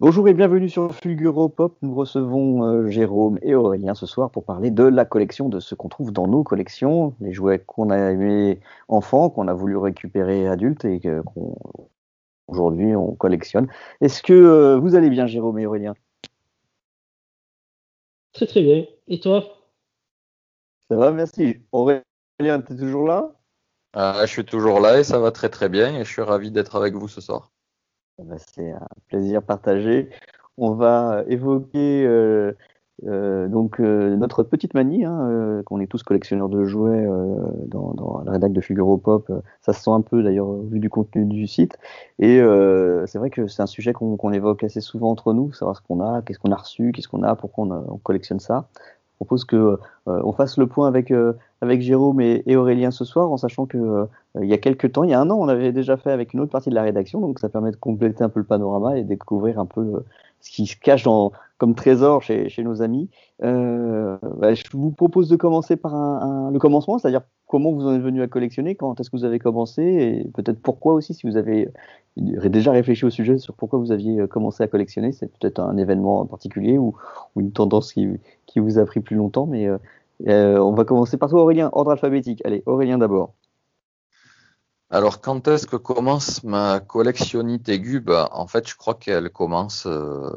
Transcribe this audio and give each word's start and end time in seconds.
Bonjour 0.00 0.28
et 0.28 0.32
bienvenue 0.32 0.68
sur 0.68 0.94
Fulguro 0.94 1.48
Pop. 1.48 1.76
Nous 1.82 1.92
recevons 1.92 2.62
euh, 2.62 2.86
Jérôme 2.86 3.40
et 3.42 3.56
Aurélien 3.56 3.96
ce 3.96 4.06
soir 4.06 4.30
pour 4.30 4.44
parler 4.44 4.70
de 4.70 4.84
la 4.84 5.04
collection, 5.04 5.48
de 5.48 5.58
ce 5.58 5.74
qu'on 5.74 5.88
trouve 5.88 6.12
dans 6.12 6.28
nos 6.28 6.44
collections, 6.44 7.16
les 7.18 7.32
jouets 7.32 7.58
qu'on 7.58 7.90
a 7.90 7.96
aimés 7.96 8.60
enfants, 8.86 9.28
qu'on 9.28 9.48
a 9.48 9.54
voulu 9.54 9.76
récupérer 9.76 10.46
adultes 10.46 10.84
et 10.84 11.00
qu'aujourd'hui 11.00 12.94
on 12.94 13.16
collectionne. 13.16 13.66
Est-ce 14.00 14.22
que 14.22 14.32
euh, 14.32 14.78
vous 14.78 14.94
allez 14.94 15.10
bien, 15.10 15.26
Jérôme 15.26 15.58
et 15.58 15.66
Aurélien? 15.66 15.94
Très 18.34 18.46
très 18.46 18.62
bien. 18.62 18.84
Et 19.08 19.18
toi? 19.18 19.42
Ça 20.88 20.96
va, 20.96 21.10
merci. 21.10 21.56
Aurélien, 21.72 22.04
tu 22.38 22.72
es 22.72 22.76
toujours 22.76 23.04
là? 23.04 23.32
Ah, 23.94 24.20
Je 24.20 24.30
suis 24.30 24.44
toujours 24.44 24.78
là 24.78 25.00
et 25.00 25.02
ça 25.02 25.18
va 25.18 25.32
très 25.32 25.48
très 25.48 25.68
bien 25.68 25.92
et 25.96 26.04
je 26.04 26.08
suis 26.08 26.22
ravi 26.22 26.52
d'être 26.52 26.76
avec 26.76 26.94
vous 26.94 27.08
ce 27.08 27.20
soir. 27.20 27.50
Eh 28.20 28.24
ben, 28.24 28.36
c'est 28.38 28.72
un 28.72 28.86
plaisir 29.08 29.42
partagé. 29.42 30.10
On 30.56 30.72
va 30.72 31.22
évoquer 31.28 32.04
euh, 32.04 32.52
euh, 33.06 33.46
donc 33.46 33.78
euh, 33.80 34.16
notre 34.16 34.42
petite 34.42 34.74
manie, 34.74 35.04
hein, 35.04 35.62
qu'on 35.64 35.78
est 35.80 35.86
tous 35.86 36.02
collectionneurs 36.02 36.48
de 36.48 36.64
jouets 36.64 37.06
dans, 37.66 38.22
la 38.24 38.32
rédac 38.32 38.52
de 38.52 38.60
Figaro 38.60 38.96
Pop. 38.98 39.30
ça 39.60 39.72
se 39.72 39.82
sent 39.82 39.90
un 39.90 40.00
peu 40.00 40.22
d'ailleurs 40.24 40.52
vu 40.52 40.80
du 40.80 40.90
contenu 40.90 41.26
du 41.26 41.46
site. 41.46 41.78
Et 42.18 42.40
c'est 43.06 43.18
vrai 43.18 43.30
que 43.30 43.46
c'est 43.46 43.62
un 43.62 43.66
sujet 43.66 43.92
qu'on 43.92 44.32
évoque 44.32 44.64
assez 44.64 44.80
souvent 44.80 45.10
entre 45.10 45.32
nous, 45.32 45.52
savoir 45.52 45.76
ce 45.76 45.82
qu'on 45.82 46.00
a, 46.00 46.22
qu'est-ce 46.22 46.40
qu'on 46.40 46.52
a 46.52 46.56
reçu, 46.56 46.90
qu'est-ce 46.92 47.08
qu'on 47.08 47.22
a, 47.22 47.36
pourquoi 47.36 47.66
on, 47.66 47.98
collectionne 47.98 48.40
ça. 48.40 48.68
Propose 49.18 49.44
que 49.44 49.78
on 50.06 50.32
fasse 50.32 50.58
le 50.58 50.66
point 50.66 50.86
avec 50.86 51.12
avec 51.60 51.80
Jérôme 51.80 52.20
et, 52.20 52.56
Aurélien 52.56 52.90
ce 52.90 53.04
soir, 53.04 53.30
en 53.30 53.36
sachant 53.36 53.66
que 53.66 53.78
euh, 53.78 54.06
il 54.40 54.46
y 54.46 54.52
a 54.52 54.58
quelques 54.58 54.92
temps, 54.92 55.02
il 55.02 55.10
y 55.10 55.14
a 55.14 55.20
un 55.20 55.28
an, 55.30 55.36
on 55.38 55.48
avait 55.48 55.72
déjà 55.72 55.96
fait 55.96 56.12
avec 56.12 56.32
une 56.32 56.40
autre 56.40 56.52
partie 56.52 56.70
de 56.70 56.74
la 56.74 56.82
rédaction, 56.82 57.20
donc 57.20 57.38
ça 57.40 57.48
permet 57.48 57.70
de 57.70 57.76
compléter 57.76 58.22
un 58.22 58.28
peu 58.28 58.40
le 58.40 58.46
panorama 58.46 58.96
et 58.96 59.02
découvrir 59.02 59.58
un 59.58 59.66
peu 59.66 59.80
euh, 59.80 60.04
ce 60.40 60.50
qui 60.50 60.66
se 60.66 60.76
cache 60.76 61.04
dans, 61.04 61.32
comme 61.58 61.74
trésor 61.74 62.22
chez, 62.22 62.48
chez 62.48 62.62
nos 62.62 62.82
amis. 62.82 63.08
Euh, 63.42 64.16
bah, 64.38 64.54
je 64.54 64.62
vous 64.72 64.90
propose 64.90 65.28
de 65.28 65.36
commencer 65.36 65.76
par 65.76 65.94
un, 65.94 66.50
le 66.50 66.58
commencement, 66.58 66.98
c'est-à-dire 66.98 67.22
comment 67.46 67.72
vous 67.72 67.86
en 67.86 67.94
êtes 67.94 68.02
venu 68.02 68.22
à 68.22 68.28
collectionner, 68.28 68.74
quand 68.74 68.98
est-ce 69.00 69.10
que 69.10 69.16
vous 69.16 69.24
avez 69.24 69.38
commencé, 69.38 69.82
et 69.82 70.30
peut-être 70.34 70.60
pourquoi 70.60 70.94
aussi, 70.94 71.14
si 71.14 71.26
vous 71.26 71.36
avez 71.36 71.68
déjà 72.16 72.72
réfléchi 72.72 73.04
au 73.04 73.10
sujet 73.10 73.38
sur 73.38 73.54
pourquoi 73.54 73.78
vous 73.78 73.92
aviez 73.92 74.26
commencé 74.28 74.62
à 74.62 74.66
collectionner, 74.66 75.12
c'est 75.12 75.30
peut-être 75.38 75.60
un 75.60 75.76
événement 75.76 76.20
en 76.20 76.26
particulier 76.26 76.78
ou, 76.78 76.94
ou, 77.34 77.40
une 77.40 77.52
tendance 77.52 77.92
qui, 77.92 78.08
qui 78.46 78.60
vous 78.60 78.78
a 78.78 78.84
pris 78.84 79.00
plus 79.00 79.16
longtemps, 79.16 79.46
mais 79.46 79.68
euh, 80.26 80.58
on 80.58 80.72
va 80.72 80.84
commencer 80.84 81.16
par 81.16 81.30
toi, 81.30 81.42
Aurélien, 81.42 81.70
ordre 81.72 81.92
alphabétique. 81.92 82.42
Allez, 82.44 82.62
Aurélien 82.66 82.98
d'abord. 82.98 83.34
Alors, 84.90 85.20
quand 85.20 85.48
est-ce 85.48 85.66
que 85.66 85.76
commence 85.76 86.42
ma 86.44 86.80
collectionnite 86.80 87.68
aiguë? 87.68 88.00
Bah, 88.00 88.28
En 88.32 88.46
fait, 88.46 88.66
je 88.68 88.74
crois 88.76 88.94
qu'elle 88.94 89.30
commence, 89.30 89.86
euh, 89.86 90.30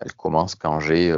elle 0.00 0.14
commence 0.14 0.54
quand 0.54 0.78
j'ai 0.78 1.12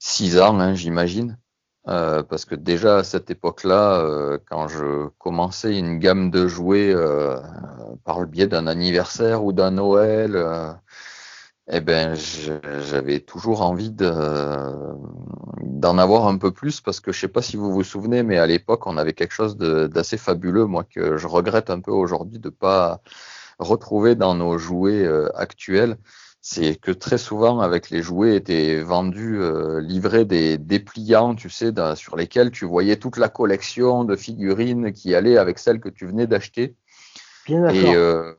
6 0.00 0.36
euh, 0.36 0.44
ans, 0.44 0.58
hein, 0.58 0.74
j'imagine. 0.74 1.38
parce 1.84 2.44
que 2.44 2.56
déjà 2.56 2.98
à 2.98 3.04
cette 3.04 3.30
époque-là, 3.30 4.38
quand 4.48 4.68
je 4.68 5.08
commençais 5.18 5.78
une 5.78 5.98
gamme 5.98 6.30
de 6.30 6.48
jouets 6.48 6.94
par 8.04 8.20
le 8.20 8.26
biais 8.26 8.48
d'un 8.48 8.66
anniversaire 8.66 9.44
ou 9.44 9.52
d'un 9.52 9.72
Noël, 9.72 10.36
eh 11.74 11.80
ben, 11.80 12.14
j'avais 12.14 13.20
toujours 13.20 13.62
envie 13.62 13.90
d'en 13.90 14.98
avoir 15.96 16.28
un 16.28 16.36
peu 16.36 16.50
plus 16.50 16.82
parce 16.82 17.00
que 17.00 17.12
je 17.12 17.20
sais 17.20 17.28
pas 17.28 17.40
si 17.40 17.56
vous 17.56 17.72
vous 17.72 17.82
souvenez, 17.82 18.22
mais 18.22 18.36
à 18.36 18.46
l'époque, 18.46 18.86
on 18.86 18.98
avait 18.98 19.14
quelque 19.14 19.32
chose 19.32 19.56
d'assez 19.56 20.18
fabuleux, 20.18 20.66
moi, 20.66 20.84
que 20.84 21.16
je 21.16 21.26
regrette 21.26 21.70
un 21.70 21.80
peu 21.80 21.90
aujourd'hui 21.90 22.38
de 22.38 22.50
pas 22.50 23.00
retrouver 23.58 24.14
dans 24.16 24.34
nos 24.34 24.58
jouets 24.58 25.02
euh, 25.02 25.30
actuels. 25.34 25.96
C'est 26.42 26.74
que 26.74 26.90
très 26.90 27.16
souvent, 27.18 27.60
avec 27.60 27.88
les 27.88 28.02
jouets, 28.02 28.36
étaient 28.36 28.82
vendus, 28.82 29.40
euh, 29.40 29.80
livrés 29.80 30.26
des 30.26 30.58
dépliants, 30.58 31.34
tu 31.34 31.48
sais, 31.48 31.72
sur 31.94 32.16
lesquels 32.16 32.50
tu 32.50 32.66
voyais 32.66 32.96
toute 32.96 33.16
la 33.16 33.30
collection 33.30 34.04
de 34.04 34.14
figurines 34.16 34.92
qui 34.92 35.14
allaient 35.14 35.38
avec 35.38 35.58
celles 35.58 35.80
que 35.80 35.88
tu 35.88 36.06
venais 36.06 36.26
d'acheter. 36.26 36.74
Et, 37.48 37.94
euh, 37.94 38.34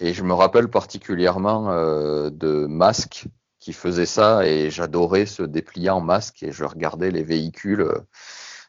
et 0.00 0.14
je 0.14 0.24
me 0.24 0.32
rappelle 0.32 0.68
particulièrement 0.68 1.70
euh, 1.70 2.30
de 2.30 2.66
Masque 2.66 3.26
qui 3.58 3.74
faisait 3.74 4.06
ça 4.06 4.46
et 4.46 4.70
j'adorais 4.70 5.26
ce 5.26 5.42
dépliant 5.42 6.00
Masque 6.00 6.42
et 6.42 6.52
je 6.52 6.64
regardais 6.64 7.10
les 7.10 7.22
véhicules 7.22 7.82
euh, 7.82 7.98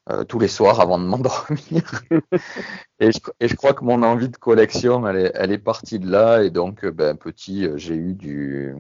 euh, 0.10 0.24
tous 0.26 0.40
les 0.40 0.50
soirs 0.50 0.82
avant 0.82 1.00
de 1.00 1.06
m'endormir. 1.06 2.04
et, 3.00 3.12
je, 3.12 3.20
et, 3.40 3.48
je, 3.48 3.56
crois 3.56 3.74
que 3.74 3.86
mon 3.86 4.04
envie 4.04 4.30
de 4.30 4.36
collection, 4.36 5.08
elle 5.08 5.16
est, 5.16 5.32
elle 5.36 5.52
est 5.54 5.58
partie 5.58 6.00
de 6.00 6.12
là 6.12 6.44
et 6.44 6.50
donc 6.50 6.86
ben, 6.86 7.16
petit, 7.16 7.68
j'ai 7.76 7.96
eu 7.96 8.14
du 8.14 8.76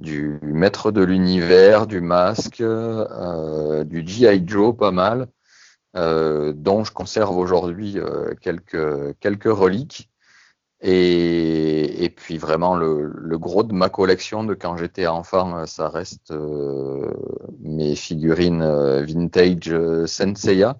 du 0.00 0.38
maître 0.42 0.92
de 0.92 1.02
l'univers, 1.02 1.88
du 1.88 2.00
masque, 2.00 2.62
du 2.62 4.06
G.I. 4.06 4.44
Joe 4.46 4.76
pas 4.76 4.92
mal, 4.92 5.26
dont 5.94 6.84
je 6.84 6.92
conserve 6.92 7.36
aujourd'hui 7.36 7.96
quelques, 8.40 9.18
quelques 9.18 9.52
reliques. 9.52 10.08
Et, 10.80 12.04
et, 12.04 12.08
puis 12.08 12.38
vraiment 12.38 12.76
le, 12.76 13.10
le, 13.12 13.38
gros 13.38 13.64
de 13.64 13.72
ma 13.72 13.88
collection 13.88 14.44
de 14.44 14.54
quand 14.54 14.76
j'étais 14.76 15.08
enfant, 15.08 15.58
euh, 15.58 15.66
ça 15.66 15.88
reste 15.88 16.30
euh, 16.30 17.12
mes 17.58 17.96
figurines 17.96 18.62
euh, 18.62 19.04
vintage 19.04 19.70
euh, 19.70 20.06
Senseiya. 20.06 20.78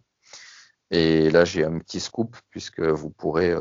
Et 0.92 1.31
là 1.31 1.44
j'ai 1.44 1.64
un 1.64 1.78
petit 1.81 1.98
scoop 1.98 2.37
puisque 2.50 2.81
vous 2.81 3.10
pourrez 3.10 3.54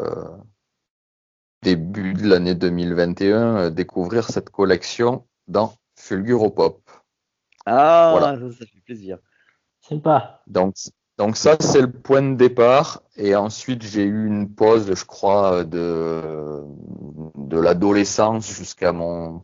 début 1.61 2.13
de 2.13 2.25
l'année 2.25 2.55
2021 2.55 3.69
découvrir 3.71 4.29
cette 4.29 4.49
collection 4.49 5.27
dans 5.47 5.73
Fulguropop. 5.95 6.79
Ah, 7.65 8.15
voilà. 8.17 8.39
ça, 8.39 8.59
ça 8.59 8.65
fait 8.65 8.79
plaisir. 8.79 9.17
Sympa. 9.81 10.41
Donc 10.47 10.75
donc 11.17 11.35
ça, 11.37 11.57
c'est 11.59 11.81
le 11.81 11.91
point 11.91 12.21
de 12.21 12.35
départ. 12.35 13.01
Et 13.15 13.35
ensuite, 13.35 13.81
j'ai 13.81 14.03
eu 14.03 14.27
une 14.27 14.53
pause, 14.53 14.93
je 14.93 15.05
crois, 15.05 15.63
de, 15.63 16.63
de 17.35 17.59
l'adolescence 17.59 18.47
jusqu'à 18.47 18.91
mon, 18.91 19.43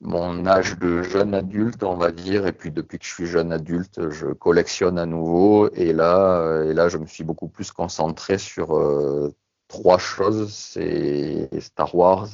mon 0.00 0.46
âge 0.46 0.78
de 0.78 1.02
jeune 1.02 1.34
adulte, 1.34 1.82
on 1.82 1.96
va 1.96 2.12
dire. 2.12 2.46
Et 2.46 2.52
puis 2.52 2.70
depuis 2.70 2.98
que 2.98 3.04
je 3.04 3.12
suis 3.12 3.26
jeune 3.26 3.52
adulte, 3.52 4.10
je 4.10 4.26
collectionne 4.28 4.98
à 4.98 5.06
nouveau. 5.06 5.68
Et 5.74 5.92
là, 5.92 6.62
et 6.64 6.72
là, 6.72 6.88
je 6.88 6.98
me 6.98 7.06
suis 7.06 7.24
beaucoup 7.24 7.48
plus 7.48 7.72
concentré 7.72 8.38
sur 8.38 8.76
euh, 8.76 9.34
trois 9.68 9.98
choses. 9.98 10.52
C'est 10.52 11.48
Star 11.60 11.94
Wars. 11.96 12.28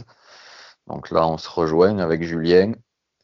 Donc 0.86 1.10
là, 1.10 1.26
on 1.26 1.38
se 1.38 1.48
rejoint 1.48 1.98
avec 1.98 2.22
Julien 2.22 2.72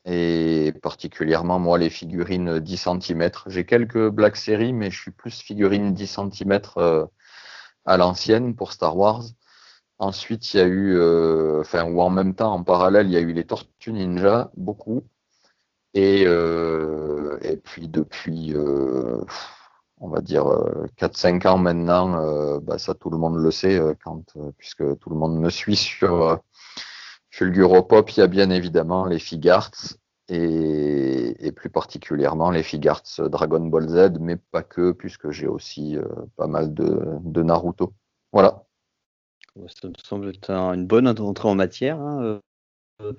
et 0.04 0.72
particulièrement 0.82 1.58
moi 1.58 1.78
les 1.78 1.90
figurines 1.90 2.58
10 2.58 2.76
cm. 2.76 3.30
J'ai 3.46 3.64
quelques 3.64 4.08
Black 4.08 4.36
Series, 4.36 4.72
mais 4.72 4.90
je 4.90 5.00
suis 5.00 5.10
plus 5.10 5.40
figurine 5.40 5.94
10 5.94 6.18
cm 6.32 6.60
euh, 6.76 7.06
à 7.84 7.96
l'ancienne 7.96 8.54
pour 8.56 8.72
Star 8.72 8.96
Wars. 8.96 9.22
Ensuite, 9.98 10.54
il 10.54 10.56
y 10.58 10.60
a 10.60 10.66
eu, 10.66 10.96
euh, 10.96 11.60
enfin, 11.60 11.84
ou 11.84 12.00
en 12.00 12.10
même 12.10 12.34
temps, 12.34 12.52
en 12.54 12.64
parallèle, 12.64 13.06
il 13.06 13.12
y 13.12 13.16
a 13.16 13.20
eu 13.20 13.32
les 13.32 13.44
Tortues 13.44 13.92
Ninja, 13.92 14.50
beaucoup. 14.56 15.04
Et, 15.94 16.24
euh, 16.26 17.38
et 17.42 17.56
puis 17.56 17.88
depuis, 17.88 18.54
on 20.00 20.08
va 20.08 20.20
dire, 20.20 20.44
4-5 20.96 21.46
ans 21.46 21.58
maintenant, 21.58 22.58
bah, 22.60 22.78
ça 22.78 22.94
tout 22.94 23.10
le 23.10 23.18
monde 23.18 23.36
le 23.36 23.50
sait, 23.52 23.80
quand, 24.02 24.24
puisque 24.58 24.98
tout 24.98 25.10
le 25.10 25.16
monde 25.16 25.38
me 25.38 25.50
suit 25.50 25.76
sur 25.76 26.40
Fulguropop, 27.42 28.08
il 28.10 28.20
y 28.20 28.22
a 28.22 28.28
bien 28.28 28.50
évidemment 28.50 29.04
les 29.04 29.18
Figarts 29.18 29.72
et, 30.28 31.52
plus 31.56 31.70
particulièrement 31.70 32.52
les 32.52 32.62
Figarts 32.62 33.02
Dragon 33.18 33.58
Ball 33.66 33.88
Z, 33.88 34.18
mais 34.20 34.36
pas 34.36 34.62
que, 34.62 34.92
puisque 34.92 35.32
j'ai 35.32 35.48
aussi 35.48 35.96
euh, 35.96 36.04
pas 36.36 36.46
mal 36.46 36.72
de, 36.72 37.42
Naruto. 37.42 37.94
Voilà. 38.32 38.64
Ça 39.66 39.88
me 39.88 39.94
semble 40.04 40.28
être 40.28 40.50
une 40.50 40.86
bonne 40.86 41.08
entrée 41.08 41.48
en 41.48 41.56
matière. 41.56 42.00
Hein, 42.00 42.40
euh, 43.02 43.12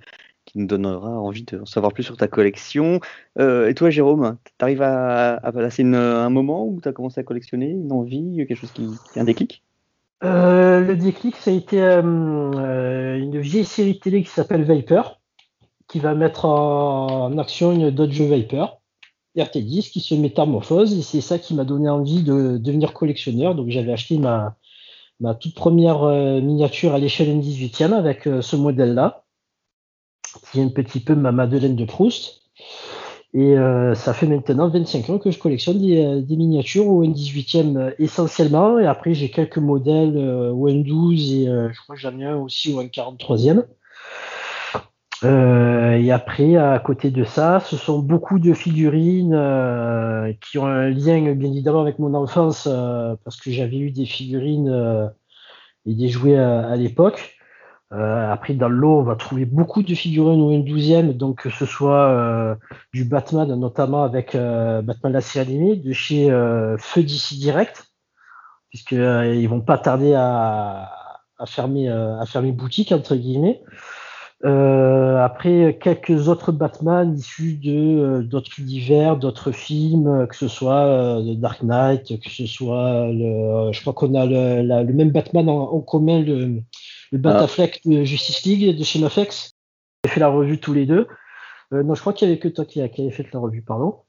qui 0.46 0.58
nous 0.58 0.68
donnera 0.68 1.10
envie 1.10 1.44
de 1.44 1.64
savoir 1.66 1.92
plus 1.92 2.04
sur 2.04 2.16
ta 2.16 2.30
collection. 2.30 3.02
Euh, 3.40 3.68
et 3.68 3.74
toi, 3.74 3.90
Jérôme, 3.90 4.38
tu 4.46 4.64
arrives 4.64 4.82
à, 4.82 5.36
à 5.36 5.52
passer 5.52 5.84
un 5.84 6.30
moment 6.30 6.66
où 6.66 6.80
tu 6.82 6.88
as 6.88 6.94
commencé 6.94 7.20
à 7.20 7.24
collectionner, 7.24 7.72
une 7.72 7.92
envie, 7.92 8.38
quelque 8.48 8.56
chose 8.56 8.72
qui, 8.72 8.90
un 9.18 9.26
déclic? 9.26 9.64
Euh, 10.24 10.80
le 10.80 10.96
déclic, 10.96 11.36
ça 11.36 11.52
a 11.52 11.54
été 11.54 11.82
euh, 11.82 12.02
euh, 12.02 13.18
une 13.18 13.40
vieille 13.40 13.66
série 13.66 14.00
télé 14.00 14.24
qui 14.24 14.30
s'appelle 14.30 14.64
Viper, 14.64 15.02
qui 15.88 16.00
va 16.00 16.16
mettre 16.16 16.46
en, 16.46 17.38
action 17.38 17.72
une 17.72 17.92
Dodge 17.92 18.22
Viper 18.22 18.66
RT10 19.38 19.92
qui 19.92 20.00
se 20.00 20.16
métamorphose, 20.16 20.98
et 20.98 21.02
c'est 21.02 21.22
ça 21.22 21.40
qui 21.40 21.56
m'a 21.56 21.66
donné 21.66 21.90
envie 21.90 22.24
de 22.24 22.58
devenir 22.58 22.94
collectionneur. 22.94 23.56
Donc 23.56 23.70
j'avais 23.70 23.92
acheté 23.92 24.18
ma, 24.18 24.56
ma 25.20 25.34
toute 25.34 25.56
première 25.56 26.06
miniature 26.42 26.94
à 26.94 27.00
l'échelle 27.00 27.40
18e 27.40 27.94
avec 27.94 28.24
ce 28.42 28.56
modèle-là, 28.56 29.24
qui 30.52 30.60
est 30.60 30.64
un 30.64 30.70
petit 30.70 31.00
peu 31.00 31.16
ma 31.16 31.32
Madeleine 31.32 31.76
de 31.76 31.86
Proust. 31.86 32.44
Et 33.36 33.58
euh, 33.58 33.96
ça 33.96 34.14
fait 34.14 34.28
maintenant 34.28 34.70
25 34.70 35.10
ans 35.10 35.18
que 35.18 35.32
je 35.32 35.40
collectionne 35.40 35.80
des, 35.80 36.06
euh, 36.06 36.22
des 36.22 36.36
miniatures 36.36 36.88
au 36.88 37.04
N18e 37.04 37.78
euh, 37.78 37.92
essentiellement. 37.98 38.78
Et 38.78 38.86
après, 38.86 39.14
j'ai 39.16 39.30
quelques 39.32 39.58
modèles 39.58 40.18
au 40.18 40.70
N12 40.70 41.34
et 41.34 41.46
je 41.74 41.82
crois 41.82 41.96
que 41.96 42.02
j'en 42.02 42.20
ai 42.20 42.26
un 42.26 42.38
aussi 42.38 42.74
au 42.74 42.84
N43e. 42.84 43.64
Euh, 45.24 45.94
et 45.94 46.12
après, 46.12 46.56
à 46.58 46.78
côté 46.80 47.10
de 47.10 47.24
ça, 47.24 47.62
ce 47.62 47.78
sont 47.78 48.00
beaucoup 48.00 48.40
de 48.40 48.54
figurines 48.54 49.34
euh, 49.34 50.34
qui 50.42 50.58
ont 50.58 50.66
un 50.66 50.90
lien 50.90 51.34
bien 51.34 51.50
évidemment 51.50 51.82
avec 51.82 52.00
mon 52.00 52.14
enfance, 52.14 52.68
euh, 52.70 53.16
parce 53.24 53.40
que 53.40 53.50
j'avais 53.52 53.78
eu 53.78 53.92
des 53.92 54.06
figurines 54.06 55.12
et 55.86 55.94
des 55.94 56.10
jouets 56.10 56.38
à, 56.38 56.76
l'époque. 56.76 57.38
Après, 57.94 58.54
dans 58.54 58.70
le 58.70 58.76
lot, 58.76 59.00
on 59.00 59.04
va 59.04 59.16
trouver 59.16 59.46
beaucoup 59.46 59.84
de 59.84 59.94
figurines 59.94 60.42
ou 60.42 60.52
une 60.52 60.66
douzième, 60.66 61.14
donc 61.14 61.44
que 61.44 61.50
ce 61.50 61.66
soit 61.66 62.58
du 62.94 63.06
Batman, 63.06 63.54
notamment 63.60 64.04
avec 64.04 64.36
Batman 64.36 65.14
la 65.14 65.22
série 65.22 65.52
animée, 65.52 65.76
de 65.76 65.94
chez 65.94 66.30
Feu 66.80 67.04
DC 67.04 67.36
Direct, 67.40 67.92
puisqu'ils 68.70 69.36
ils 69.36 69.48
vont 69.48 69.62
pas 69.62 69.78
tarder 69.78 70.16
à, 70.16 70.90
fermer, 71.46 71.88
à 71.90 72.26
fermer 72.26 72.52
boutique 72.52 72.92
entre 72.92 73.16
guillemets. 73.16 73.62
Euh, 74.46 75.24
après, 75.24 75.78
quelques 75.82 76.28
autres 76.28 76.52
Batman 76.52 77.16
issus 77.16 77.54
de 77.54 77.72
euh, 77.72 78.24
d'autres 78.24 78.60
univers, 78.60 79.16
d'autres 79.16 79.54
films, 79.54 80.08
euh, 80.08 80.26
que 80.26 80.36
ce 80.36 80.50
soit 80.50 81.22
Dark 81.38 81.64
Knight, 81.64 82.20
que 82.20 82.30
ce 82.30 82.46
soit 82.46 83.08
je 83.10 83.82
crois 83.82 83.94
qu'on 83.94 84.16
a 84.16 84.26
le, 84.26 84.94
même 84.94 85.12
Batman 85.12 85.48
en, 85.48 85.80
commun, 85.80 86.22
le, 86.22 86.62
le 87.14 87.20
Batafleck 87.20 87.82
ah. 87.86 87.90
de 87.90 88.04
Justice 88.04 88.44
League 88.44 88.78
de 88.78 88.84
chez 88.84 89.00
Mafex. 89.00 89.52
On 90.04 90.10
a 90.10 90.12
fait 90.12 90.20
la 90.20 90.28
revue 90.28 90.60
tous 90.60 90.74
les 90.74 90.86
deux. 90.86 91.08
non, 91.72 91.96
je 91.96 92.02
crois 92.02 92.12
qu'il 92.12 92.28
y 92.28 92.32
avait 92.32 92.40
que 92.40 92.50
toi 92.50 92.66
qui, 92.66 92.74
qui 92.90 93.02
avait 93.02 93.12
fait 93.12 93.32
la 93.32 93.40
revue, 93.40 93.62
pardon. 93.62 94.02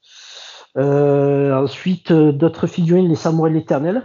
ensuite, 0.77 2.13
d'autres 2.13 2.67
figurines, 2.67 3.09
les 3.09 3.15
Samouraïs 3.15 3.55
l'éternel, 3.55 4.03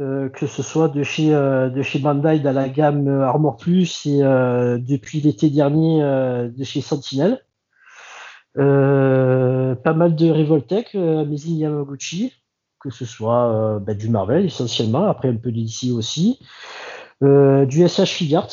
euh, 0.00 0.30
que 0.30 0.46
ce 0.46 0.62
soit 0.62 0.88
de 0.88 1.02
chez, 1.02 1.34
euh, 1.34 1.68
de 1.68 1.82
chez 1.82 1.98
Bandai 1.98 2.40
dans 2.40 2.52
la 2.52 2.68
gamme 2.68 3.08
euh, 3.08 3.26
Armor 3.26 3.56
Plus 3.56 4.06
et 4.06 4.20
depuis 4.20 5.20
l'été 5.20 5.50
dernier 5.50 6.00
de 6.02 6.64
chez 6.64 6.80
Sentinel. 6.80 7.44
pas 8.54 9.94
mal 9.94 10.16
de 10.16 10.30
Revoltech, 10.30 10.94
Amazing 10.94 11.58
Yamaguchi, 11.58 12.32
que 12.80 12.90
ce 12.90 13.04
soit 13.04 13.80
bah, 13.80 13.94
du 13.94 14.08
Marvel 14.08 14.46
essentiellement, 14.46 15.04
après 15.04 15.28
un 15.28 15.36
peu 15.36 15.52
de 15.52 15.60
DC 15.60 15.92
aussi. 17.22 17.66
du 17.66 17.88
SH 17.88 18.04
Figart, 18.06 18.48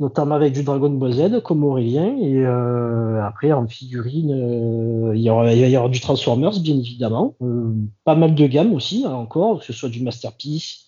notamment 0.00 0.34
avec 0.34 0.54
du 0.54 0.62
Dragon 0.62 0.90
Ball 0.90 1.12
Z 1.12 1.42
comme 1.42 1.62
Aurélien 1.62 2.16
et 2.18 2.44
euh, 2.44 3.22
après 3.22 3.52
en 3.52 3.68
figurine 3.68 4.32
euh, 4.32 5.14
il, 5.14 5.22
y 5.22 5.30
aura, 5.30 5.52
y 5.52 5.90
du 5.90 6.00
Transformers 6.00 6.58
bien 6.60 6.76
évidemment 6.76 7.36
euh, 7.42 7.74
pas 8.04 8.14
mal 8.14 8.34
de 8.34 8.46
gammes 8.46 8.72
aussi 8.72 9.04
hein, 9.06 9.12
encore 9.12 9.60
que 9.60 9.66
ce 9.66 9.72
soit 9.74 9.90
du 9.90 10.02
Masterpiece 10.02 10.86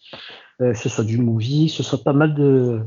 que 0.58 0.74
ce 0.74 0.88
soit 0.88 1.04
du 1.04 1.18
Movie 1.18 1.66
que 1.66 1.72
ce 1.72 1.82
soit 1.82 2.02
pas 2.02 2.14
mal 2.14 2.34
de 2.34 2.80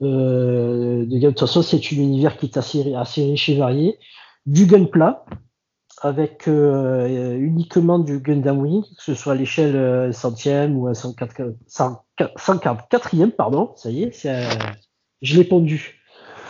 de 0.00 1.06
de 1.08 1.28
toute 1.28 1.40
façon 1.40 1.62
c'est 1.62 1.90
un 1.90 1.98
univers 1.98 2.36
qui 2.36 2.46
est 2.46 2.56
assez, 2.56 2.94
assez 2.94 3.24
riche 3.24 3.48
et 3.48 3.56
varié 3.56 3.98
du 4.46 4.66
Gunpla 4.66 5.24
avec 6.00 6.46
uniquement 6.46 7.98
du 7.98 8.20
Gundam 8.20 8.60
Wing, 8.60 8.82
que 8.82 9.02
ce 9.02 9.14
soit 9.14 9.32
à 9.32 9.36
l'échelle 9.36 10.14
centième 10.14 10.76
ou 10.76 10.86
à 10.88 10.92
144e, 10.92 13.30
pardon, 13.30 13.72
ça 13.76 13.90
y 13.90 14.02
est, 14.04 14.14
c'est 14.14 14.46
je 15.22 15.36
l'ai 15.36 15.44
pondu. 15.44 16.00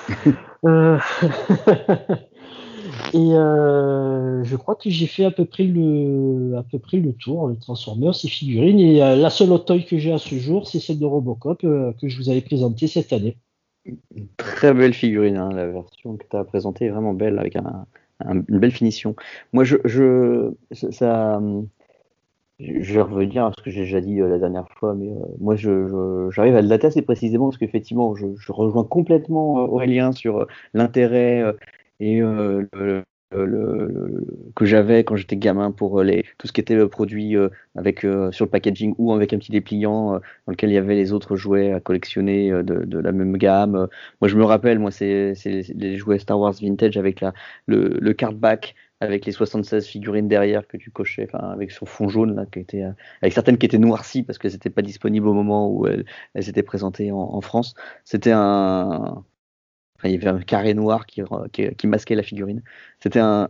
Euh, 0.67 0.99
et 3.15 3.17
euh, 3.17 4.45
je 4.45 4.57
crois 4.57 4.75
que 4.75 4.91
j'ai 4.91 5.07
fait 5.07 5.25
à 5.25 5.31
peu 5.31 5.47
près 5.47 5.65
le 5.65 6.55
à 6.59 6.63
peu 6.63 6.79
près 6.79 6.99
le 6.99 7.15
tour, 7.15 7.49
le 7.49 7.57
Transformers, 7.57 8.15
ces 8.15 8.29
figurines. 8.29 8.79
Et 8.79 9.03
euh, 9.03 9.17
la 9.17 9.31
seule 9.31 9.53
autre 9.53 9.65
toy 9.65 9.87
que 9.87 9.97
j'ai 9.97 10.13
à 10.13 10.19
ce 10.19 10.35
jour, 10.35 10.69
c'est 10.69 10.79
celle 10.79 10.99
de 10.99 11.07
Robocop 11.07 11.63
que 11.63 12.09
je 12.09 12.17
vous 12.19 12.29
avais 12.29 12.43
présentée 12.43 12.89
cette 12.89 13.15
année. 13.15 13.39
très 14.37 14.75
belle 14.75 14.93
figurine, 14.93 15.39
hein, 15.39 15.49
la 15.51 15.67
version 15.67 16.19
que 16.19 16.27
tu 16.31 16.37
as 16.37 16.45
présentée 16.45 16.85
est 16.85 16.91
vraiment 16.91 17.15
belle 17.15 17.39
avec 17.39 17.57
une 18.27 18.59
belle 18.59 18.73
finition. 18.73 19.15
Moi, 19.53 19.65
je, 19.65 19.77
je 19.85 20.53
ça, 20.73 21.41
je 22.61 22.95
vais 22.95 23.01
revenir 23.01 23.47
à 23.47 23.53
ce 23.57 23.63
que 23.63 23.71
j'ai 23.71 23.83
déjà 23.83 24.01
dit 24.01 24.21
euh, 24.21 24.29
la 24.29 24.39
dernière 24.39 24.69
fois, 24.79 24.95
mais 24.95 25.09
euh, 25.11 25.25
moi 25.41 25.57
j'arrive 25.57 26.57
à 26.57 26.63
le 26.63 26.69
dater 26.69 26.89
assez 26.89 27.03
précisément 27.03 27.47
parce 27.49 27.59
qu'effectivement 27.59 28.15
je, 28.15 28.27
rejoins 28.49 28.85
complètement 28.85 29.61
euh, 29.61 29.67
Aurélien 29.67 30.13
sur 30.13 30.47
l'intérêt 30.75 31.43
et 32.01 32.21
le, 32.21 32.69
que 33.31 34.65
j'avais 34.65 35.05
quand 35.05 35.17
j'étais 35.17 35.37
gamin 35.37 35.71
pour 35.71 36.03
les, 36.03 36.25
tout 36.39 36.47
ce 36.47 36.53
qui 36.53 36.61
était 36.61 36.87
produit 36.89 37.37
avec, 37.77 38.01
sur 38.01 38.45
le 38.45 38.51
packaging 38.51 38.95
ou 38.99 39.13
avec 39.13 39.33
un 39.33 39.39
petit 39.39 39.53
dépliant 39.53 40.15
dans 40.15 40.51
lequel 40.53 40.71
il 40.71 40.75
y 40.75 40.79
avait 40.79 40.97
les 40.97 41.13
autres 41.13 41.37
jouets 41.37 41.73
à 41.73 41.81
collectionner 41.81 42.51
de, 42.51 42.99
la 42.99 43.13
même 43.13 43.37
gamme. 43.37 43.89
Moi 44.21 44.29
je 44.29 44.37
me 44.37 44.45
rappelle, 44.45 44.79
moi 44.79 44.91
c'est 44.91 45.35
les 45.45 45.97
jouets 45.97 46.19
Star 46.19 46.41
Wars 46.41 46.55
Vintage 46.61 46.97
avec 46.97 47.21
la, 47.21 47.33
le, 47.67 47.97
le 48.01 48.13
cardback 48.13 48.75
avec 49.01 49.25
les 49.25 49.33
76 49.33 49.87
figurines 49.87 50.29
derrière 50.29 50.67
que 50.67 50.77
tu 50.77 50.91
cochais, 50.91 51.27
enfin, 51.33 51.49
avec 51.49 51.71
son 51.71 51.87
fond 51.87 52.09
jaune, 52.09 52.37
là, 52.37 52.45
qui 52.47 52.61
était, 52.61 52.83
euh, 52.83 52.93
avec 53.23 53.33
certaines 53.33 53.57
qui 53.57 53.67
étaient 53.67 53.79
noircies 53.79 54.23
parce 54.23 54.39
qu'elles 54.39 54.53
n'étaient 54.53 54.71
pas 54.71 54.83
disponibles 54.83 55.27
au 55.27 55.33
moment 55.33 55.71
où 55.71 55.87
elles, 55.87 56.05
étaient 56.35 56.63
présentées 56.63 57.11
en, 57.11 57.41
France. 57.41 57.75
C'était 58.05 58.33
un, 58.33 59.25
il 60.05 60.13
y 60.13 60.15
avait 60.17 60.29
un 60.29 60.41
carré 60.41 60.75
noir 60.75 61.07
qui, 61.07 61.23
qui, 61.53 61.87
masquait 61.87 62.15
la 62.15 62.23
figurine. 62.23 62.63
C'était 63.01 63.21
un, 63.21 63.47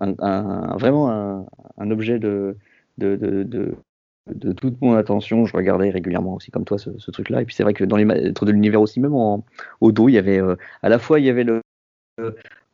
vraiment 0.78 1.46
un, 1.78 1.90
objet 1.90 2.18
de, 2.18 2.56
de, 2.98 3.16
de, 3.16 4.52
toute 4.52 4.80
mon 4.80 4.94
attention, 4.94 5.46
je 5.46 5.56
regardais 5.56 5.90
régulièrement 5.90 6.34
aussi 6.34 6.50
comme 6.50 6.64
toi 6.64 6.78
ce, 6.78 7.10
truc-là. 7.10 7.42
Et 7.42 7.44
puis 7.44 7.54
c'est 7.54 7.62
vrai 7.62 7.74
que 7.74 7.84
dans 7.84 7.96
les 7.96 8.04
maîtres 8.04 8.44
de 8.44 8.52
l'univers 8.52 8.80
aussi, 8.80 9.00
même 9.00 9.14
en, 9.14 9.44
au 9.80 9.92
dos, 9.92 10.08
il 10.08 10.12
y 10.12 10.18
avait 10.18 10.40
euh, 10.40 10.56
à 10.82 10.88
la 10.88 10.98
fois 10.98 11.20
il 11.20 11.26
y 11.26 11.30
avait 11.30 11.44
le 11.44 11.62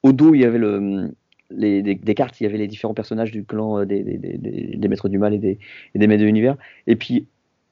au 0.02 0.12
dos 0.12 0.34
il 0.34 0.40
y 0.40 0.44
avait 0.44 0.58
le 0.58 1.12
les, 1.50 1.82
des, 1.82 2.14
cartes, 2.14 2.40
il 2.40 2.44
y 2.44 2.46
avait 2.46 2.58
les 2.58 2.66
différents 2.66 2.94
personnages 2.94 3.30
du 3.30 3.44
clan 3.44 3.78
euh, 3.78 3.86
des, 3.86 4.02
des, 4.02 4.88
maîtres 4.88 5.08
du 5.08 5.18
mal 5.18 5.32
et 5.32 5.38
des, 5.38 5.58
des 5.94 6.06
maîtres 6.08 6.22
de 6.22 6.26
l'univers. 6.26 6.56
Et 6.88 6.96
puis 6.96 7.28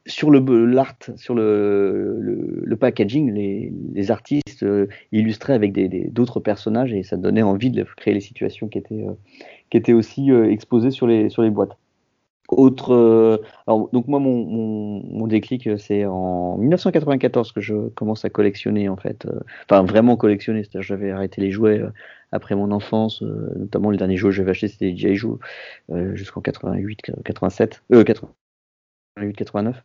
sur 0.06 0.30
le 0.30 0.66
l'art, 0.66 0.96
sur 1.16 1.34
le, 1.34 2.18
le, 2.20 2.76
packaging, 2.76 3.32
les, 3.32 3.72
les 3.94 4.10
artistes 4.10 4.62
euh, 4.62 4.86
illustraient 5.12 5.54
avec 5.54 5.72
d'autres 6.12 6.40
personnages 6.40 6.92
et 6.92 7.02
ça 7.02 7.16
donnait 7.16 7.42
envie 7.42 7.70
de 7.70 7.84
créer 7.96 8.12
les 8.14 8.20
situations 8.20 8.68
qui 8.68 8.78
étaient, 8.78 9.06
euh, 9.06 9.14
qui 9.70 9.76
étaient 9.76 9.92
aussi 9.92 10.30
exposées 10.30 10.90
sur 10.90 11.06
les, 11.06 11.28
sur 11.28 11.42
les 11.42 11.50
boîtes. 11.50 11.76
Autre, 12.48 13.40
alors, 13.66 13.88
donc 13.90 14.06
moi 14.06 14.18
mon, 14.18 14.44
mon, 14.44 15.02
mon 15.02 15.26
déclic 15.26 15.66
c'est 15.78 16.04
en 16.04 16.58
1994 16.58 17.52
que 17.52 17.62
je 17.62 17.88
commence 17.94 18.26
à 18.26 18.30
collectionner 18.30 18.90
en 18.90 18.98
fait, 18.98 19.26
enfin 19.64 19.82
vraiment 19.82 20.18
collectionner, 20.18 20.62
c'est-à-dire 20.62 20.82
j'avais 20.82 21.10
arrêté 21.10 21.40
les 21.40 21.50
jouets 21.50 21.82
après 22.34 22.56
mon 22.56 22.72
enfance, 22.72 23.22
euh, 23.22 23.52
notamment 23.56 23.90
le 23.90 23.96
dernier 23.96 24.16
jeu 24.16 24.28
que 24.28 24.34
j'avais 24.34 24.50
acheté 24.50 24.68
c'était 24.68 24.94
G.I. 24.94 25.16
Joe 25.16 25.38
euh, 25.90 26.14
jusqu'en 26.16 26.40
88, 26.40 27.12
87, 27.24 27.82
euh, 27.92 28.02
88, 28.02 28.34
89. 29.16 29.82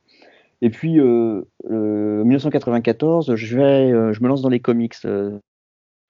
Et 0.61 0.69
puis 0.69 0.99
euh, 0.99 1.43
1994, 1.69 3.35
je 3.35 3.57
vais, 3.57 4.13
je 4.13 4.21
me 4.21 4.27
lance 4.27 4.41
dans 4.41 4.49
les 4.49 4.59
comics 4.59 4.95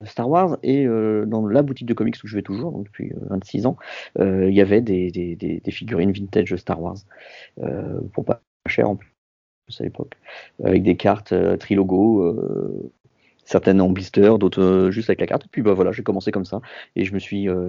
Star 0.06 0.30
Wars 0.30 0.58
et 0.64 0.86
dans 0.86 1.46
la 1.46 1.62
boutique 1.62 1.88
de 1.88 1.94
comics 1.94 2.16
où 2.24 2.28
je 2.28 2.36
vais 2.36 2.42
toujours 2.42 2.82
depuis 2.84 3.12
26 3.30 3.68
ans, 3.68 3.78
il 4.18 4.52
y 4.52 4.62
avait 4.62 4.82
des, 4.82 5.62
figurines 5.70 6.12
vintage 6.12 6.56
Star 6.56 6.82
Wars 6.82 6.98
pour 8.14 8.26
pas 8.26 8.42
cher 8.68 8.90
en 8.90 8.96
plus 8.96 9.14
à 9.80 9.84
l'époque, 9.84 10.16
avec 10.64 10.82
des 10.82 10.98
cartes 10.98 11.34
trilogo 11.60 12.92
certaines 13.50 13.82
en 13.82 13.90
blister, 13.90 14.38
d'autres 14.40 14.62
euh, 14.62 14.92
juste 14.92 15.10
avec 15.10 15.20
la 15.22 15.28
carte. 15.28 15.46
Et 15.46 15.50
puis 15.52 15.62
bah 15.64 15.74
voilà, 15.74 15.92
j'ai 15.92 16.04
commencé 16.04 16.32
comme 16.32 16.46
ça 16.46 16.62
et 16.96 17.04
je 17.04 17.14
me 17.14 17.20
suis, 17.20 17.50
euh, 17.50 17.68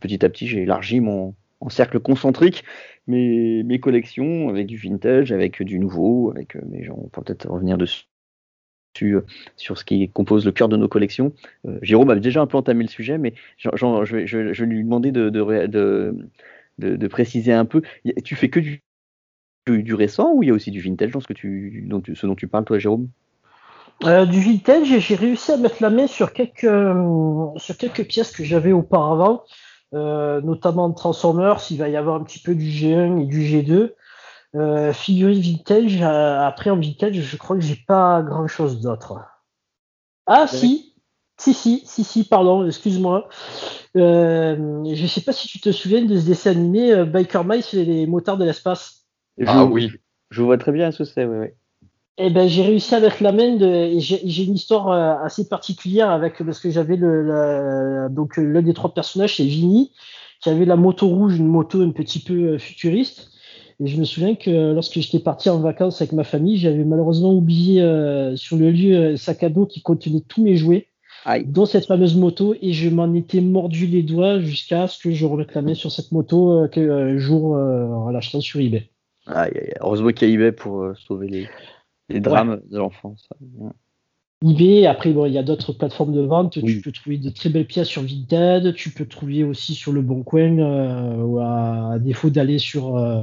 petit 0.00 0.24
à 0.24 0.28
petit, 0.30 0.46
j'ai 0.46 0.62
élargi 0.62 1.00
mon 1.00 1.34
en 1.60 1.68
cercle 1.68 2.00
concentrique 2.00 2.64
mes, 3.06 3.62
mes 3.62 3.80
collections 3.80 4.48
avec 4.48 4.66
du 4.66 4.76
vintage, 4.76 5.32
avec 5.32 5.62
du 5.62 5.78
nouveau, 5.78 6.30
avec 6.30 6.56
euh, 6.56 6.60
mais 6.68 6.88
on 6.90 7.08
peut 7.08 7.22
peut-être 7.22 7.48
revenir 7.48 7.78
dessus 7.78 8.04
sur 9.56 9.78
ce 9.78 9.84
qui 9.84 10.10
compose 10.10 10.44
le 10.44 10.50
cœur 10.50 10.68
de 10.68 10.76
nos 10.76 10.88
collections. 10.88 11.32
Jérôme 11.82 12.10
avait 12.10 12.18
déjà 12.18 12.40
un 12.40 12.48
peu 12.48 12.56
entamé 12.56 12.82
le 12.82 12.88
sujet, 12.88 13.16
mais 13.16 13.32
je, 13.56 13.68
vais, 14.12 14.26
je, 14.26 14.38
vais, 14.38 14.66
lui 14.66 14.82
demander 14.82 15.12
de, 15.12 15.30
de, 15.30 16.16
de, 16.78 17.06
préciser 17.06 17.52
un 17.52 17.64
peu. 17.64 17.82
Tu 18.24 18.34
fais 18.34 18.48
que 18.48 18.58
du, 18.58 18.82
du, 19.68 19.94
récent 19.94 20.32
ou 20.34 20.42
il 20.42 20.48
y 20.48 20.50
a 20.50 20.54
aussi 20.54 20.72
du 20.72 20.80
vintage 20.80 21.12
dans 21.12 21.20
ce, 21.20 21.28
que 21.28 21.32
tu, 21.32 21.84
dont 21.86 22.02
ce 22.12 22.26
dont 22.26 22.34
tu 22.34 22.48
parles, 22.48 22.64
toi, 22.64 22.80
Jérôme? 22.80 23.08
Euh, 24.04 24.26
du 24.26 24.40
vintage, 24.40 24.98
j'ai 24.98 25.14
réussi 25.16 25.50
à 25.50 25.56
mettre 25.56 25.82
la 25.82 25.90
main 25.90 26.06
sur 26.06 26.32
quelques, 26.32 26.64
euh, 26.64 27.48
sur 27.56 27.76
quelques 27.76 28.04
pièces 28.04 28.30
que 28.30 28.44
j'avais 28.44 28.72
auparavant, 28.72 29.42
euh, 29.94 30.40
notamment 30.42 30.90
Transformers. 30.92 31.60
Il 31.70 31.78
va 31.78 31.88
y 31.88 31.96
avoir 31.96 32.16
un 32.16 32.24
petit 32.24 32.40
peu 32.40 32.54
du 32.54 32.66
G1 32.66 33.22
et 33.22 33.26
du 33.26 33.40
G2. 33.40 33.92
Euh, 34.54 34.92
figurine 34.92 35.40
vintage, 35.40 36.00
après 36.02 36.70
en 36.70 36.80
vintage, 36.80 37.20
je 37.20 37.36
crois 37.36 37.56
que 37.56 37.62
j'ai 37.62 37.78
pas 37.86 38.22
grand 38.22 38.46
chose 38.46 38.80
d'autre. 38.80 39.18
Ah, 40.26 40.46
si, 40.46 40.94
si, 41.38 41.54
si, 41.54 41.82
si, 41.84 42.04
si, 42.04 42.24
pardon, 42.24 42.66
excuse-moi. 42.66 43.28
Euh, 43.96 44.84
je 44.94 45.06
sais 45.06 45.20
pas 45.20 45.32
si 45.32 45.48
tu 45.48 45.60
te 45.60 45.70
souviens 45.70 46.04
de 46.04 46.18
ce 46.18 46.26
dessin 46.26 46.52
animé 46.52 47.04
Biker 47.04 47.44
Mice 47.44 47.74
et 47.74 47.84
les 47.84 48.06
motards 48.06 48.38
de 48.38 48.44
l'espace. 48.44 49.06
Ah 49.46 49.64
oui. 49.64 49.90
Je 50.30 50.42
vois 50.42 50.58
très 50.58 50.72
bien 50.72 50.92
ce 50.92 50.98
que 50.98 51.04
c'est, 51.04 51.24
oui, 51.24 51.38
oui. 51.38 51.48
Eh 52.20 52.30
ben, 52.30 52.48
j'ai 52.48 52.62
réussi 52.62 52.96
avec 52.96 53.20
la 53.20 53.30
main 53.30 53.54
de, 53.54 53.92
j'ai 53.96 54.42
une 54.42 54.56
histoire 54.56 54.90
euh, 54.90 55.24
assez 55.24 55.48
particulière 55.48 56.10
avec, 56.10 56.42
parce 56.44 56.58
que 56.58 56.68
j'avais 56.68 56.96
le, 56.96 58.08
donc, 58.10 58.36
l'un 58.36 58.60
des 58.60 58.74
trois 58.74 58.92
personnages, 58.92 59.36
c'est 59.36 59.44
Vinny, 59.44 59.92
qui 60.40 60.48
avait 60.48 60.64
la 60.64 60.74
moto 60.74 61.06
rouge, 61.06 61.36
une 61.38 61.46
moto 61.46 61.80
un 61.80 61.90
petit 61.90 62.18
peu 62.18 62.34
euh, 62.34 62.58
futuriste. 62.58 63.30
Et 63.78 63.86
je 63.86 63.96
me 64.00 64.04
souviens 64.04 64.34
que 64.34 64.72
lorsque 64.72 64.98
j'étais 64.98 65.20
parti 65.20 65.48
en 65.48 65.60
vacances 65.60 66.00
avec 66.02 66.12
ma 66.12 66.24
famille, 66.24 66.58
j'avais 66.58 66.82
malheureusement 66.82 67.32
oublié 67.32 67.80
euh, 67.82 68.34
sur 68.34 68.56
le 68.56 68.72
lieu 68.72 69.12
un 69.12 69.16
sac 69.16 69.44
à 69.44 69.48
dos 69.48 69.66
qui 69.66 69.80
contenait 69.80 70.24
tous 70.26 70.42
mes 70.42 70.56
jouets, 70.56 70.88
dont 71.44 71.66
cette 71.66 71.86
fameuse 71.86 72.16
moto, 72.16 72.56
et 72.60 72.72
je 72.72 72.88
m'en 72.88 73.14
étais 73.14 73.40
mordu 73.40 73.86
les 73.86 74.02
doigts 74.02 74.40
jusqu'à 74.40 74.88
ce 74.88 74.98
que 74.98 75.12
je 75.12 75.24
remette 75.24 75.54
la 75.54 75.62
main 75.62 75.74
sur 75.74 75.92
cette 75.92 76.10
moto 76.10 76.64
euh, 76.64 76.66
que 76.66 77.16
jour 77.18 77.52
en 77.52 78.10
l'achetant 78.10 78.40
sur 78.40 78.58
eBay. 78.58 78.90
Heureusement 79.80 80.10
qu'il 80.10 80.28
y 80.28 80.32
a 80.32 80.34
eBay 80.34 80.50
pour 80.50 80.92
sauver 81.06 81.28
les, 81.28 81.46
les 82.08 82.20
drames 82.20 82.60
de 82.70 82.78
l'enfance. 82.78 83.28
eBay, 84.44 84.86
après, 84.86 85.12
bon, 85.12 85.26
il 85.26 85.32
y 85.32 85.38
a 85.38 85.42
d'autres 85.42 85.72
plateformes 85.72 86.14
de 86.14 86.22
vente. 86.22 86.62
Tu 86.64 86.80
peux 86.80 86.92
trouver 86.92 87.18
de 87.18 87.30
très 87.30 87.50
belles 87.50 87.66
pièces 87.66 87.88
sur 87.88 88.02
Vinted. 88.02 88.74
Tu 88.74 88.90
peux 88.90 89.06
trouver 89.06 89.44
aussi 89.44 89.74
sur 89.74 89.92
le 89.92 90.00
Bon 90.00 90.22
Coin, 90.22 90.58
euh, 90.58 91.16
ou 91.16 91.38
à, 91.40 91.98
défaut 91.98 92.30
d'aller 92.30 92.58
sur, 92.58 92.96
euh, 92.96 93.22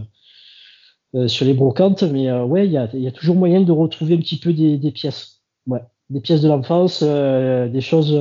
euh, 1.16 1.28
sur 1.28 1.46
les 1.46 1.54
brocantes. 1.54 2.04
Mais 2.04 2.32
ouais, 2.32 2.66
il 2.66 2.72
y 2.72 2.78
a, 2.78 2.90
y 2.94 3.08
a, 3.08 3.12
toujours 3.12 3.36
moyen 3.36 3.62
de 3.62 3.72
retrouver 3.72 4.16
un 4.16 4.20
petit 4.20 4.40
peu 4.40 4.54
des, 4.54 4.78
des 4.78 4.92
pièces. 4.92 5.42
Ouais. 5.68 5.82
Des 6.12 6.22
pièces 6.22 6.42
de 6.42 6.48
l'enfance, 6.48 7.02
des 7.02 7.82
choses 7.82 8.16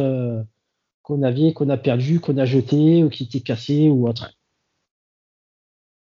qu'on 1.03 1.23
avait, 1.23 1.53
qu'on 1.53 1.69
a 1.69 1.77
perdues, 1.77 2.19
qu'on 2.19 2.39
a 2.39 2.47
jetées, 2.47 3.05
ou 3.05 3.11
qui 3.11 3.25
étaient 3.25 3.41
cassées, 3.41 3.91
ou 3.91 4.09
autre. 4.09 4.33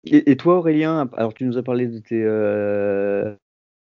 Et, 0.05 0.35
toi, 0.35 0.57
Aurélien, 0.57 1.09
alors 1.13 1.33
tu 1.33 1.45
nous 1.45 1.57
as 1.57 1.63
parlé 1.63 1.87
de 1.87 1.97
tes, 1.97 2.21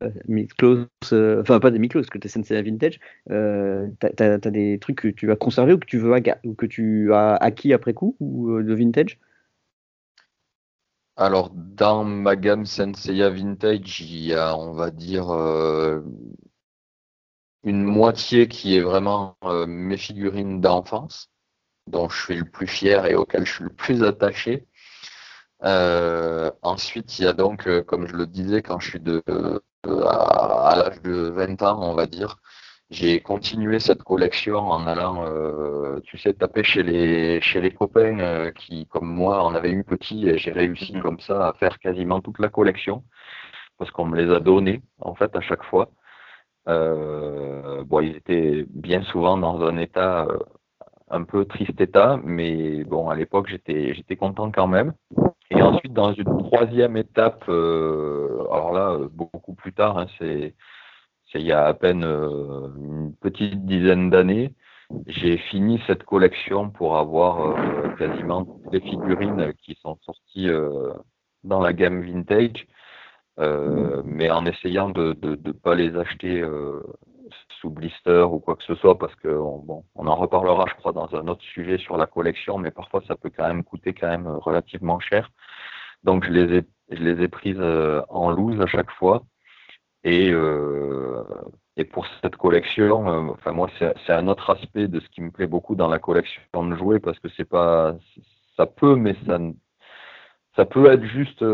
euh, 0.03 1.41
enfin 1.41 1.61
pas 1.61 1.71
des 1.71 1.79
Miklos, 1.79 2.05
que 2.05 2.19
tu 2.19 2.29
Sensei 2.29 2.61
Vintage, 2.63 3.01
euh, 3.31 3.89
tu 4.01 4.23
as, 4.23 4.39
des 4.39 4.79
trucs 4.79 5.01
que 5.01 5.09
tu 5.09 5.31
as 5.31 5.37
conservé 5.37 5.73
ou 5.73 5.79
que 5.79 5.87
tu 5.87 5.99
veux 5.99 6.15
ou 6.45 6.55
que 6.55 6.67
tu 6.67 7.13
as 7.15 7.37
acquis 7.37 7.73
après 7.73 7.95
coup 7.95 8.17
ou 8.21 8.51
euh, 8.51 8.63
de 8.63 8.75
vintage? 8.75 9.19
Alors 11.17 11.51
dans 11.55 12.05
ma 12.05 12.35
gamme 12.37 12.67
Senseiya 12.67 13.31
Vintage, 13.31 14.01
il 14.01 14.25
y 14.27 14.35
a 14.35 14.57
on 14.57 14.73
va 14.73 14.91
dire 14.91 15.31
une 17.63 17.85
moitié 17.85 18.49
qui 18.49 18.77
est 18.77 18.81
vraiment 18.81 19.37
mes 19.69 19.97
figurines 19.97 20.61
d'enfance, 20.61 21.31
dont 21.87 22.09
je 22.09 22.21
suis 22.21 22.37
le 22.37 22.45
plus 22.45 22.67
fier 22.67 23.07
et 23.07 23.15
auquel 23.15 23.47
je 23.47 23.53
suis 23.53 23.65
le 23.65 23.71
plus 23.71 24.03
attaché. 24.03 24.67
ensuite, 25.61 27.19
il 27.19 27.25
y 27.25 27.29
a 27.29 27.33
donc, 27.33 27.69
comme 27.85 28.09
je 28.09 28.17
le 28.17 28.27
disais, 28.27 28.61
quand 28.63 28.81
je 28.81 28.91
suis 28.91 29.01
de, 29.01 29.23
à, 29.87 30.75
l'âge 30.77 31.03
de 31.03 31.31
20 31.31 31.63
ans, 31.63 31.79
on 31.83 31.95
va 31.95 32.07
dire, 32.07 32.37
j'ai 32.91 33.21
continué 33.21 33.81
cette 33.81 34.03
collection 34.03 34.59
en 34.59 34.87
allant, 34.87 35.25
euh, 35.27 36.01
tu 36.05 36.19
sais, 36.19 36.35
taper 36.35 36.63
chez 36.65 36.83
les, 36.83 37.41
chez 37.41 37.61
les 37.61 37.73
copains 37.73 38.19
euh, 38.21 38.51
qui, 38.53 38.87
comme 38.87 39.09
moi, 39.09 39.43
en 39.43 39.55
avaient 39.55 39.73
eu 39.73 39.85
petit 39.85 40.29
et 40.29 40.39
j'ai 40.39 40.53
réussi 40.53 40.97
mm. 40.97 41.03
comme 41.03 41.21
ça 41.21 41.49
à 41.49 41.53
faire 41.55 41.79
quasiment 41.79 42.21
toute 42.21 42.39
la 42.39 42.49
collection 42.49 43.05
parce 43.79 43.91
qu'on 43.91 44.07
me 44.07 44.17
les 44.17 44.33
a 44.33 44.41
donnés, 44.41 44.83
en 45.01 45.15
fait, 45.15 45.35
à 45.37 45.41
chaque 45.41 45.65
fois. 45.65 45.91
Euh, 46.69 47.85
bon, 47.85 48.01
ils 48.01 48.17
étaient 48.17 48.67
bien 48.71 49.03
souvent 49.05 49.37
dans 49.39 49.63
un 49.63 49.77
état, 49.79 50.27
un 51.11 51.25
peu 51.25 51.45
triste 51.47 51.81
état, 51.81 52.19
mais 52.25 52.85
bon, 52.85 53.11
à 53.11 53.17
l'époque, 53.17 53.49
j'étais, 53.49 53.95
j'étais 53.95 54.17
content 54.17 54.51
quand 54.53 54.69
même. 54.69 54.95
Ensuite, 55.65 55.95
dans 55.95 56.13
une 56.13 56.25
troisième 56.25 56.97
étape, 56.99 57.45
euh, 57.49 58.47
alors 58.53 58.73
là, 58.73 58.91
euh, 58.91 59.09
beaucoup 59.11 59.55
plus 59.55 59.73
tard, 59.73 59.97
hein, 59.97 60.07
c'est 60.19 60.55
il 61.37 61.43
y 61.43 61.53
a 61.53 61.67
à 61.67 61.75
peine 61.75 62.05
euh, 62.05 62.69
une 62.77 63.15
petite 63.17 63.65
dizaine 63.67 64.09
d'années, 64.09 64.55
j'ai 65.09 65.39
fini 65.39 65.83
cette 65.87 66.05
collection 66.05 66.71
pour 66.71 66.97
avoir 66.97 67.57
quasiment 67.97 68.45
toutes 68.45 68.73
les 68.73 68.81
figurines 68.81 69.53
qui 69.65 69.77
sont 69.83 69.99
sorties 70.03 70.49
dans 71.43 71.61
la 71.61 71.73
gamme 71.73 72.03
vintage, 72.03 72.69
mais 73.39 74.31
en 74.31 74.47
essayant 74.47 74.91
de 74.91 75.17
ne 75.23 75.53
pas 75.53 75.75
les 75.75 75.97
acheter 75.97 76.45
blister 77.71 78.27
ou 78.31 78.39
quoi 78.39 78.57
que 78.57 78.65
ce 78.65 78.75
soit, 78.75 78.99
parce 78.99 79.15
que 79.17 79.29
bon, 79.29 79.85
on 79.95 80.07
en 80.07 80.17
reparlera, 80.17 80.65
je 80.69 80.75
crois, 80.75 80.93
dans 80.93 81.15
un 81.15 81.29
autre 81.29 81.43
sujet 81.43 81.79
sur 81.79 81.97
la 81.97 82.07
collection, 82.07 82.59
mais 82.59 82.71
parfois 82.71 83.03
ça 83.07 83.17
peut 83.17 83.31
quand 83.35 83.47
même 83.47 83.65
coûter 83.65 83.95
quand 83.95 84.09
même 84.09 84.27
relativement 84.29 85.01
cher. 85.01 85.31
Donc 86.05 86.25
je 86.25 86.31
les 86.31 86.59
ai, 86.59 86.65
je 86.91 87.03
les 87.03 87.23
ai 87.23 87.29
prises 87.29 87.57
euh, 87.61 88.03
en 88.09 88.31
loose 88.31 88.61
à 88.61 88.67
chaque 88.67 88.91
fois. 88.93 89.25
Et, 90.05 90.31
euh, 90.31 91.25
et 91.77 91.85
pour 91.85 92.07
cette 92.23 92.37
collection, 92.37 93.09
euh, 93.09 93.33
enfin 93.33 93.53
moi 93.53 93.71
c'est 93.79 94.13
un 94.13 94.29
autre 94.29 94.51
aspect 94.51 94.89
de 94.89 95.01
ce 95.01 95.09
qui 95.09 95.23
me 95.23 95.31
plaît 95.31 95.47
beaucoup 95.47 95.75
dans 95.77 95.89
la 95.89 95.99
collection 95.99 96.67
de 96.67 96.77
jouets 96.77 97.01
parce 97.01 97.19
que 97.19 97.29
c'est 97.37 97.49
pas, 97.49 97.97
ça 98.57 98.67
peut, 98.67 98.97
mais 98.97 99.17
ça, 99.27 99.39
ça 100.57 100.65
peut 100.67 100.93
être 100.93 101.05
juste 101.05 101.45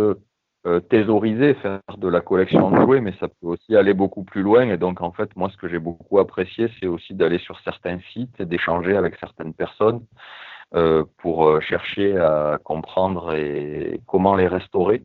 thésauriser, 0.90 1.54
faire 1.54 1.80
de 1.96 2.08
la 2.08 2.20
collection 2.20 2.70
de 2.70 2.76
jouets, 2.76 3.00
mais 3.00 3.14
ça 3.18 3.28
peut 3.28 3.46
aussi 3.46 3.76
aller 3.76 3.94
beaucoup 3.94 4.24
plus 4.24 4.42
loin. 4.42 4.68
Et 4.68 4.76
donc, 4.76 5.00
en 5.00 5.10
fait, 5.12 5.34
moi, 5.36 5.48
ce 5.50 5.56
que 5.56 5.68
j'ai 5.68 5.78
beaucoup 5.78 6.18
apprécié, 6.18 6.68
c'est 6.78 6.86
aussi 6.86 7.14
d'aller 7.14 7.38
sur 7.38 7.58
certains 7.60 7.98
sites 8.12 8.38
et 8.40 8.44
d'échanger 8.44 8.96
avec 8.96 9.16
certaines 9.16 9.54
personnes 9.54 10.02
euh, 10.76 11.04
pour 11.18 11.48
euh, 11.48 11.60
chercher 11.60 12.16
à 12.16 12.56
comprendre 12.62 13.34
et 13.34 14.00
comment 14.06 14.36
les 14.36 14.46
restaurer. 14.46 15.02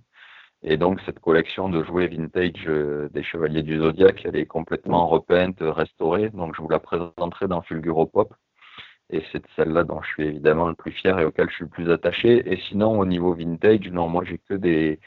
Et 0.61 0.77
donc 0.77 1.01
cette 1.07 1.19
collection 1.19 1.69
de 1.69 1.83
jouets 1.83 2.07
vintage 2.07 2.65
euh, 2.67 3.09
des 3.09 3.23
Chevaliers 3.23 3.63
du 3.63 3.79
Zodiaque, 3.79 4.21
elle 4.25 4.35
est 4.35 4.45
complètement 4.45 5.07
repeinte, 5.07 5.57
restaurée. 5.61 6.29
Donc 6.29 6.55
je 6.55 6.61
vous 6.61 6.69
la 6.69 6.79
présenterai 6.79 7.47
dans 7.47 7.63
Fulguropop. 7.63 8.33
Et 9.09 9.23
c'est 9.31 9.43
celle-là 9.55 9.83
dont 9.83 10.01
je 10.03 10.09
suis 10.09 10.23
évidemment 10.27 10.67
le 10.67 10.75
plus 10.75 10.91
fier 10.91 11.17
et 11.19 11.25
auquel 11.25 11.49
je 11.49 11.55
suis 11.55 11.63
le 11.65 11.69
plus 11.69 11.91
attaché. 11.91 12.43
Et 12.51 12.57
sinon 12.69 12.99
au 12.99 13.05
niveau 13.07 13.33
vintage, 13.33 13.89
non, 13.89 14.07
moi 14.07 14.23
j'ai 14.23 14.37
que 14.37 14.53
des, 14.53 14.99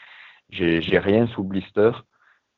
j'ai 0.50 0.98
rien 0.98 1.26
sous 1.28 1.44
blister. 1.44 1.90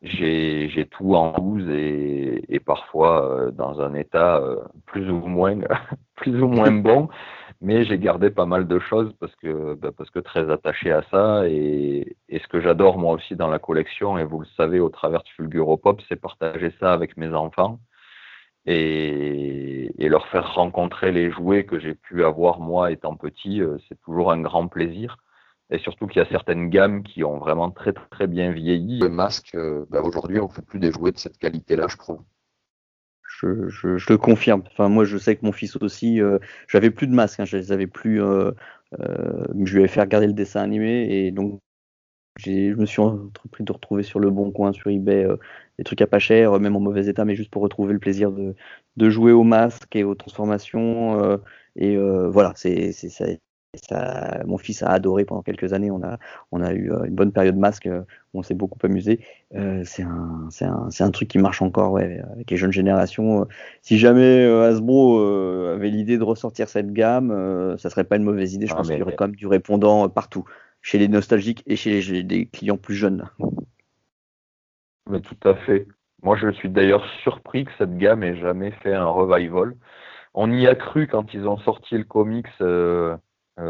J'ai 0.03 0.89
tout 0.91 1.15
en 1.15 1.37
loose 1.37 1.69
et, 1.69 2.43
et 2.49 2.59
parfois 2.59 3.51
dans 3.53 3.83
un 3.83 3.93
état 3.95 4.43
plus 4.87 5.11
ou 5.11 5.17
moins 5.27 5.59
plus 6.17 6.43
ou 6.43 6.49
moins 6.49 6.73
bon 6.89 7.11
mais 7.61 7.85
j'ai 7.85 7.99
gardé 7.99 8.31
pas 8.31 8.47
mal 8.47 8.67
de 8.67 8.79
choses 8.79 9.13
parce 9.21 9.35
que, 9.37 9.75
bah, 9.75 9.91
parce 9.97 10.11
que 10.11 10.19
très 10.19 10.51
attaché 10.51 10.93
à 10.93 11.03
ça. 11.11 11.47
Et, 11.49 12.17
et 12.29 12.39
ce 12.39 12.49
que 12.49 12.61
j'adore 12.61 12.99
moi 12.99 13.15
aussi 13.15 13.37
dans 13.37 13.49
la 13.49 13.59
collection, 13.59 14.19
et 14.19 14.25
vous 14.25 14.41
le 14.41 14.47
savez 14.57 14.81
au 14.81 14.89
travers 14.89 15.23
de 15.23 15.29
Fulguropop, 15.37 16.01
c'est 16.09 16.17
partager 16.17 16.73
ça 16.81 16.93
avec 16.93 17.17
mes 17.17 17.29
enfants 17.35 17.81
et, 18.67 19.93
et, 19.99 20.09
leur 20.09 20.27
faire 20.29 20.55
rencontrer 20.55 21.13
les 21.13 21.31
jouets 21.31 21.65
que 21.65 21.79
j'ai 21.79 21.95
pu 21.95 22.25
avoir 22.25 22.61
moi 22.61 22.93
étant 22.93 23.17
petit. 23.17 23.61
Euh, 23.63 23.79
c'est 23.89 24.01
toujours 24.03 24.33
un 24.33 24.41
grand 24.41 24.69
plaisir. 24.69 25.19
Et 25.71 25.79
surtout 25.79 26.07
qu'il 26.07 26.21
y 26.21 26.25
a 26.25 26.29
certaines 26.29 26.69
gammes 26.69 27.03
qui 27.03 27.23
ont 27.25 27.39
vraiment 27.39 27.71
très 27.71 27.93
très 27.93 28.27
bien 28.27 28.53
vieilli. 28.53 28.99
Le 29.01 29.09
masque, 29.09 29.55
euh, 29.55 29.87
bah, 29.91 30.03
aujourd'hui, 30.03 30.41
on 30.41 30.49
fait 30.49 30.63
plus 30.63 30.81
des 30.81 30.91
jouets 30.91 31.13
de 31.13 31.19
cette 31.19 31.39
qualité-là, 31.39 31.87
je 31.89 31.97
trouve 31.97 32.21
je, 33.41 33.69
je, 33.69 33.97
je, 33.97 34.07
le 34.11 34.19
confirme. 34.19 34.63
Enfin, 34.71 34.89
moi, 34.89 35.05
je 35.05 35.17
sais 35.19 35.37
que 35.37 35.45
mon 35.45 35.53
fils 35.53 35.77
aussi, 35.77 36.21
euh, 36.21 36.39
j'avais 36.69 36.91
plus 36.91 37.07
de 37.07 37.15
masques, 37.15 37.41
hein, 37.41 37.45
je 37.45 37.57
les 37.57 37.73
avais 37.73 37.87
plus. 37.87 38.23
Euh, 38.23 38.53
euh, 39.01 39.45
je 39.65 39.73
lui 39.75 39.81
avais 39.81 39.89
fait 39.89 40.01
regarder 40.01 40.27
le 40.27 40.33
dessin 40.33 40.63
animé 40.63 41.07
et 41.11 41.31
donc 41.31 41.61
je 42.39 42.75
me 42.75 42.87
suis 42.87 43.01
entrepris 43.01 43.65
de 43.65 43.73
retrouver 43.73 44.03
sur 44.03 44.21
le 44.21 44.31
bon 44.31 44.51
coin, 44.51 44.73
sur 44.73 44.91
eBay, 44.91 45.27
des 45.79 45.85
trucs 45.85 46.01
à 46.03 46.07
pas 46.07 46.19
cher, 46.19 46.59
même 46.61 46.77
en 46.77 46.81
mauvais 46.81 47.07
état, 47.07 47.25
mais 47.25 47.35
juste 47.35 47.51
pour 47.51 47.63
retrouver 47.63 47.93
le 47.93 47.99
plaisir 47.99 48.33
de, 48.33 48.55
de 48.97 49.11
jouer 49.11 49.33
aux 49.33 49.45
masques 49.45 49.95
et 49.97 50.05
aux 50.05 50.15
transformations. 50.15 51.39
et 51.77 51.97
voilà, 52.29 52.53
c'est 52.57 52.93
ça, 53.75 54.43
mon 54.47 54.59
fils 54.59 54.83
a 54.83 54.89
adoré 54.89 55.25
pendant 55.25 55.43
quelques 55.43 55.73
années. 55.73 55.91
On 55.91 56.03
a, 56.03 56.19
on 56.51 56.61
a 56.61 56.73
eu 56.73 56.93
euh, 56.93 57.05
une 57.05 57.15
bonne 57.15 57.33
période 57.33 57.57
masque 57.57 57.87
euh, 57.87 58.03
où 58.35 58.41
on 58.41 58.43
s'est 58.43 58.55
beaucoup 58.55 58.79
amusé. 58.83 59.21
Euh, 59.55 59.83
c'est 59.85 60.03
un, 60.03 60.49
un, 60.61 60.89
un, 60.99 61.11
truc 61.11 61.29
qui 61.29 61.39
marche 61.39 61.63
encore 61.63 61.93
ouais, 61.93 62.21
avec 62.33 62.51
les 62.51 62.57
jeunes 62.57 62.73
générations. 62.73 63.47
Si 63.83 63.99
jamais 63.99 64.45
Hasbro 64.45 65.21
avait 65.21 65.91
l'idée 65.91 66.19
de 66.19 66.25
ressortir 66.25 66.69
cette 66.69 66.93
gamme, 66.93 67.77
ça 67.79 67.91
serait 67.91 68.05
pas 68.05 68.17
une 68.17 68.25
mauvaise 68.25 68.55
idée. 68.55 68.67
Je 68.67 68.73
ah, 68.73 68.77
pense 68.79 68.89
qu'il 68.89 68.99
y 68.99 69.03
aurait 69.03 69.17
quand 69.17 69.29
même 69.29 69.37
du 69.37 69.47
répondant 69.47 70.09
partout, 70.09 70.45
chez 70.83 70.99
les 70.99 71.09
nostalgiques 71.09 71.63
et 71.67 71.77
chez 71.77 72.01
les, 72.01 72.47
clients 72.47 72.77
plus 72.77 72.95
jeunes. 72.95 73.29
Mais 75.09 75.21
tout 75.21 75.49
à 75.49 75.55
fait. 75.55 75.87
Moi, 76.23 76.37
je 76.37 76.51
suis 76.53 76.69
d'ailleurs 76.69 77.05
surpris 77.23 77.65
que 77.65 77.71
cette 77.79 77.97
gamme 77.97 78.23
ait 78.23 78.37
jamais 78.37 78.73
fait 78.83 78.95
un 78.95 79.07
revival. 79.07 79.75
On 80.35 80.51
y 80.53 80.67
a 80.67 80.75
cru 80.75 81.07
quand 81.07 81.35
ils 81.35 81.47
ont 81.49 81.59
sorti 81.59 81.97
le 81.97 82.05
comics. 82.05 82.47
Euh, 82.61 83.17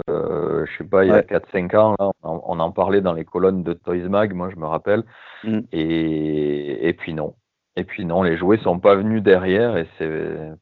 je 0.09 0.78
sais 0.78 0.85
pas, 0.85 1.04
il 1.04 1.09
y 1.09 1.12
a 1.12 1.23
4-5 1.23 1.76
ans, 1.76 1.97
on, 2.23 2.61
en 2.61 2.73
parlait 2.73 3.00
dans 3.00 3.12
les 3.12 3.25
colonnes 3.25 3.62
de 3.62 3.73
Toys 3.73 4.09
Mag, 4.09 4.35
moi 4.35 4.50
je 4.50 4.56
me 4.56 4.66
rappelle. 4.66 5.04
Mm. 5.44 5.61
Et, 5.73 6.88
et, 6.88 6.92
puis 6.92 7.14
non. 7.14 7.35
Et 7.76 7.85
puis 7.85 8.04
non, 8.04 8.23
les 8.23 8.37
jouets 8.37 8.59
sont 8.59 8.78
pas 8.78 8.94
venus 8.97 9.23
derrière. 9.23 9.76
Et 9.76 9.87
c'est 9.99 10.09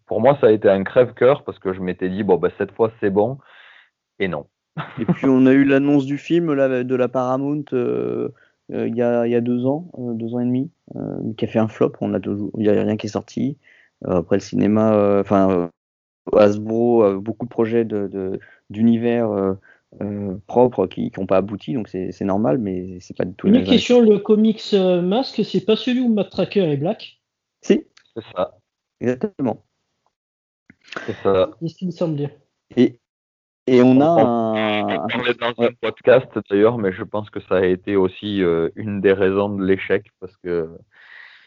pour 0.07 0.21
moi, 0.21 0.37
ça 0.41 0.49
a 0.49 0.51
été 0.51 0.69
un 0.69 0.85
crève-cœur 0.85 1.45
parce 1.45 1.59
que 1.59 1.73
je 1.73 1.81
m'étais 1.81 2.09
dit, 2.09 2.23
bon, 2.23 2.37
bah, 2.37 2.51
cette 2.59 2.73
fois 2.73 2.93
c'est 3.01 3.11
bon. 3.11 3.39
Et 4.19 4.29
non. 4.29 4.47
et 4.99 5.05
puis 5.05 5.27
on 5.27 5.47
a 5.47 5.53
eu 5.53 5.65
l'annonce 5.65 6.07
du 6.07 6.19
film 6.19 6.53
là, 6.53 6.85
de 6.85 6.95
la 6.95 7.09
Paramount. 7.09 7.65
Euh, 7.73 8.29
il 8.71 8.95
y, 8.95 9.01
a, 9.01 9.27
y 9.27 9.35
a 9.35 9.41
deux 9.41 9.65
ans, 9.65 9.91
deux 9.97 10.35
ans 10.35 10.41
et 10.41 10.45
demi, 10.45 10.71
qui 11.39 11.45
a 11.47 11.49
fait 11.49 11.59
un 11.59 11.69
flop. 11.69 11.93
On 12.03 12.13
a 12.13 12.19
il 12.19 12.51
n'y 12.59 12.69
a 12.69 12.73
rien 12.73 12.99
qui 12.99 13.07
est 13.07 13.11
sorti. 13.11 13.57
après 14.05 14.37
le 14.37 14.41
cinéma, 14.41 15.21
enfin 15.21 15.71
Hasbro, 16.37 17.19
beaucoup 17.19 17.47
de 17.47 17.51
projets 17.51 17.87
de 17.87 18.39
d'univers 18.71 19.57
propres 20.47 20.87
qui 20.87 21.11
n'ont 21.17 21.27
pas 21.27 21.39
abouti, 21.39 21.75
donc 21.75 21.89
c'est 21.89 22.21
normal, 22.23 22.59
mais 22.59 22.99
c'est 23.01 23.17
pas 23.17 23.25
du 23.25 23.35
tout. 23.35 23.47
Une 23.49 23.65
question, 23.65 24.01
le 24.01 24.19
comics 24.19 24.75
Masque, 24.75 25.43
c'est 25.45 25.65
pas 25.65 25.77
celui 25.77 26.01
où 26.01 26.13
Matt 26.13 26.31
Tracker 26.31 26.71
est 26.71 26.77
black? 26.77 27.21
Si. 27.63 27.85
C'est 28.15 28.25
ça. 28.35 28.59
Exactement. 29.01 29.65
C'est 31.07 31.17
ça. 31.23 31.51
C'est 31.61 31.69
ce 31.69 31.75
qui 31.75 31.87
me 31.87 31.91
semblait. 31.91 32.37
Et, 32.77 32.99
et 33.67 33.83
on 33.83 34.01
a 34.01 34.07
un. 34.07 35.07
On 35.07 35.25
est 35.25 35.39
dans 35.39 35.55
un 35.63 35.71
podcast 35.81 36.29
d'ailleurs, 36.51 36.79
mais 36.79 36.93
je 36.93 37.03
pense 37.03 37.31
que 37.31 37.41
ça 37.41 37.57
a 37.57 37.65
été 37.65 37.97
aussi 37.97 38.43
euh, 38.43 38.71
une 38.77 39.01
des 39.01 39.13
raisons 39.13 39.51
de 39.51 39.65
l'échec 39.65 40.07
parce 40.21 40.37
que 40.39 40.69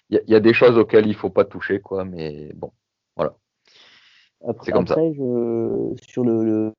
il 0.10 0.22
y, 0.28 0.36
a 0.36 0.42
des 0.42 0.54
choses 0.54 0.78
auxquelles 0.78 1.08
il 1.08 1.16
faut 1.16 1.30
pas 1.30 1.46
toucher, 1.46 1.80
quoi. 1.80 2.04
Mais 2.04 2.52
bon, 2.54 2.74
voilà. 3.16 3.34
C'est 4.62 4.74
comme 4.74 4.84
après, 4.84 4.96
ça. 4.96 5.14
Je, 5.14 5.94
sur 6.10 6.26
le, 6.26 6.74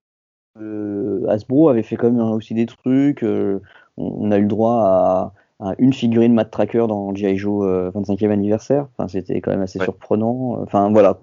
Hasbro 0.56 1.68
avait 1.68 1.82
fait 1.82 1.96
quand 1.96 2.10
même 2.10 2.20
aussi 2.20 2.54
des 2.54 2.66
trucs. 2.66 3.22
Euh, 3.22 3.60
on, 3.96 4.30
a 4.30 4.38
eu 4.38 4.42
le 4.42 4.48
droit 4.48 5.32
à, 5.60 5.74
une 5.78 5.92
figurine 5.92 6.34
Matt 6.34 6.50
Tracker 6.50 6.86
dans 6.88 7.14
G.I. 7.14 7.38
Joe 7.38 7.92
25e 7.94 8.26
euh, 8.26 8.32
anniversaire. 8.32 8.88
Enfin, 8.96 9.08
c'était 9.08 9.40
quand 9.40 9.52
même 9.52 9.62
assez 9.62 9.78
surprenant. 9.78 10.60
Enfin, 10.62 10.90
voilà. 10.90 11.20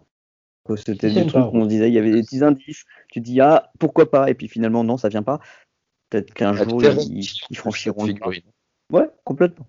C'était 0.75 1.11
des 1.11 1.25
trucs 1.25 1.45
où 1.45 1.57
on 1.57 1.65
disait, 1.65 1.87
il 1.87 1.93
y 1.93 1.97
avait 1.97 2.11
des 2.11 2.21
petits 2.21 2.43
indices. 2.43 2.85
Tu 3.09 3.21
dis, 3.21 3.41
ah, 3.41 3.71
pourquoi 3.79 4.09
pas? 4.09 4.29
Et 4.29 4.35
puis 4.35 4.47
finalement, 4.47 4.83
non, 4.83 4.97
ça 4.97 5.09
vient 5.09 5.23
pas. 5.23 5.39
Peut-être 6.09 6.33
qu'un 6.33 6.53
jour, 6.53 6.81
ils, 6.83 7.23
ils, 7.49 7.57
franchiront 7.57 8.05
le 8.05 8.13
Ouais, 8.91 9.09
complètement. 9.23 9.67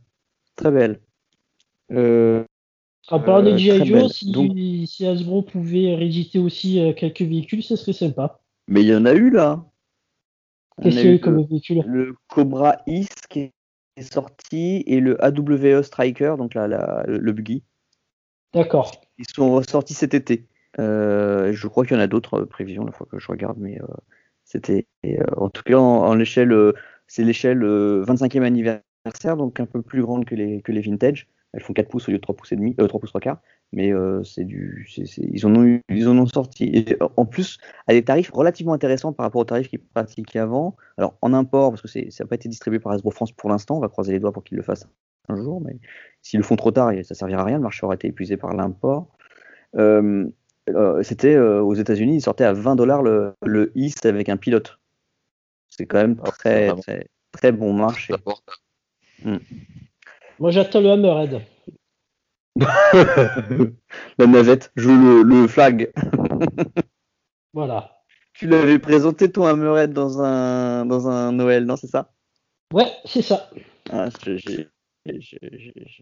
Très 0.57 0.71
belle. 0.71 1.01
Euh, 1.91 2.45
en 3.09 3.21
parlant 3.21 3.51
de 3.51 3.57
G.I. 3.57 3.85
Joe, 3.85 4.13
si, 4.13 4.87
si, 4.87 5.07
Hasbro 5.07 5.43
pouvait 5.43 5.95
rééditer 5.95 6.39
aussi 6.39 6.81
euh, 6.81 6.93
quelques 6.93 7.23
véhicules, 7.23 7.63
ce 7.63 7.77
serait 7.77 7.93
sympa. 7.93 8.40
Mais 8.71 8.83
il 8.83 8.89
y 8.89 8.95
en 8.95 9.05
a 9.05 9.13
eu 9.13 9.31
là. 9.31 9.65
Qu'est-ce 10.81 10.97
qu'il 10.97 11.07
y 11.07 11.09
a 11.11 11.15
eu 11.15 11.21
comme 11.21 11.45
véhicule? 11.45 11.83
Le 11.87 12.17
Cobra 12.29 12.77
East 12.87 13.27
qui 13.29 13.53
est 13.97 14.13
sorti 14.13 14.83
et 14.87 15.01
le 15.01 15.23
AWE 15.23 15.83
Striker, 15.83 16.37
donc 16.39 16.55
là, 16.55 17.05
le 17.07 17.33
buggy. 17.33 17.63
D'accord. 18.55 18.93
Ils 19.19 19.27
sont 19.29 19.53
ressortis 19.53 19.95
cet 19.95 20.15
été. 20.15 20.47
Euh, 20.79 21.53
je 21.53 21.67
crois 21.67 21.85
qu'il 21.85 21.97
y 21.97 22.01
en 22.01 22.03
a 22.03 22.07
d'autres 22.07 22.43
euh, 22.43 22.47
prévisions 22.47 22.85
la 22.85 22.93
fois 22.93 23.07
que 23.11 23.19
je 23.19 23.27
regarde, 23.27 23.59
mais 23.59 23.81
euh, 23.81 23.87
c'était 24.45 24.87
en 25.37 25.49
tout 25.49 25.63
cas 25.63 25.77
en, 25.77 26.15
l'échelle, 26.15 26.55
c'est 27.07 27.25
l'échelle 27.25 27.63
25e 27.63 28.43
anniversaire, 28.43 29.37
donc 29.37 29.61
un 29.61 29.67
peu 29.67 29.83
plus 29.83 30.03
grande 30.03 30.25
que 30.25 30.35
les, 30.35 30.63
que 30.63 30.73
les 30.73 30.81
vintage. 30.81 31.29
Elles 31.53 31.63
font 31.63 31.73
4 31.73 31.89
pouces 31.89 32.09
au 32.09 32.13
lieu 32.13 32.19
de 32.19 32.23
3 32.23 32.37
pouces 32.37 32.53
et 32.53 32.57
demi, 32.57 32.75
3 32.77 32.89
pouces 32.89 33.11
3 33.11 33.21
quarts, 33.21 33.41
mais 33.73 33.93
c'est 34.25 34.45
du, 34.45 34.89
ils 35.19 35.47
en 35.47 35.55
ont 35.57 35.65
eu, 35.65 35.83
ils 35.89 36.09
en 36.09 36.17
ont 36.19 36.27
sorti. 36.27 36.65
Et 36.73 36.97
en 37.17 37.27
plus, 37.27 37.59
à 37.89 37.93
des 37.93 38.05
tarifs 38.05 38.31
relativement 38.31 38.73
intéressants 38.73 39.13
par 39.13 39.25
rapport 39.25 39.41
aux 39.41 39.45
tarifs 39.45 39.69
qu'ils 39.69 39.81
pratiquaient 39.81 40.39
avant. 40.39 40.77
Alors 40.97 41.17
en 41.23 41.33
import, 41.33 41.71
parce 41.71 41.83
que 41.83 41.89
ça 41.89 42.25
n'a 42.25 42.29
pas 42.29 42.37
été 42.37 42.49
distribué 42.49 42.79
par 42.79 42.93
Hasbro 42.93 43.11
France 43.11 43.33
pour 43.33 43.51
l'instant, 43.51 43.79
on 43.79 43.81
va 43.81 43.89
croiser 43.89 44.13
les 44.13 44.21
doigts 44.21 44.33
pour 44.33 44.45
qu'ils 44.45 44.59
le 44.59 44.63
fassent 44.63 44.87
un 45.29 45.37
jour, 45.37 45.61
mais 45.61 45.79
s'ils 46.23 46.39
le 46.39 46.45
font 46.45 46.57
trop 46.57 46.71
tard, 46.71 46.93
ça 47.03 47.15
servira 47.15 47.43
à 47.43 47.45
rien. 47.45 47.57
Le 47.57 47.63
marché 47.63 47.85
aura 47.85 47.95
été 47.95 48.09
épuisé 48.09 48.37
par 48.37 48.55
l'import. 48.55 49.09
Euh, 49.77 50.29
euh, 50.69 51.03
c'était 51.03 51.35
euh, 51.35 51.63
aux 51.63 51.75
États-Unis, 51.75 52.17
il 52.17 52.21
sortait 52.21 52.45
à 52.45 52.53
20 52.53 52.77
dollars 52.77 53.03
le, 53.03 53.35
le 53.45 53.73
East 53.75 54.07
avec 54.07 54.29
un 54.29 54.37
pilote. 54.37 54.79
C'est 55.69 55.87
quand 55.87 55.99
même 55.99 56.21
ah, 56.25 56.31
très, 56.31 56.75
très, 56.77 57.07
très, 57.33 57.53
bon 57.53 57.73
marché. 57.73 58.15
Moi, 60.41 60.51
j'attends 60.51 60.81
le 60.81 60.91
Hammerhead. 60.91 61.43
La 64.19 64.27
navette, 64.27 64.73
joue 64.75 64.97
le, 64.97 65.23
le 65.23 65.47
flag. 65.47 65.93
voilà. 67.53 68.03
Tu 68.33 68.47
l'avais 68.47 68.79
présenté 68.79 69.31
ton 69.31 69.45
Hammerhead 69.45 69.93
dans 69.93 70.23
un, 70.23 70.87
dans 70.87 71.09
un 71.09 71.33
Noël, 71.33 71.67
non, 71.67 71.77
c'est 71.77 71.89
ça? 71.89 72.13
Ouais, 72.73 72.91
c'est 73.05 73.21
ça. 73.21 73.51
Ah, 73.91 74.09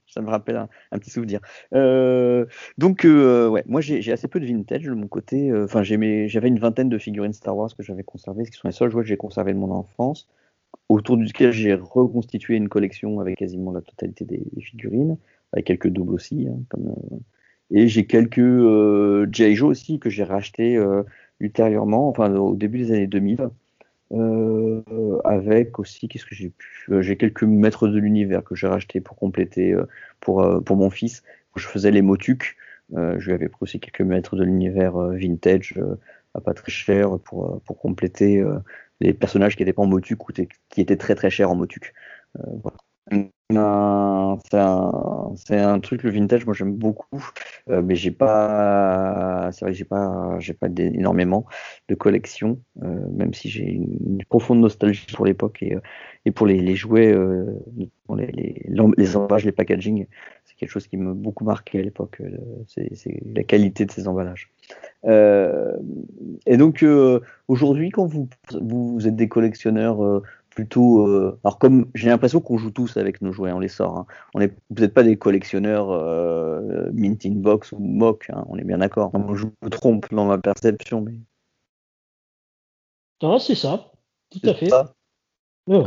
ça 0.06 0.20
me 0.22 0.28
rappelle 0.28 0.68
un, 0.92 0.98
petit 1.00 1.10
souvenir. 1.10 1.40
Euh, 1.74 2.46
donc, 2.76 3.04
euh, 3.04 3.48
ouais, 3.48 3.64
moi 3.66 3.80
j'ai 3.80 4.12
assez 4.12 4.28
peu 4.28 4.38
de 4.38 4.46
vintage 4.46 4.84
de 4.84 4.94
mon 4.94 5.08
côté. 5.08 5.50
Euh, 5.50 5.64
enfin, 5.64 5.82
j'avais 5.82 6.28
une 6.48 6.60
vingtaine 6.60 6.88
de 6.88 6.98
figurines 6.98 7.32
Star 7.32 7.56
Wars 7.56 7.74
que 7.76 7.82
j'avais 7.82 8.04
conservées, 8.04 8.44
ce 8.44 8.52
qui 8.52 8.58
sont 8.58 8.68
les 8.68 8.72
seuls 8.72 8.90
jouets 8.90 9.02
que 9.02 9.08
j'ai 9.08 9.16
conservés 9.16 9.52
de 9.52 9.58
mon 9.58 9.72
enfance, 9.72 10.28
autour 10.88 11.16
duquel 11.16 11.52
j'ai 11.52 11.74
reconstitué 11.74 12.56
une 12.56 12.68
collection 12.68 13.20
avec 13.20 13.38
quasiment 13.38 13.72
la 13.72 13.80
totalité 13.80 14.24
des, 14.24 14.42
figurines, 14.60 15.16
avec 15.52 15.66
quelques 15.66 15.88
doubles 15.88 16.14
aussi. 16.14 16.46
Hein, 16.48 16.58
comme, 16.68 16.94
et 17.70 17.88
j'ai 17.88 18.06
quelques 18.06 18.40
G.I. 19.32 19.54
Joe 19.54 19.70
aussi 19.70 19.98
que 19.98 20.08
j'ai 20.08 20.24
racheté 20.24 20.82
ultérieurement, 21.40 22.08
enfin 22.08 22.34
au 22.34 22.56
début 22.56 22.78
des 22.78 22.92
années 22.92 23.06
2000. 23.06 23.50
Euh, 24.12 24.82
avec 25.24 25.78
aussi, 25.78 26.08
qu'est-ce 26.08 26.24
que 26.24 26.34
j'ai 26.34 26.50
pu 26.50 26.86
euh, 26.90 27.02
J'ai 27.02 27.16
quelques 27.16 27.42
maîtres 27.42 27.88
de 27.88 27.98
l'univers 27.98 28.42
que 28.42 28.54
j'ai 28.54 28.66
racheté 28.66 29.00
pour 29.00 29.16
compléter 29.16 29.72
euh, 29.72 29.86
pour, 30.20 30.64
pour 30.64 30.76
mon 30.76 30.90
fils. 30.90 31.22
Je 31.56 31.66
faisais 31.66 31.90
les 31.90 32.02
Motuk. 32.02 32.56
je 32.94 33.24
lui 33.24 33.32
avais 33.32 33.48
pris 33.48 33.58
aussi 33.62 33.80
quelques 33.80 34.00
maîtres 34.00 34.36
de 34.36 34.44
l'univers 34.44 34.96
vintage 34.96 35.74
à 36.34 36.40
pas 36.40 36.54
très 36.54 36.70
cher 36.70 37.18
pour, 37.18 37.60
pour 37.62 37.78
compléter 37.78 38.44
les 39.00 39.14
personnages 39.14 39.56
qui 39.56 39.62
n'étaient 39.62 39.72
pas 39.72 39.82
en 39.82 39.86
Motuk 39.86 40.28
ou 40.28 40.32
qui 40.32 40.80
étaient 40.80 40.96
très 40.96 41.14
très 41.14 41.30
chers 41.30 41.50
en 41.50 41.56
Motuk. 41.56 41.92
Voilà. 42.34 42.76
C'est 43.50 45.58
un, 45.58 45.80
truc 45.80 46.02
le 46.02 46.10
vintage 46.10 46.44
moi 46.44 46.54
j'aime 46.54 46.74
beaucoup. 46.74 47.30
Euh, 47.70 47.80
mais 47.82 47.94
j'ai 47.94 48.10
pas 48.10 49.48
c'est 49.52 49.64
vrai 49.64 49.72
que 49.72 49.78
j'ai 49.78 49.86
pas 49.86 50.36
j'ai 50.38 50.52
pas 50.52 50.68
énormément 50.76 51.46
de 51.88 51.94
collection 51.94 52.60
euh, 52.82 53.08
même 53.10 53.32
si 53.32 53.48
j'ai 53.48 53.64
une, 53.64 54.22
profonde 54.28 54.60
nostalgie 54.60 55.06
pour 55.14 55.24
l'époque 55.24 55.62
et, 55.62 55.74
euh, 55.74 55.80
et 56.26 56.30
pour 56.30 56.46
les, 56.46 56.76
jouets 56.76 57.14
les, 57.76 57.90
les, 58.18 58.62
les 58.98 59.16
emballages 59.16 59.46
les 59.46 59.52
packaging. 59.52 60.06
C'est 60.44 60.56
quelque 60.56 60.70
chose 60.70 60.86
qui 60.86 60.98
me 60.98 61.14
beaucoup 61.14 61.44
marqué 61.44 61.78
à 61.78 61.82
l'époque 61.82 62.20
c'est 62.66 62.90
la 63.24 63.44
qualité 63.44 63.86
de 63.86 63.92
ces 63.92 64.08
emballages 64.08 64.50
et 65.04 66.56
donc 66.56 66.84
aujourd'hui 67.46 67.90
quand 67.90 68.06
vous, 68.06 68.28
vous 68.60 69.06
êtes 69.06 69.16
des 69.16 69.28
collectionneurs 69.28 70.22
plutôt. 70.58 71.06
Euh, 71.06 71.38
alors, 71.44 71.60
comme 71.60 71.86
j'ai 71.94 72.08
l'impression 72.08 72.40
qu'on 72.40 72.58
joue 72.58 72.72
tous 72.72 72.96
avec 72.96 73.22
nos 73.22 73.30
jouets, 73.30 73.52
on 73.52 73.60
les 73.60 73.68
sort. 73.68 73.96
Hein. 73.96 74.06
On 74.34 74.40
est, 74.40 74.52
vous 74.70 74.80
n'êtes 74.82 74.92
pas 74.92 75.04
des 75.04 75.16
collectionneurs 75.16 75.92
euh, 75.92 76.90
mint 76.92 77.24
in 77.24 77.36
box 77.36 77.70
ou 77.70 77.78
mock, 77.78 78.28
hein, 78.30 78.44
on 78.48 78.58
est 78.58 78.64
bien 78.64 78.78
d'accord. 78.78 79.12
Je 79.34 79.46
me 79.62 79.70
trompe 79.70 80.12
dans 80.12 80.24
ma 80.24 80.36
perception. 80.38 81.00
Mais... 81.00 81.12
Non, 83.22 83.38
c'est 83.38 83.54
ça, 83.54 83.92
tout 84.32 84.40
à 84.48 84.54
fait. 84.54 84.68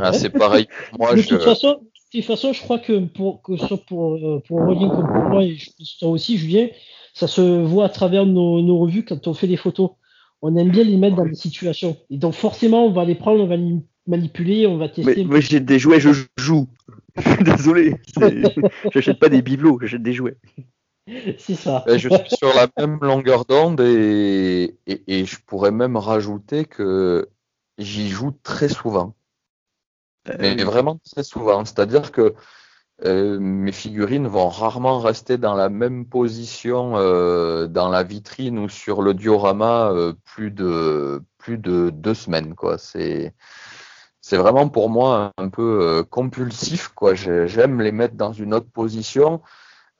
Ah, 0.00 0.12
c'est 0.14 0.30
pareil. 0.30 0.66
Moi, 0.98 1.14
de, 1.16 1.20
toute 1.20 1.42
façon, 1.42 1.82
de 2.14 2.18
toute 2.18 2.24
façon, 2.24 2.54
je 2.54 2.62
crois 2.62 2.78
que 2.78 2.98
pour 3.08 3.42
que 3.42 3.58
soit 3.58 3.84
pour, 3.86 4.14
euh, 4.14 4.42
pour 4.48 4.58
comme 4.58 5.06
pour 5.06 5.22
moi 5.28 5.44
et 5.44 5.58
toi 5.98 6.08
aussi, 6.08 6.38
Julien, 6.38 6.68
ça 7.12 7.26
se 7.26 7.40
voit 7.40 7.86
à 7.86 7.88
travers 7.88 8.26
nos, 8.26 8.62
nos, 8.62 8.78
revues 8.78 9.04
quand 9.04 9.26
on 9.26 9.34
fait 9.34 9.46
des 9.46 9.56
photos. 9.56 9.90
On 10.40 10.56
aime 10.56 10.70
bien 10.70 10.84
les 10.84 10.96
mettre 10.96 11.16
dans 11.16 11.26
des 11.26 11.34
situations. 11.34 11.96
Et 12.10 12.16
donc 12.16 12.34
forcément, 12.34 12.86
on 12.86 12.92
va 12.92 13.04
les 13.04 13.14
prendre, 13.14 13.42
on 13.42 13.46
va 13.46 13.56
les 13.56 13.76
manipuler, 14.06 14.66
on 14.66 14.78
va 14.78 14.88
tester. 14.88 15.24
moi 15.24 15.40
j'ai 15.40 15.60
des 15.60 15.78
jouets, 15.78 16.00
je 16.00 16.10
joue. 16.36 16.68
Je 17.16 17.30
suis 17.30 17.44
désolé. 17.44 17.94
J'achète 18.90 19.18
pas 19.18 19.28
des 19.28 19.42
bibelots, 19.42 19.78
j'achète 19.82 20.02
des 20.02 20.14
jouets. 20.14 20.38
C'est 21.38 21.56
ça. 21.56 21.84
Ben, 21.86 21.98
je 21.98 22.08
suis 22.08 22.36
sur 22.36 22.54
la 22.54 22.68
même 22.78 22.98
longueur 23.02 23.44
d'onde 23.44 23.80
et, 23.80 24.78
et, 24.86 25.24
je 25.26 25.36
pourrais 25.44 25.72
même 25.72 25.96
rajouter 25.96 26.64
que 26.64 27.28
j'y 27.76 28.08
joue 28.08 28.32
très 28.42 28.68
souvent. 28.68 29.14
Euh, 30.28 30.36
mais 30.38 30.62
vraiment 30.62 30.98
très 31.04 31.24
souvent. 31.24 31.64
C'est-à-dire 31.64 32.12
que 32.12 32.34
euh, 33.04 33.38
mes 33.40 33.72
figurines 33.72 34.28
vont 34.28 34.48
rarement 34.48 35.00
rester 35.00 35.38
dans 35.38 35.54
la 35.54 35.68
même 35.68 36.06
position 36.06 36.92
euh, 36.96 37.66
dans 37.66 37.88
la 37.88 38.02
vitrine 38.02 38.58
ou 38.58 38.68
sur 38.68 39.02
le 39.02 39.14
diorama 39.14 39.92
plus 40.24 40.50
de 40.50 41.22
plus 41.38 41.58
de 41.58 41.90
deux 41.90 42.14
semaines 42.14 42.54
quoi. 42.54 42.78
C'est 42.78 43.34
c'est 44.22 44.36
vraiment 44.36 44.68
pour 44.68 44.88
moi 44.88 45.32
un 45.36 45.48
peu 45.48 45.80
euh, 45.82 46.02
compulsif. 46.04 46.88
quoi. 46.88 47.14
J'aime 47.14 47.80
les 47.80 47.92
mettre 47.92 48.14
dans 48.14 48.32
une 48.32 48.54
autre 48.54 48.70
position. 48.70 49.42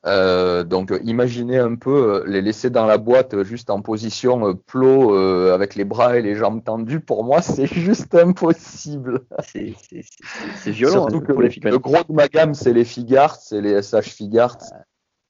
Euh, 0.05 0.65
donc 0.65 0.93
imaginez 1.03 1.57
un 1.57 1.75
peu 1.75 2.15
euh, 2.15 2.23
les 2.27 2.41
laisser 2.41 2.69
dans 2.69 2.85
la 2.85 2.97
boîte 2.97 3.41
juste 3.43 3.69
en 3.69 3.81
position 3.81 4.53
plot 4.53 5.15
avec 5.49 5.75
les 5.75 5.85
bras 5.85 6.17
et 6.17 6.21
les 6.21 6.35
jambes 6.35 6.63
tendues. 6.63 6.99
Pour 6.99 7.23
moi, 7.23 7.41
c'est 7.41 7.67
juste 7.67 8.13
impossible. 8.15 9.21
C'est 9.45 10.71
violent. 10.71 11.07
Surtout 11.09 11.17
hein, 11.17 11.49
que 11.49 11.67
le 11.69 11.77
gros 11.79 12.03
de 12.07 12.13
ma 12.13 12.27
gamme, 12.27 12.53
c'est 12.53 12.73
les 12.73 12.85
Figart, 12.85 13.37
c'est 13.37 13.61
les 13.61 13.81
SH 13.81 14.09
Figart. 14.09 14.57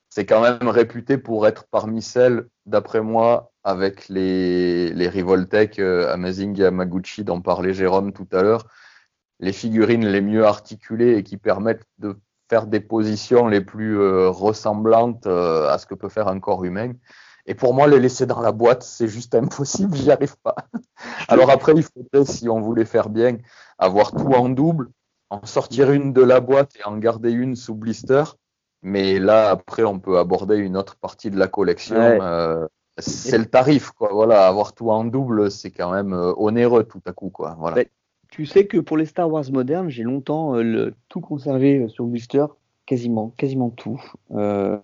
C'est 0.10 0.26
quand 0.26 0.42
même 0.42 0.68
réputé 0.68 1.18
pour 1.18 1.48
être 1.48 1.66
parmi 1.72 2.04
celles, 2.04 2.46
d'après 2.68 3.02
moi, 3.02 3.52
avec 3.64 4.10
les, 4.10 4.94
les 4.94 5.10
Revoltech 5.10 5.80
Amazing 5.80 6.56
Yamaguchi 6.56 7.24
dont 7.24 7.42
parlait 7.42 7.74
Jérôme 7.74 8.14
tout 8.14 8.28
à 8.32 8.44
l'heure, 8.44 8.68
les 9.40 9.54
figurines 9.54 10.08
les 10.08 10.22
mieux 10.22 10.46
articulées 10.46 11.18
et 11.18 11.24
qui 11.24 11.38
permettent 11.38 11.86
de 11.98 12.16
faire 12.54 12.68
des 12.68 12.82
positions 12.82 13.48
les 13.48 13.62
plus 13.62 14.00
euh, 14.00 14.30
ressemblantes 14.30 15.26
euh, 15.26 15.74
à 15.74 15.80
ce 15.80 15.88
que 15.88 15.96
peut 15.96 16.08
faire 16.08 16.28
un 16.28 16.40
corps 16.40 16.64
humain. 16.64 16.92
Et 17.48 17.56
pour 17.56 17.74
moi, 17.74 17.88
les 17.88 18.00
laisser 18.00 18.28
dans 18.28 18.42
la 18.42 18.52
boîte, 18.52 18.84
c'est 18.84 19.08
juste 19.08 19.34
impossible, 19.34 19.96
j'y 19.98 20.12
arrive 20.12 20.36
pas. 20.44 20.56
Alors 21.28 21.50
après, 21.50 21.74
il 21.76 21.82
faudrait, 21.82 22.32
si 22.32 22.48
on 22.50 22.62
voulait 22.62 22.86
faire 22.86 23.10
bien, 23.10 23.38
avoir 23.80 24.12
tout 24.12 24.34
en 24.34 24.50
double, 24.50 24.90
en 25.32 25.44
sortir 25.48 25.92
une 25.92 26.14
de 26.14 26.22
la 26.22 26.42
boîte 26.42 26.74
et 26.80 26.84
en 26.84 26.96
garder 26.98 27.32
une 27.32 27.56
sous 27.56 27.74
blister. 27.74 28.24
Mais 28.84 29.18
là, 29.18 29.50
après, 29.50 29.84
on 29.84 29.98
peut 29.98 30.20
aborder 30.20 30.58
une 30.58 30.78
autre 30.78 30.96
partie 30.98 31.32
de 31.32 31.40
la 31.40 31.48
collection. 31.48 31.96
Euh, 31.96 32.68
c'est 33.00 33.40
le 33.40 33.48
tarif, 33.48 33.90
quoi. 33.94 34.10
Voilà, 34.12 34.46
avoir 34.46 34.74
tout 34.74 34.92
en 34.92 35.06
double, 35.06 35.50
c'est 35.50 35.72
quand 35.72 35.92
même 35.92 36.14
onéreux 36.38 36.84
tout 36.84 37.02
à 37.08 37.14
coup, 37.14 37.32
quoi. 37.32 37.56
Voilà. 37.58 37.84
Tu 38.34 38.48
sais 38.48 38.66
que 38.66 38.80
pour 38.80 38.98
les 38.98 39.06
Star 39.06 39.32
Wars 39.32 39.46
modernes, 39.52 39.90
j'ai 39.90 40.02
longtemps 40.02 40.58
euh, 40.58 40.90
tout 41.08 41.22
conservé 41.22 41.78
euh, 41.78 41.88
sur 41.88 42.06
blister, 42.06 42.44
quasiment, 42.88 43.30
quasiment 43.38 43.70
tout. 43.70 44.04
Euh, 44.32 44.76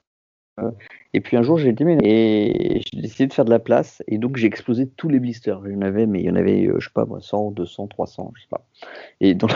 et 1.14 1.20
puis 1.20 1.36
un 1.36 1.42
jour, 1.42 1.58
j'ai 1.58 1.70
été 1.70 1.84
et 2.04 2.82
j'ai 2.84 3.02
décidé 3.02 3.26
de 3.26 3.34
faire 3.34 3.46
de 3.46 3.50
la 3.50 3.58
place, 3.58 4.04
et 4.08 4.20
donc 4.20 4.38
j'ai 4.38 4.46
explosé 4.46 4.88
tous 4.88 5.10
les 5.10 5.20
blisters. 5.20 5.60
Il 5.66 5.74
y 5.74 5.76
en 5.76 5.82
avait, 5.82 6.06
mais 6.06 6.20
il 6.20 6.28
y 6.28 6.30
en 6.30 6.36
avait, 6.36 6.70
je 6.78 6.86
sais 6.86 6.94
pas, 6.94 7.08
100, 7.20 7.50
200, 7.50 7.88
300, 7.88 8.34
je 8.36 8.42
sais 8.44 8.48
pas. 8.52 8.68
Et 9.20 9.34
dans 9.34 9.48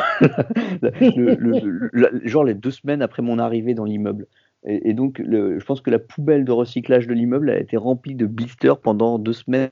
genre 2.25 2.45
les 2.45 2.55
deux 2.55 2.71
semaines 2.71 3.03
après 3.03 3.21
mon 3.21 3.37
arrivée 3.37 3.75
dans 3.75 3.85
l'immeuble. 3.85 4.25
Et, 4.65 4.93
donc, 4.93 5.21
je 5.21 5.63
pense 5.65 5.81
que 5.81 5.91
la 5.91 5.99
poubelle 5.99 6.45
de 6.45 6.51
recyclage 6.51 7.05
de 7.05 7.13
l'immeuble 7.13 7.51
a 7.51 7.59
été 7.59 7.77
remplie 7.77 8.15
de 8.15 8.25
blisters 8.25 8.79
pendant 8.79 9.19
deux 9.19 9.33
semaines 9.33 9.69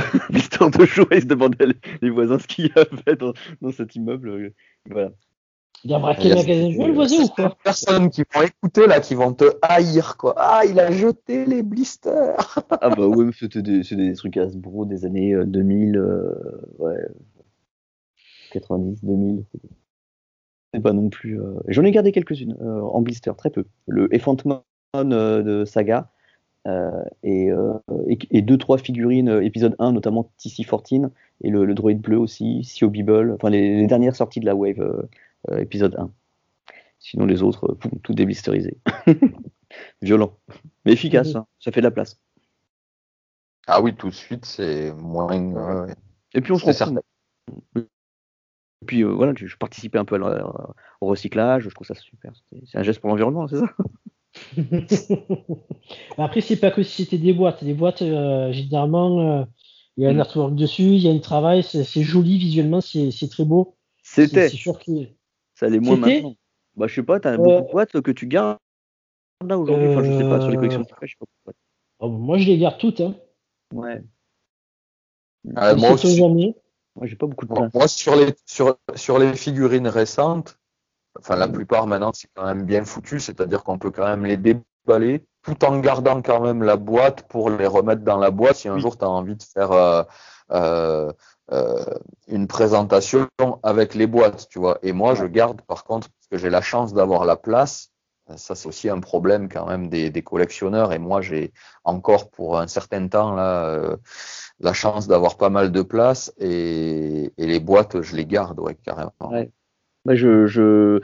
l'histoire 0.30 0.70
de 0.70 0.84
jouer, 0.84 1.06
il 1.12 1.22
se 1.22 1.26
demandait 1.26 1.66
les, 2.02 2.10
voisins 2.10 2.38
ce 2.38 2.46
qu'il 2.46 2.66
y 2.66 2.72
avait 2.76 3.16
dans, 3.16 3.32
dans 3.60 3.72
cet 3.72 3.94
immeuble. 3.96 4.28
Euh, 4.28 4.54
voilà. 4.88 5.10
Il 5.82 5.94
a 5.94 5.98
braqué 5.98 6.28
le 6.28 6.34
magasin 6.34 6.68
de 6.68 6.72
jouets, 6.72 6.86
le 6.88 6.92
voisin 6.92 7.24
ou 7.24 7.28
quoi 7.28 7.56
Personnes 7.64 8.10
qui 8.10 8.22
vont 8.34 8.42
écouter 8.42 8.86
là, 8.86 9.00
qui 9.00 9.14
vont 9.14 9.32
te 9.32 9.44
haïr 9.62 10.16
quoi. 10.18 10.34
Ah, 10.36 10.62
il 10.68 10.78
a 10.78 10.90
jeté 10.90 11.46
les 11.46 11.62
blisters. 11.62 12.58
ah 12.70 12.90
bah 12.90 13.06
oui, 13.06 13.30
c'était 13.38 13.62
des, 13.62 13.80
des, 13.80 14.12
trucs 14.12 14.36
Hasbro 14.36 14.84
des 14.84 15.06
années 15.06 15.34
2000, 15.46 15.96
euh, 15.96 16.02
euh, 16.02 16.60
ouais, 16.78 17.08
90, 18.52 19.02
2000. 19.04 19.44
C'est 20.74 20.80
pas 20.80 20.92
non 20.92 21.08
plus. 21.08 21.40
J'en 21.68 21.82
ai 21.84 21.90
gardé 21.90 22.12
quelques-unes 22.12 22.56
en 22.60 23.00
blister, 23.00 23.32
très 23.36 23.50
peu. 23.50 23.64
Le 23.86 24.14
Effantman 24.14 24.62
de 24.94 25.64
Saga, 25.64 26.10
euh, 26.68 26.90
euh, 27.24 27.78
et, 28.06 28.18
et, 28.30 28.42
deux 28.42 28.58
trois 28.58 28.76
figurines 28.76 29.30
euh, 29.30 29.42
épisode 29.42 29.74
1 29.78 29.92
notamment 29.92 30.30
TC14 30.38 31.08
et 31.40 31.48
le, 31.48 31.64
le 31.64 31.74
droïde 31.74 32.02
bleu 32.02 32.18
aussi 32.18 32.64
Sio 32.64 32.90
Bible 32.90 33.32
enfin 33.32 33.48
les, 33.48 33.86
dernières 33.86 34.14
sorties 34.14 34.40
de 34.40 34.44
la 34.44 34.54
wave 34.54 35.08
épisode 35.56 35.96
1 35.98 36.10
sinon 36.98 37.24
les 37.24 37.42
autres 37.42 37.78
tout 38.02 38.12
déblisterisé 38.12 38.76
violent. 40.02 40.36
Mais 40.84 40.92
efficace 40.92 41.34
hein. 41.34 41.46
ça 41.60 41.72
fait 41.72 41.80
de 41.80 41.86
la 41.86 41.90
place. 41.90 42.20
Ah 43.66 43.80
oui 43.80 43.94
tout 43.94 44.10
de 44.10 44.14
suite 44.14 44.44
c'est 44.44 44.92
moins 44.92 45.86
et 46.34 46.42
puis 46.42 46.52
on 46.52 46.58
se 46.58 46.70
certain. 46.72 47.00
Et 47.74 47.86
puis 48.86 49.02
voilà 49.02 49.32
je 49.34 49.56
participais 49.56 49.98
un 49.98 50.04
peu 50.04 50.20
au 51.00 51.06
recyclage 51.06 51.62
je 51.62 51.74
trouve 51.74 51.86
ça 51.86 51.94
super 51.94 52.34
c'est 52.66 52.76
un 52.76 52.82
geste 52.82 53.00
pour 53.00 53.08
l'environnement 53.08 53.48
c'est 53.48 53.56
ça? 53.56 53.66
Après, 56.18 56.40
c'est 56.40 56.56
pas 56.56 56.70
que 56.70 56.82
si 56.82 57.04
c'était 57.04 57.18
des 57.18 57.32
boîtes. 57.32 57.62
Les 57.62 57.74
boîtes, 57.74 58.02
euh, 58.02 58.52
généralement, 58.52 59.40
euh, 59.40 59.44
il 59.96 60.04
y 60.04 60.06
a 60.06 60.10
un 60.10 60.14
mm. 60.14 60.20
artwork 60.20 60.54
dessus, 60.54 60.82
il 60.82 61.02
y 61.02 61.08
a 61.08 61.12
un 61.12 61.18
travail, 61.18 61.62
c'est 61.62 62.02
joli 62.02 62.38
visuellement, 62.38 62.80
c'est 62.80 63.30
très 63.30 63.44
beau. 63.44 63.76
C'était. 64.02 64.48
C'est 64.48 64.56
sûr 64.56 64.78
que. 64.78 64.92
Ça 65.54 65.68
l'est 65.68 65.80
moins 65.80 65.96
maintenant. 65.96 66.36
Bah, 66.76 66.86
je 66.86 66.94
sais 66.94 67.02
pas, 67.02 67.20
t'as 67.20 67.36
beaucoup 67.36 67.66
de 67.66 67.72
boîtes 67.72 68.00
que 68.00 68.10
tu 68.10 68.26
gardes 68.26 68.58
là 69.46 69.58
aujourd'hui. 69.58 69.88
Enfin, 69.88 70.04
je 70.04 70.16
sais 70.16 70.28
pas, 70.28 70.40
sur 70.40 70.50
les 70.50 70.56
collections 70.56 70.84
je 71.02 71.06
sais 71.06 71.14
pas. 71.44 71.52
Oh, 71.98 72.08
moi, 72.08 72.38
je 72.38 72.46
les 72.46 72.58
garde 72.58 72.78
toutes. 72.78 73.00
Hein. 73.00 73.14
Ouais. 73.74 74.02
Ah, 75.56 75.74
moi 75.74 75.92
aussi. 75.92 76.16
Jamais. 76.16 76.54
Moi, 76.96 77.06
j'ai 77.06 77.16
pas 77.16 77.26
beaucoup 77.26 77.46
de 77.46 77.52
place. 77.52 77.74
Moi, 77.74 77.88
sur 77.88 78.16
les, 78.16 78.34
sur, 78.46 78.78
sur 78.94 79.18
les 79.18 79.34
figurines 79.34 79.88
récentes, 79.88 80.58
enfin 81.18 81.36
la 81.36 81.48
plupart 81.48 81.86
maintenant 81.86 82.12
c'est 82.14 82.28
quand 82.34 82.44
même 82.44 82.64
bien 82.64 82.84
foutu, 82.84 83.20
c'est-à-dire 83.20 83.64
qu'on 83.64 83.78
peut 83.78 83.90
quand 83.90 84.06
même 84.06 84.24
les 84.24 84.36
déballer 84.36 85.24
tout 85.42 85.64
en 85.64 85.78
gardant 85.80 86.20
quand 86.22 86.40
même 86.40 86.62
la 86.62 86.76
boîte 86.76 87.22
pour 87.28 87.50
les 87.50 87.66
remettre 87.66 88.02
dans 88.02 88.18
la 88.18 88.30
boîte 88.30 88.56
si 88.56 88.68
un 88.68 88.78
jour 88.78 88.98
tu 88.98 89.04
as 89.04 89.08
envie 89.08 89.36
de 89.36 89.42
faire 89.42 89.72
euh, 89.72 90.02
euh, 90.52 91.12
euh, 91.52 91.84
une 92.28 92.46
présentation 92.46 93.28
avec 93.62 93.94
les 93.94 94.06
boîtes, 94.06 94.48
tu 94.48 94.58
vois. 94.58 94.78
Et 94.82 94.92
moi 94.92 95.14
je 95.14 95.24
garde 95.24 95.62
par 95.62 95.84
contre 95.84 96.08
parce 96.08 96.28
que 96.30 96.38
j'ai 96.38 96.50
la 96.50 96.60
chance 96.60 96.94
d'avoir 96.94 97.24
la 97.24 97.36
place. 97.36 97.90
Ça 98.36 98.54
c'est 98.54 98.68
aussi 98.68 98.88
un 98.88 99.00
problème 99.00 99.48
quand 99.48 99.66
même 99.66 99.88
des, 99.88 100.10
des 100.10 100.22
collectionneurs 100.22 100.92
et 100.92 101.00
moi 101.00 101.20
j'ai 101.20 101.52
encore 101.82 102.30
pour 102.30 102.60
un 102.60 102.68
certain 102.68 103.08
temps 103.08 103.34
là 103.34 103.64
euh, 103.64 103.96
la 104.60 104.72
chance 104.72 105.08
d'avoir 105.08 105.36
pas 105.36 105.50
mal 105.50 105.72
de 105.72 105.82
place 105.82 106.32
et, 106.38 107.32
et, 107.36 107.46
les 107.46 107.58
boîtes 107.58 108.02
je 108.02 108.14
les 108.14 108.26
garde 108.26 108.60
ouais 108.60 108.76
carrément. 108.76 109.10
Ouais. 109.22 109.50
Je, 110.06 110.46
je, 110.46 111.00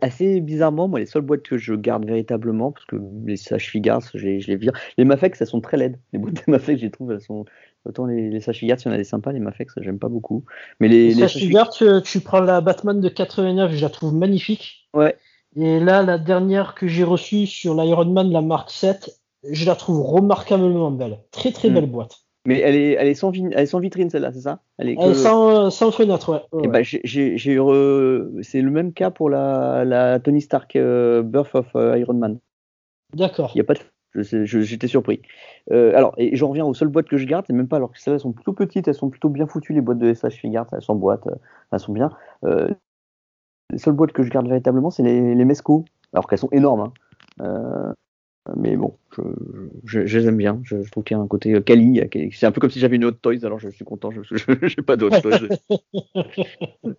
assez 0.00 0.40
bizarrement, 0.40 0.88
moi, 0.88 0.98
les 0.98 1.06
seules 1.06 1.22
boîtes 1.22 1.42
que 1.42 1.56
je 1.56 1.74
garde 1.74 2.04
véritablement, 2.04 2.72
parce 2.72 2.84
que 2.86 2.96
les 3.24 3.36
Sash 3.36 3.70
Figars, 3.70 4.02
je 4.12 4.26
les, 4.26 4.56
vire. 4.56 4.72
Les 4.98 5.04
Mafex, 5.04 5.40
elles 5.40 5.46
sont 5.46 5.60
très 5.60 5.76
laides. 5.76 5.98
Les 6.12 6.18
boîtes 6.18 6.34
de 6.34 6.50
Mafex, 6.50 6.80
je 6.80 6.86
les 6.86 6.90
trouve, 6.90 7.12
elles 7.12 7.20
sont. 7.20 7.44
Autant 7.84 8.06
les, 8.06 8.30
les 8.30 8.40
Figars, 8.40 8.78
il 8.80 8.86
y 8.86 8.88
en 8.88 8.92
a 8.92 8.96
des 8.96 9.04
sympas, 9.04 9.32
les 9.32 9.40
Mafex, 9.40 9.74
j'aime 9.80 9.98
pas 9.98 10.08
beaucoup. 10.08 10.44
Mais 10.80 10.88
les, 10.88 11.14
les, 11.14 11.28
Figars, 11.28 11.70
tu, 11.70 11.84
tu, 12.04 12.20
prends 12.20 12.40
la 12.40 12.60
Batman 12.60 13.00
de 13.00 13.08
89, 13.08 13.72
je 13.72 13.82
la 13.82 13.88
trouve 13.88 14.14
magnifique. 14.14 14.88
Ouais. 14.94 15.16
Et 15.56 15.80
là, 15.80 16.02
la 16.02 16.18
dernière 16.18 16.74
que 16.74 16.86
j'ai 16.86 17.04
reçue 17.04 17.46
sur 17.46 17.74
l'Iron 17.74 18.06
Man, 18.06 18.30
la 18.30 18.40
Mark 18.40 18.70
7, 18.70 19.10
je 19.50 19.66
la 19.66 19.74
trouve 19.74 20.00
remarquablement 20.00 20.90
belle. 20.90 21.18
Très 21.30 21.52
très 21.52 21.70
hmm. 21.70 21.74
belle 21.74 21.90
boîte. 21.90 22.18
Mais 22.44 22.58
elle 22.58 22.74
est, 22.74 22.92
elle 22.92 23.06
est, 23.06 23.14
sans, 23.14 23.32
elle 23.32 23.52
est 23.56 23.66
sans 23.66 23.78
vitrine, 23.78 24.10
celle-là, 24.10 24.32
c'est 24.32 24.40
ça? 24.40 24.60
Elle 24.78 24.88
est, 24.88 24.96
que... 24.96 25.14
sans, 25.14 25.70
sans, 25.70 25.92
fenêtre, 25.92 26.32
ouais. 26.32 26.62
Eh 26.64 26.68
ben, 26.68 26.82
j'ai 26.82 27.52
eu, 27.52 28.42
c'est 28.42 28.60
le 28.60 28.70
même 28.70 28.92
cas 28.92 29.10
pour 29.10 29.30
la, 29.30 29.84
la 29.84 30.18
Tony 30.18 30.40
Stark 30.40 30.74
euh, 30.74 31.22
Birth 31.22 31.54
of 31.54 31.66
euh, 31.76 31.96
Iron 31.98 32.14
Man. 32.14 32.38
D'accord. 33.14 33.52
Il 33.54 33.58
y 33.58 33.60
a 33.60 33.64
pas 33.64 33.74
de, 33.74 34.22
j'étais 34.22 34.88
surpris. 34.88 35.22
Euh, 35.70 35.96
alors, 35.96 36.14
et 36.16 36.34
j'en 36.34 36.48
reviens 36.48 36.64
aux 36.64 36.74
seules 36.74 36.88
boîtes 36.88 37.08
que 37.08 37.16
je 37.16 37.26
garde, 37.26 37.44
c'est 37.46 37.52
même 37.52 37.68
pas 37.68 37.76
alors 37.76 37.92
que 37.92 38.00
celles-là 38.00 38.18
sont 38.18 38.32
plutôt 38.32 38.52
petites, 38.52 38.88
elles 38.88 38.94
sont 38.94 39.10
plutôt 39.10 39.28
bien 39.28 39.46
foutues 39.46 39.72
les 39.72 39.80
boîtes 39.80 39.98
de 39.98 40.12
SH 40.12 40.40
Figart, 40.40 40.66
elles 40.72 40.82
sont 40.82 40.96
boîtes, 40.96 41.28
elles 41.70 41.78
sont 41.78 41.92
bien. 41.92 42.10
les 42.42 43.78
seules 43.78 43.94
boîtes 43.94 44.12
que 44.12 44.24
je 44.24 44.30
garde 44.30 44.48
véritablement, 44.48 44.90
c'est 44.90 45.04
les, 45.04 45.36
les 45.36 45.44
Mesco, 45.44 45.84
alors 46.12 46.26
qu'elles 46.26 46.40
sont 46.40 46.50
énormes. 46.50 46.92
Hein. 47.38 47.94
Mais 48.56 48.76
bon, 48.76 48.96
je, 49.16 49.22
je, 49.84 50.06
je, 50.06 50.18
les 50.18 50.28
aime 50.28 50.36
bien. 50.36 50.60
Je, 50.64 50.76
trouve 50.90 51.04
qu'il 51.04 51.16
y 51.16 51.20
a 51.20 51.22
un 51.22 51.28
côté 51.28 51.62
Kali. 51.62 52.00
Euh, 52.00 52.28
c'est 52.32 52.46
un 52.46 52.52
peu 52.52 52.60
comme 52.60 52.70
si 52.70 52.80
j'avais 52.80 52.96
une 52.96 53.04
autre 53.04 53.18
Toys, 53.20 53.44
alors 53.44 53.60
je 53.60 53.68
suis 53.68 53.84
content. 53.84 54.10
Je 54.10 54.20
n'ai 54.52 54.82
pas 54.86 54.96
d'autres 54.96 55.20
Toys. 55.20 55.48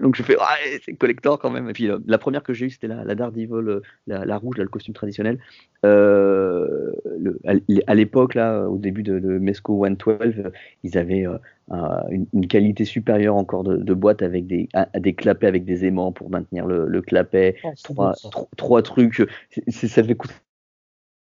Donc 0.00 0.16
je 0.16 0.22
fais, 0.22 0.36
ah, 0.40 0.54
c'est 0.84 0.94
collector 0.94 1.38
quand 1.38 1.50
même. 1.50 1.68
Et 1.68 1.72
puis 1.72 1.90
euh, 1.90 1.98
la 2.06 2.18
première 2.18 2.42
que 2.42 2.52
j'ai 2.52 2.66
eue, 2.66 2.70
c'était 2.70 2.86
la, 2.86 3.04
la 3.04 3.14
Daredevil, 3.14 3.48
euh, 3.52 3.82
la, 4.06 4.24
la, 4.24 4.36
rouge, 4.38 4.56
là, 4.58 4.64
le 4.64 4.70
costume 4.70 4.94
traditionnel. 4.94 5.38
Euh, 5.84 6.92
le, 7.18 7.38
à 7.86 7.94
l'époque, 7.94 8.34
là, 8.34 8.68
au 8.68 8.78
début 8.78 9.02
de, 9.02 9.18
de 9.18 9.38
Mesco 9.38 9.84
112, 9.84 10.50
ils 10.82 10.98
avaient 10.98 11.26
euh, 11.26 11.38
une, 12.10 12.26
une, 12.32 12.46
qualité 12.46 12.84
supérieure 12.84 13.36
encore 13.36 13.64
de, 13.64 13.76
de 13.76 13.94
boîte 13.94 14.22
avec 14.22 14.46
des, 14.46 14.68
à, 14.72 14.86
des 14.98 15.14
clapets 15.14 15.46
avec 15.46 15.64
des 15.64 15.84
aimants 15.84 16.12
pour 16.12 16.30
maintenir 16.30 16.66
le, 16.66 16.86
le 16.86 17.02
clapet. 17.02 17.56
Oh, 17.64 17.70
trois, 17.82 18.14
trois, 18.56 18.82
trucs. 18.82 19.22
ça 19.68 20.02
devait 20.02 20.14
coûter 20.14 20.34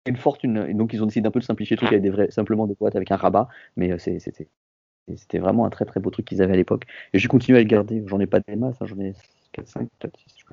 une 0.06 0.18
fortune. 0.18 0.66
Et 0.68 0.74
donc 0.74 0.94
ils 0.94 1.04
ont 1.04 1.06
décidé 1.06 1.24
d'un 1.24 1.32
peu 1.32 1.40
de 1.40 1.46
simplifier 1.46 1.76
le 1.76 1.80
truc 1.80 1.92
avec 1.92 2.02
des 2.02 2.10
vrais, 2.10 2.32
simplement 2.32 2.68
des 2.68 2.76
boîtes 2.76 2.96
avec 2.96 3.12
un 3.12 3.18
rabat. 3.18 3.48
Mais 3.78 3.92
euh, 3.92 3.98
c'était 3.98 5.40
vraiment 5.40 5.66
un 5.66 5.70
très 5.70 5.86
très 5.86 6.00
beau 6.00 6.10
truc 6.10 6.26
qu'ils 6.26 6.42
avaient 6.42 6.54
à 6.54 6.58
l'époque. 6.58 6.86
Et 7.14 7.20
j'ai 7.20 7.28
continué 7.28 7.60
à 7.60 7.62
le 7.62 7.68
garder. 7.68 8.04
J'en 8.08 8.20
ai 8.20 8.28
pas 8.28 8.40
des 8.40 8.56
masses, 8.56 8.78
hein, 8.82 8.86
j'en 8.86 9.00
ai 9.00 9.14
4, 9.54 9.68
5, 9.68 9.90
peut-être 10.00 10.20
6. 10.28 10.46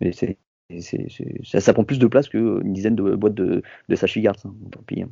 Mais 0.00 0.12
c'est 0.12 0.38
ça, 1.44 1.60
ça, 1.60 1.72
prend 1.74 1.84
plus 1.84 1.98
de 1.98 2.06
place 2.06 2.28
qu'une 2.28 2.72
dizaine 2.72 2.96
de 2.96 3.14
boîtes 3.14 3.34
de, 3.34 3.62
de 3.88 3.96
Sachigards. 3.96 4.36
Hein, 4.44 4.54
tant 4.72 4.80
pis. 4.86 5.02
Hein. 5.02 5.10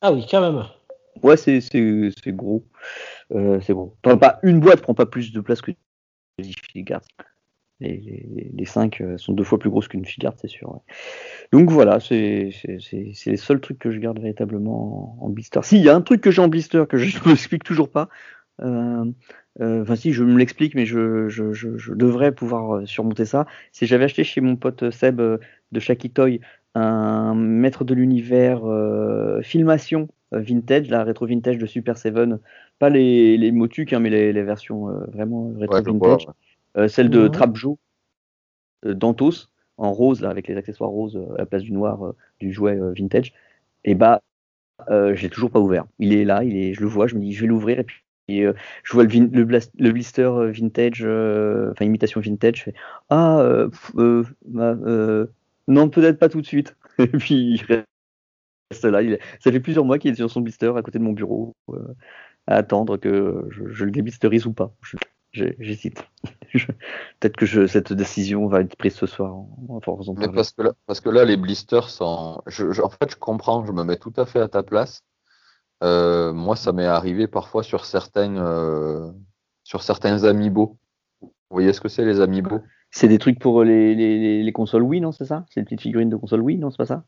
Ah 0.00 0.12
oui, 0.12 0.26
quand 0.28 0.40
même. 0.40 0.64
Ouais, 1.22 1.36
c'est 1.36 1.60
gros. 2.28 2.64
Euh, 3.32 3.60
c'est 3.60 3.72
gros. 3.72 3.96
Enfin, 4.04 4.16
pas 4.16 4.38
une 4.42 4.60
boîte 4.60 4.82
prend 4.82 4.94
pas 4.94 5.06
plus 5.06 5.32
de 5.32 5.40
place 5.40 5.60
que 5.60 5.72
Sachigards. 6.40 7.02
Les, 7.80 8.50
les, 8.54 8.64
5 8.64 9.00
euh, 9.00 9.18
sont 9.18 9.32
deux 9.32 9.44
fois 9.44 9.58
plus 9.58 9.70
grosses 9.70 9.86
qu'une 9.86 10.04
Figard, 10.04 10.34
c'est 10.36 10.48
sûr. 10.48 10.68
Ouais. 10.72 10.80
Donc 11.52 11.70
voilà, 11.70 12.00
c'est 12.00 12.50
les 12.64 13.36
seuls 13.36 13.60
trucs 13.60 13.78
que 13.78 13.92
je 13.92 13.98
garde 13.98 14.18
véritablement 14.18 15.20
en, 15.22 15.26
en 15.26 15.28
blister. 15.28 15.60
Si, 15.62 15.76
il 15.78 15.84
y 15.84 15.88
a 15.88 15.94
un 15.94 16.00
truc 16.00 16.20
que 16.20 16.32
j'ai 16.32 16.42
en 16.42 16.48
blister 16.48 16.84
que 16.88 16.96
je 16.96 17.18
ne 17.24 17.28
m'explique 17.30 17.62
toujours 17.62 17.88
pas. 17.90 18.08
Euh, 18.62 19.04
euh, 19.60 19.82
enfin 19.82 19.94
si, 19.94 20.12
je 20.12 20.24
me 20.24 20.36
l'explique, 20.38 20.74
mais 20.74 20.86
je, 20.86 21.28
je, 21.28 21.52
je, 21.52 21.76
je, 21.76 21.92
devrais 21.92 22.32
pouvoir 22.32 22.86
surmonter 22.86 23.24
ça. 23.24 23.46
C'est 23.70 23.86
j'avais 23.86 24.04
acheté 24.04 24.24
chez 24.24 24.40
mon 24.40 24.56
pote 24.56 24.90
Seb 24.90 25.20
de 25.20 25.80
Shakitoy 25.80 26.40
un 26.74 27.34
maître 27.34 27.84
de 27.84 27.94
l'univers 27.94 28.64
euh, 28.64 29.40
filmation 29.42 30.08
vintage, 30.32 30.90
la 30.90 31.04
rétro 31.04 31.26
vintage 31.26 31.58
de 31.58 31.66
Super 31.66 31.96
Seven 31.96 32.38
pas 32.78 32.90
les, 32.90 33.38
les 33.38 33.50
hein, 33.50 33.98
mais 34.00 34.10
les, 34.10 34.32
les 34.32 34.42
versions 34.42 34.86
vraiment 35.12 35.52
rétro 35.56 35.76
Ouais, 35.76 35.82
je 35.84 35.90
vintage. 35.90 36.24
vois, 36.24 36.34
Euh, 36.34 36.47
celle 36.88 37.10
de 37.10 37.26
Mhm. 37.26 37.30
Trapjo, 37.30 37.78
euh, 38.86 38.94
Dantos, 38.94 39.48
en 39.76 39.92
rose, 39.92 40.20
là, 40.20 40.30
avec 40.30 40.48
les 40.48 40.56
accessoires 40.56 40.90
roses 40.90 41.16
euh, 41.16 41.34
à 41.34 41.38
la 41.38 41.46
place 41.46 41.62
du 41.62 41.72
noir 41.72 42.04
euh, 42.06 42.12
du 42.40 42.52
jouet 42.52 42.76
euh, 42.78 42.92
vintage. 42.92 43.32
Et 43.84 43.94
bah, 43.94 44.22
euh, 44.90 45.14
je 45.16 45.22
l'ai 45.22 45.30
toujours 45.30 45.50
pas 45.50 45.60
ouvert. 45.60 45.86
Il 45.98 46.14
est 46.14 46.24
là, 46.24 46.44
il 46.44 46.56
est, 46.56 46.74
je 46.74 46.80
le 46.82 46.88
vois, 46.88 47.06
je 47.06 47.16
me 47.16 47.22
dis, 47.22 47.32
je 47.34 47.42
vais 47.42 47.46
l'ouvrir 47.48 47.80
et 47.80 47.84
puis. 47.84 48.02
et, 48.28 48.44
euh, 48.46 48.54
je 48.84 48.92
vois 48.94 49.04
le, 49.04 49.10
vin- 49.10 49.30
le, 49.32 49.44
blas- 49.44 49.70
le 49.78 49.92
blister 49.92 50.22
euh, 50.24 50.52
vintage, 50.52 51.02
euh, 51.04 51.70
enfin 51.72 51.84
imitation 51.86 52.20
vintage, 52.22 52.58
je 52.58 52.64
fais 52.64 52.74
ah 53.10 53.40
euh, 53.40 53.70
euh, 53.96 54.24
bah, 54.46 54.76
euh, 54.86 55.26
non 55.68 55.90
peut-être 55.90 56.18
pas 56.18 56.28
tout 56.30 56.40
de 56.42 56.46
suite. 56.46 56.76
Et 56.98 57.06
puis 57.08 57.34
il 57.54 57.62
reste 58.70 58.84
là. 58.84 59.02
Il, 59.02 59.18
ça 59.40 59.52
fait 59.52 59.60
plusieurs 59.60 59.84
mois 59.84 59.98
qu'il 59.98 60.12
est 60.12 60.16
sur 60.16 60.30
son 60.30 60.40
blister 60.40 60.72
à 60.76 60.82
côté 60.82 60.98
de 60.98 61.04
mon 61.04 61.12
bureau 61.12 61.54
euh, 61.70 61.94
à 62.46 62.56
attendre 62.56 62.96
que 62.98 63.46
je, 63.50 63.64
je 63.70 63.84
le 63.84 63.90
déblisterise 63.92 64.46
ou 64.46 64.52
pas. 64.54 64.74
J'hésite. 65.32 66.04
Peut-être 67.20 67.36
que 67.36 67.46
je, 67.46 67.66
cette 67.66 67.92
décision 67.92 68.46
va 68.46 68.60
être 68.60 68.76
prise 68.76 68.94
ce 68.94 69.06
soir. 69.06 69.34
En 69.68 69.80
force 69.80 70.08
en 70.08 70.14
Mais 70.14 70.28
parce 70.28 70.52
que 70.52 70.62
là, 70.62 70.72
parce 70.86 71.00
que 71.00 71.10
là, 71.10 71.24
les 71.24 71.36
blisters 71.36 71.88
sont. 71.88 72.42
Je, 72.46 72.72
je- 72.72 72.82
en 72.82 72.88
fait, 72.88 73.10
je 73.10 73.16
comprends, 73.16 73.64
je 73.66 73.72
me 73.72 73.84
mets 73.84 73.96
tout 73.96 74.12
à 74.16 74.26
fait 74.26 74.40
à 74.40 74.48
ta 74.48 74.62
place. 74.62 75.02
Euh, 75.84 76.32
moi, 76.32 76.56
ça 76.56 76.72
m'est 76.72 76.86
arrivé 76.86 77.26
parfois 77.28 77.62
sur 77.62 77.84
certaines, 77.84 78.38
euh, 78.38 79.10
sur 79.62 79.82
certains 79.82 80.24
amiibo. 80.24 80.76
Vous 81.20 81.30
voyez 81.50 81.72
ce 81.72 81.80
que 81.80 81.88
c'est 81.88 82.04
les 82.04 82.20
amiibo? 82.20 82.60
C'est 82.90 83.08
des 83.08 83.18
trucs 83.18 83.38
pour 83.38 83.64
les, 83.64 83.94
les, 83.94 84.18
les, 84.18 84.42
les 84.42 84.52
consoles 84.52 84.82
Wii, 84.82 85.00
non 85.00 85.12
C'est 85.12 85.26
ça? 85.26 85.44
C'est 85.50 85.60
des 85.60 85.64
petites 85.64 85.82
figurines 85.82 86.10
de 86.10 86.16
console 86.16 86.40
Wii, 86.40 86.58
non 86.58 86.70
C'est 86.70 86.78
pas 86.78 86.86
ça? 86.86 87.04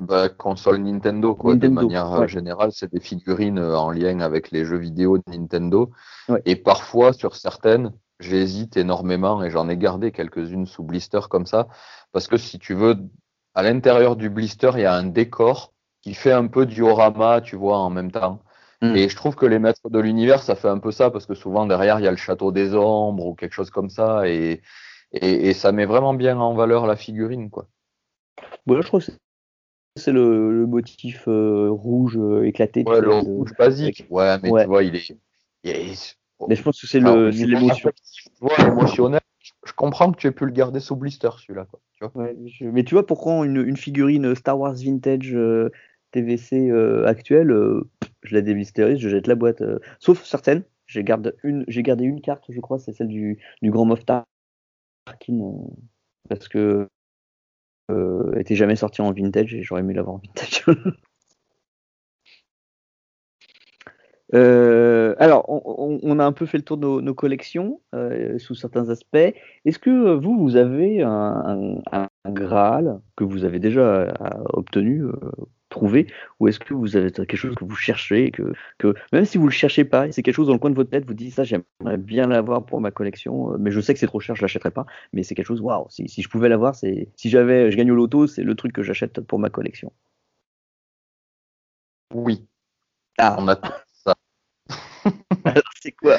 Bah, 0.00 0.28
console 0.28 0.78
Nintendo, 0.82 1.34
quoi. 1.34 1.56
De 1.56 1.68
manière 1.68 2.12
euh, 2.12 2.20
ouais. 2.20 2.28
générale, 2.28 2.70
c'est 2.72 2.92
des 2.92 3.00
figurines 3.00 3.58
en 3.58 3.90
lien 3.90 4.20
avec 4.20 4.50
les 4.50 4.64
jeux 4.64 4.76
vidéo 4.76 5.18
de 5.18 5.24
Nintendo. 5.26 5.90
Ouais. 6.28 6.42
Et 6.44 6.54
parfois, 6.54 7.12
sur 7.12 7.34
certaines, 7.34 7.92
j'hésite 8.20 8.76
énormément 8.76 9.42
et 9.44 9.50
j'en 9.50 9.68
ai 9.68 9.76
gardé 9.76 10.12
quelques-unes 10.12 10.66
sous 10.66 10.82
blister 10.82 11.20
comme 11.28 11.46
ça. 11.46 11.68
Parce 12.12 12.28
que 12.28 12.36
si 12.36 12.58
tu 12.58 12.74
veux, 12.74 12.96
à 13.54 13.62
l'intérieur 13.62 14.16
du 14.16 14.30
blister, 14.30 14.70
il 14.74 14.80
y 14.80 14.84
a 14.86 14.94
un 14.94 15.04
décor 15.04 15.72
qui 16.02 16.14
fait 16.14 16.32
un 16.32 16.46
peu 16.46 16.66
diorama, 16.66 17.40
tu 17.40 17.56
vois, 17.56 17.78
en 17.78 17.90
même 17.90 18.10
temps. 18.10 18.42
Mm. 18.82 18.94
Et 18.96 19.08
je 19.08 19.16
trouve 19.16 19.34
que 19.34 19.46
les 19.46 19.58
maîtres 19.58 19.90
de 19.90 19.98
l'univers, 19.98 20.42
ça 20.42 20.54
fait 20.54 20.68
un 20.68 20.78
peu 20.78 20.92
ça 20.92 21.10
parce 21.10 21.26
que 21.26 21.34
souvent 21.34 21.66
derrière, 21.66 21.98
il 21.98 22.04
y 22.04 22.08
a 22.08 22.10
le 22.10 22.16
château 22.16 22.52
des 22.52 22.74
ombres 22.74 23.26
ou 23.26 23.34
quelque 23.34 23.52
chose 23.54 23.70
comme 23.70 23.90
ça. 23.90 24.28
Et, 24.28 24.62
et, 25.12 25.48
et 25.48 25.52
ça 25.54 25.72
met 25.72 25.86
vraiment 25.86 26.14
bien 26.14 26.38
en 26.38 26.54
valeur 26.54 26.86
la 26.86 26.96
figurine, 26.96 27.50
quoi. 27.50 27.68
Bon, 28.66 28.74
là, 28.74 28.82
je 28.82 28.88
crois 28.88 29.00
que 29.00 29.06
c'est- 29.96 30.12
le, 30.12 30.52
le 30.52 30.66
motif 30.66 31.26
euh, 31.26 31.70
rouge 31.70 32.18
euh, 32.18 32.46
éclaté. 32.46 32.84
Ouais, 32.86 33.00
le 33.00 33.14
rouge 33.14 33.52
basique. 33.58 34.06
Ouais, 34.10 34.38
mais 34.42 34.50
Ouais. 34.50 34.62
tu 34.62 34.68
vois, 34.68 34.82
il 34.82 34.94
est. 34.94 35.16
il 35.64 35.70
est- 35.70 36.16
Mais 36.48 36.54
je 36.54 36.62
pense 36.62 36.80
que 36.80 36.86
c'est 36.86 37.00
l'émotion. 37.00 37.90
émotionnel. 38.66 39.20
Je- 39.40 39.72
comprends 39.72 40.10
que 40.12 40.18
tu 40.18 40.26
aies 40.26 40.32
pu 40.32 40.44
le 40.44 40.52
garder 40.52 40.80
sous 40.80 40.96
blister, 40.96 41.28
celui-là. 41.38 41.66
Ouais, 42.14 42.36
je- 42.46 42.66
Mais 42.66 42.84
tu 42.84 42.94
vois, 42.94 43.06
pour 43.06 43.18
prendre 43.18 43.44
une, 43.44 43.64
une 43.66 43.76
figurine 43.76 44.34
Star 44.34 44.58
Wars 44.58 44.74
Vintage 44.74 45.34
euh, 45.34 45.70
TVC 46.10 46.68
euh, 46.68 47.06
actuelle, 47.06 47.50
euh, 47.50 47.88
je 48.22 48.34
la 48.34 48.42
déblisterise, 48.42 48.98
je 48.98 49.08
jette 49.08 49.26
la 49.26 49.34
boîte. 49.34 49.62
sauf 49.98 50.24
certaines. 50.24 50.64
J'ai 50.86 51.02
gardé 51.04 51.32
une, 51.42 51.64
j'ai 51.68 51.82
gardé 51.82 52.04
une 52.04 52.20
carte, 52.20 52.44
je 52.48 52.60
crois, 52.60 52.78
c'est 52.78 52.92
celle 52.92 53.08
du, 53.08 53.38
du 53.60 53.70
Grand 53.70 53.84
Moff 53.84 54.04
Tarkin, 54.04 55.64
parce 56.28 56.48
que 56.48 56.88
elle 57.88 58.40
était 58.40 58.56
jamais 58.56 58.76
sortie 58.76 59.00
en 59.00 59.12
vintage 59.12 59.54
et 59.54 59.62
j'aurais 59.62 59.80
aimé 59.80 59.94
l'avoir 59.94 60.16
en 60.16 60.18
vintage. 60.18 60.64
Euh, 64.34 65.14
alors, 65.18 65.44
on, 65.48 66.00
on- 66.02 66.18
a 66.18 66.24
un 66.24 66.32
peu 66.32 66.46
fait 66.46 66.58
le 66.58 66.64
tour 66.64 66.76
de 66.78 66.82
nos, 66.82 67.00
nos 67.00 67.14
collections 67.14 67.80
euh, 67.94 68.38
sous 68.38 68.54
certains 68.56 68.88
aspects. 68.90 69.16
Est-ce 69.64 69.78
que 69.78 69.90
euh, 69.90 70.16
vous, 70.16 70.36
vous 70.38 70.56
avez 70.56 71.02
un, 71.02 71.80
un- 71.92 72.08
un 72.24 72.32
Graal 72.32 73.00
que 73.16 73.22
vous 73.24 73.44
avez 73.44 73.60
déjà 73.60 73.80
euh, 73.82 74.12
obtenu, 74.52 75.02
euh, 75.04 75.12
trouvé, 75.68 76.06
ou 76.40 76.48
est-ce 76.48 76.58
que 76.58 76.74
vous 76.74 76.96
avez 76.96 77.12
quelque 77.12 77.36
chose 77.36 77.54
que 77.54 77.64
vous 77.64 77.76
cherchez, 77.76 78.30
que, 78.32 78.52
que 78.78 78.94
même 79.12 79.24
si 79.24 79.38
vous 79.38 79.46
le 79.46 79.52
cherchez 79.52 79.84
pas, 79.84 80.10
c'est 80.12 80.22
quelque 80.22 80.34
chose 80.34 80.46
dans 80.48 80.52
le 80.54 80.58
coin 80.58 80.70
de 80.70 80.76
votre 80.76 80.90
tête, 80.90 81.04
vous 81.06 81.14
dites 81.14 81.34
ça, 81.34 81.44
j'aimerais 81.44 81.96
bien 81.98 82.26
l'avoir 82.26 82.64
pour 82.66 82.80
ma 82.80 82.90
collection, 82.90 83.52
euh, 83.52 83.56
mais 83.60 83.70
je 83.70 83.80
sais 83.80 83.92
que 83.94 84.00
c'est 84.00 84.06
trop 84.06 84.20
cher, 84.20 84.34
je 84.36 84.42
l'achèterai 84.42 84.70
pas. 84.72 84.86
Mais 85.12 85.22
c'est 85.22 85.34
quelque 85.36 85.46
chose, 85.46 85.60
waouh, 85.60 85.86
si, 85.90 86.08
si 86.08 86.22
je 86.22 86.28
pouvais 86.28 86.48
l'avoir, 86.48 86.74
si 86.74 87.08
j'avais, 87.24 87.70
je 87.70 87.76
gagne 87.76 87.90
au 87.92 87.96
loto, 87.96 88.26
c'est 88.26 88.42
le 88.42 88.54
truc 88.56 88.72
que 88.72 88.82
j'achète 88.82 89.20
pour 89.20 89.38
ma 89.38 89.50
collection. 89.50 89.92
Oui, 92.14 92.48
Ah, 93.18 93.36
on 93.40 93.48
a. 93.48 93.60
alors 95.44 95.62
c'est 95.80 95.92
quoi? 95.92 96.18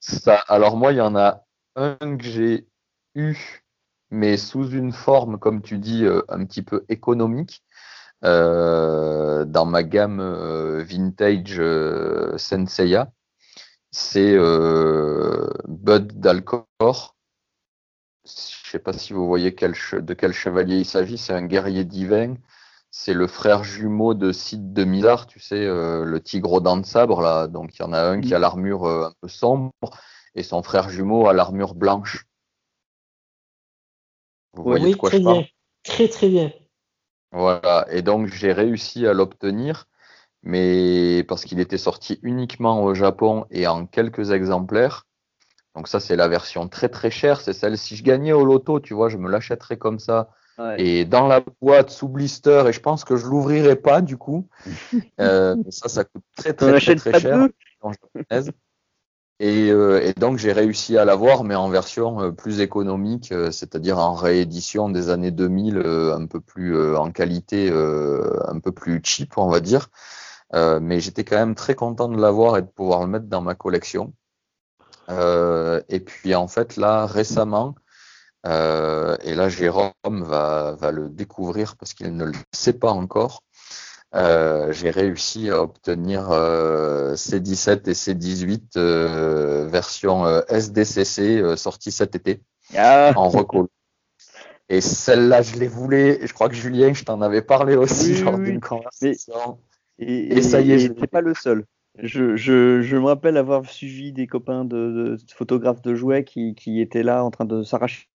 Ça. 0.00 0.36
Alors 0.48 0.76
moi, 0.76 0.92
il 0.92 0.96
y 0.98 1.00
en 1.00 1.16
a 1.16 1.44
un 1.76 1.96
que 2.16 2.24
j'ai 2.24 2.66
eu, 3.14 3.62
mais 4.10 4.36
sous 4.36 4.70
une 4.70 4.92
forme, 4.92 5.38
comme 5.38 5.62
tu 5.62 5.78
dis, 5.78 6.04
euh, 6.04 6.22
un 6.28 6.44
petit 6.46 6.62
peu 6.62 6.84
économique. 6.88 7.62
euh, 8.24 9.44
dans 9.46 9.66
ma 9.66 9.82
gamme 9.84 10.20
euh, 10.20 10.84
vintage 10.84 11.60
Senseiya, 12.38 13.12
c'est 13.92 14.36
Bud 15.68 16.20
d'Alcor. 16.20 17.16
Je 18.24 18.70
sais 18.70 18.78
pas 18.78 18.92
si 18.94 19.12
vous 19.12 19.26
voyez 19.26 19.50
de 19.50 20.14
quel 20.14 20.32
chevalier 20.32 20.78
il 20.78 20.86
s'agit. 20.86 21.18
C'est 21.18 21.34
un 21.34 21.44
guerrier 21.46 21.84
divin. 21.84 22.36
C'est 22.90 23.14
le 23.14 23.26
frère 23.26 23.62
jumeau 23.62 24.14
de 24.14 24.32
Cid 24.32 24.72
de 24.72 24.84
Mizar, 24.84 25.26
tu 25.26 25.38
sais, 25.38 25.64
euh, 25.64 26.04
le 26.04 26.20
tigre 26.20 26.52
aux 26.52 26.60
dents 26.60 26.76
de 26.76 26.86
sabre 26.86 27.20
là. 27.20 27.46
Donc 27.46 27.76
il 27.78 27.82
y 27.82 27.84
en 27.84 27.92
a 27.92 28.00
un 28.00 28.20
qui 28.20 28.34
a 28.34 28.38
l'armure 28.38 28.84
euh, 28.86 29.06
un 29.06 29.12
peu 29.20 29.28
sombre 29.28 29.72
et 30.34 30.42
son 30.42 30.62
frère 30.62 30.90
jumeau 30.90 31.28
a 31.28 31.32
l'armure 31.32 31.74
blanche. 31.74 32.26
Vous 34.54 34.64
voyez 34.64 34.86
oui, 34.86 34.92
de 34.92 34.96
quoi 34.96 35.10
très 35.10 35.18
je 35.18 35.24
parle? 35.24 35.38
Bien. 35.38 35.46
Très 35.84 36.08
très 36.08 36.28
bien. 36.28 36.52
Voilà, 37.32 37.86
et 37.90 38.02
donc 38.02 38.26
j'ai 38.26 38.52
réussi 38.52 39.06
à 39.06 39.12
l'obtenir, 39.12 39.86
mais 40.42 41.22
parce 41.28 41.44
qu'il 41.44 41.60
était 41.60 41.78
sorti 41.78 42.18
uniquement 42.22 42.82
au 42.82 42.94
Japon 42.94 43.46
et 43.50 43.68
en 43.68 43.86
quelques 43.86 44.32
exemplaires. 44.32 45.06
Donc 45.76 45.86
ça, 45.86 46.00
c'est 46.00 46.16
la 46.16 46.26
version 46.26 46.68
très 46.68 46.88
très 46.88 47.12
chère, 47.12 47.40
c'est 47.40 47.52
celle, 47.52 47.78
si 47.78 47.94
je 47.94 48.02
gagnais 48.02 48.32
au 48.32 48.44
loto, 48.44 48.80
tu 48.80 48.94
vois, 48.94 49.08
je 49.08 49.16
me 49.16 49.30
l'achèterais 49.30 49.78
comme 49.78 50.00
ça, 50.00 50.30
Ouais. 50.60 50.82
et 50.82 51.04
dans 51.04 51.26
la 51.26 51.42
boîte 51.62 51.90
sous 51.90 52.08
blister, 52.08 52.64
et 52.68 52.72
je 52.72 52.80
pense 52.80 53.04
que 53.04 53.16
je 53.16 53.26
l'ouvrirais 53.26 53.76
pas 53.76 54.00
du 54.02 54.16
coup. 54.16 54.46
Euh, 55.20 55.56
ça, 55.70 55.88
ça 55.88 56.04
coûte 56.04 56.22
très 56.36 56.52
très 56.52 56.78
très, 56.80 56.94
très 56.96 57.20
cher. 57.20 57.38
deux 57.38 57.52
en 57.80 57.92
japonaise. 57.92 58.50
Et, 59.38 59.70
euh, 59.70 60.02
et 60.02 60.12
donc 60.12 60.36
j'ai 60.36 60.52
réussi 60.52 60.98
à 60.98 61.06
l'avoir, 61.06 61.44
mais 61.44 61.54
en 61.54 61.70
version 61.70 62.20
euh, 62.20 62.30
plus 62.30 62.60
économique, 62.60 63.32
euh, 63.32 63.50
c'est-à-dire 63.50 63.98
en 63.98 64.12
réédition 64.14 64.90
des 64.90 65.08
années 65.08 65.30
2000, 65.30 65.78
euh, 65.78 66.14
un 66.14 66.26
peu 66.26 66.40
plus 66.40 66.76
euh, 66.76 66.98
en 66.98 67.10
qualité, 67.10 67.70
euh, 67.70 68.38
un 68.48 68.58
peu 68.60 68.72
plus 68.72 69.00
cheap, 69.02 69.38
on 69.38 69.48
va 69.48 69.60
dire. 69.60 69.88
Euh, 70.54 70.78
mais 70.82 71.00
j'étais 71.00 71.24
quand 71.24 71.36
même 71.36 71.54
très 71.54 71.74
content 71.74 72.08
de 72.08 72.20
l'avoir 72.20 72.58
et 72.58 72.62
de 72.62 72.66
pouvoir 72.66 73.00
le 73.00 73.06
mettre 73.06 73.26
dans 73.26 73.40
ma 73.40 73.54
collection. 73.54 74.12
Euh, 75.08 75.80
et 75.88 76.00
puis 76.00 76.34
en 76.34 76.46
fait 76.46 76.76
là 76.76 77.06
récemment, 77.06 77.74
euh, 78.46 79.16
et 79.22 79.34
là 79.34 79.48
Jérôme 79.48 79.92
va, 80.04 80.74
va 80.78 80.90
le 80.90 81.08
découvrir 81.08 81.76
parce 81.76 81.94
qu'il 81.94 82.14
ne 82.16 82.24
le 82.24 82.32
sait 82.52 82.72
pas 82.72 82.90
encore. 82.90 83.42
Euh, 84.14 84.72
j'ai 84.72 84.90
réussi 84.90 85.50
à 85.50 85.62
obtenir 85.62 86.30
euh, 86.32 87.14
C17 87.14 87.88
et 87.88 87.92
C18 87.92 88.60
euh, 88.76 89.68
version 89.68 90.26
SDCC 90.48 91.56
sortie 91.56 91.92
cet 91.92 92.16
été 92.16 92.42
Ah, 92.76 93.12
en 93.14 93.28
recall. 93.28 93.66
Et 94.68 94.80
celle-là, 94.80 95.42
je 95.42 95.56
les 95.56 95.68
voulais. 95.68 96.20
Je 96.26 96.32
crois 96.32 96.48
que 96.48 96.54
Julien, 96.54 96.92
je 96.92 97.04
t'en 97.04 97.20
avais 97.22 97.42
parlé 97.42 97.76
aussi 97.76 98.14
Oui, 98.14 98.22
lors 98.22 98.34
oui, 98.34 98.44
d'une 98.46 98.54
oui. 98.54 98.60
conversation. 98.60 99.58
Et, 99.98 100.38
Et 100.38 100.42
ça 100.42 100.60
y 100.60 100.72
est, 100.72 100.78
je 100.78 100.92
t'es 100.92 101.06
pas 101.06 101.20
le 101.20 101.34
seul. 101.34 101.64
Je, 101.98 102.36
je, 102.36 102.80
je 102.80 102.96
me 102.96 103.06
rappelle 103.06 103.36
avoir 103.36 103.66
suivi 103.66 104.12
des 104.12 104.26
copains 104.28 104.64
de, 104.64 105.16
de 105.16 105.18
photographes 105.34 105.82
de 105.82 105.94
jouets 105.94 106.24
qui, 106.24 106.54
qui 106.54 106.80
étaient 106.80 107.02
là 107.02 107.24
en 107.24 107.30
train 107.30 107.44
de 107.44 107.62
s'arracher 107.64 108.08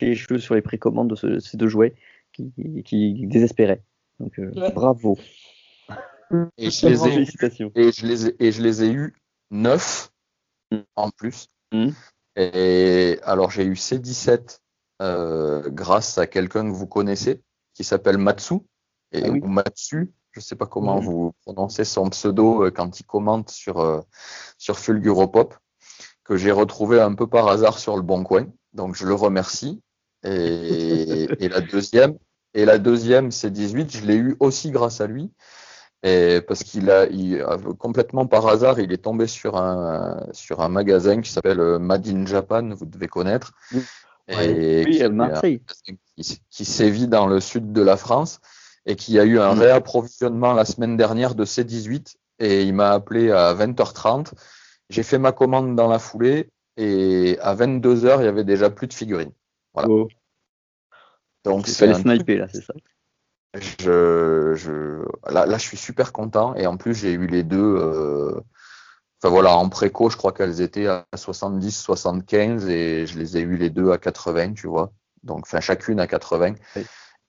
les 0.00 0.14
cheveux 0.14 0.38
sur 0.38 0.54
les 0.54 0.62
précommandes 0.62 1.08
de 1.10 1.14
ce- 1.14 1.38
ces 1.40 1.56
deux 1.56 1.68
jouets, 1.68 1.94
qui, 2.32 2.52
qui 2.84 3.26
désespéraient. 3.26 3.82
Donc 4.20 4.38
euh, 4.38 4.50
Ouais. 4.54 4.72
bravo. 4.72 5.18
Et 6.58 6.70
je 6.70 6.86
les 6.88 7.06
ai, 7.06 7.10
Félicitations. 7.10 7.72
et 7.74 7.90
je 7.92 8.06
les 8.06 8.26
ai, 8.28 8.36
et 8.40 8.52
je 8.52 8.62
les 8.62 8.82
ai 8.84 8.90
eu 8.90 9.14
neuf 9.50 10.10
Mm. 10.70 10.76
en 10.96 11.08
plus. 11.10 11.46
Mm. 11.72 11.88
Et 12.36 13.18
alors 13.22 13.50
j'ai 13.50 13.64
eu 13.64 13.72
C17 13.72 14.60
euh, 15.00 15.70
grâce 15.70 16.18
à 16.18 16.26
quelqu'un 16.26 16.64
que 16.64 16.74
vous 16.76 16.86
connaissez 16.86 17.40
qui 17.72 17.84
s'appelle 17.84 18.18
Matsu 18.18 18.56
et 19.12 19.22
Ah 19.24 19.30
oui. 19.30 19.40
ou 19.42 19.46
Matsu. 19.48 20.12
Je 20.32 20.40
sais 20.40 20.56
pas 20.56 20.66
comment 20.66 21.00
Mm. 21.00 21.04
vous 21.04 21.32
prononcez 21.46 21.84
son 21.84 22.10
pseudo 22.10 22.64
euh, 22.66 22.70
quand 22.70 23.00
il 23.00 23.04
commente 23.04 23.48
sur 23.50 23.78
euh, 23.80 24.00
sur 24.58 24.78
Fulguropop 24.78 25.54
que 26.24 26.36
j'ai 26.36 26.50
retrouvé 26.52 27.00
un 27.00 27.14
peu 27.14 27.26
par 27.26 27.48
hasard 27.48 27.78
sur 27.78 27.96
le 27.96 28.02
Bon 28.02 28.22
Coin. 28.22 28.46
Donc 28.74 28.94
je 28.94 29.06
le 29.06 29.14
remercie. 29.14 29.80
Et, 30.24 31.26
et 31.38 31.48
la 31.48 31.60
deuxième, 31.60 32.18
et 32.54 32.64
la 32.64 32.78
deuxième, 32.78 33.30
c'est 33.30 33.50
18, 33.50 33.98
je 33.98 34.06
l'ai 34.06 34.16
eu 34.16 34.36
aussi 34.40 34.70
grâce 34.70 35.00
à 35.00 35.06
lui. 35.06 35.30
Et 36.02 36.40
parce 36.46 36.62
qu'il 36.62 36.90
a, 36.90 37.06
il, 37.06 37.44
complètement 37.78 38.26
par 38.26 38.46
hasard, 38.46 38.78
il 38.78 38.92
est 38.92 39.02
tombé 39.02 39.26
sur 39.26 39.56
un 39.56 40.24
sur 40.32 40.60
un 40.60 40.68
magasin 40.68 41.20
qui 41.20 41.30
s'appelle 41.30 41.58
euh, 41.58 41.78
Made 41.80 42.06
in 42.06 42.24
Japan, 42.24 42.70
vous 42.72 42.86
devez 42.86 43.08
connaître, 43.08 43.52
et 44.28 44.84
oui, 44.86 45.60
qui, 46.16 46.40
qui, 46.50 46.64
sévit 46.64 47.08
dans 47.08 47.26
le 47.26 47.40
sud 47.40 47.72
de 47.72 47.82
la 47.82 47.96
France 47.96 48.40
et 48.86 48.94
qui 48.94 49.18
a 49.18 49.24
eu 49.24 49.40
un 49.40 49.54
mm. 49.54 49.58
réapprovisionnement 49.58 50.52
la 50.52 50.64
semaine 50.64 50.96
dernière 50.96 51.34
de 51.34 51.44
C18 51.44 52.14
et 52.38 52.62
il 52.62 52.74
m'a 52.74 52.90
appelé 52.90 53.32
à 53.32 53.52
20h30. 53.54 54.32
J'ai 54.90 55.02
fait 55.02 55.18
ma 55.18 55.32
commande 55.32 55.74
dans 55.74 55.88
la 55.88 55.98
foulée 55.98 56.50
et 56.76 57.38
à 57.40 57.56
22h 57.56 58.20
il 58.20 58.24
y 58.24 58.28
avait 58.28 58.44
déjà 58.44 58.70
plus 58.70 58.86
de 58.86 58.94
figurines. 58.94 59.32
Voilà. 59.74 59.88
Oh. 59.88 60.08
Donc 61.44 61.66
c'est 61.66 61.94
sniper 61.94 62.38
là, 62.38 62.48
c'est 62.48 62.62
ça. 62.62 62.74
Je, 63.54 64.52
je, 64.54 65.04
là, 65.32 65.46
là, 65.46 65.56
je 65.56 65.62
suis 65.62 65.76
super 65.76 66.12
content 66.12 66.54
et 66.54 66.66
en 66.66 66.76
plus 66.76 66.94
j'ai 66.94 67.12
eu 67.12 67.26
les 67.26 67.42
deux. 67.42 67.76
Euh, 67.76 68.40
enfin 69.20 69.30
voilà, 69.30 69.56
en 69.56 69.68
préco, 69.68 70.10
je 70.10 70.16
crois 70.16 70.32
qu'elles 70.32 70.60
étaient 70.60 70.86
à 70.86 71.06
70, 71.14 71.72
75 71.72 72.68
et 72.68 73.06
je 73.06 73.18
les 73.18 73.38
ai 73.38 73.40
eu 73.40 73.56
les 73.56 73.70
deux 73.70 73.90
à 73.90 73.98
80, 73.98 74.52
tu 74.52 74.66
vois. 74.66 74.92
Donc, 75.22 75.40
enfin 75.40 75.60
chacune 75.60 75.98
à 75.98 76.06
80. 76.06 76.54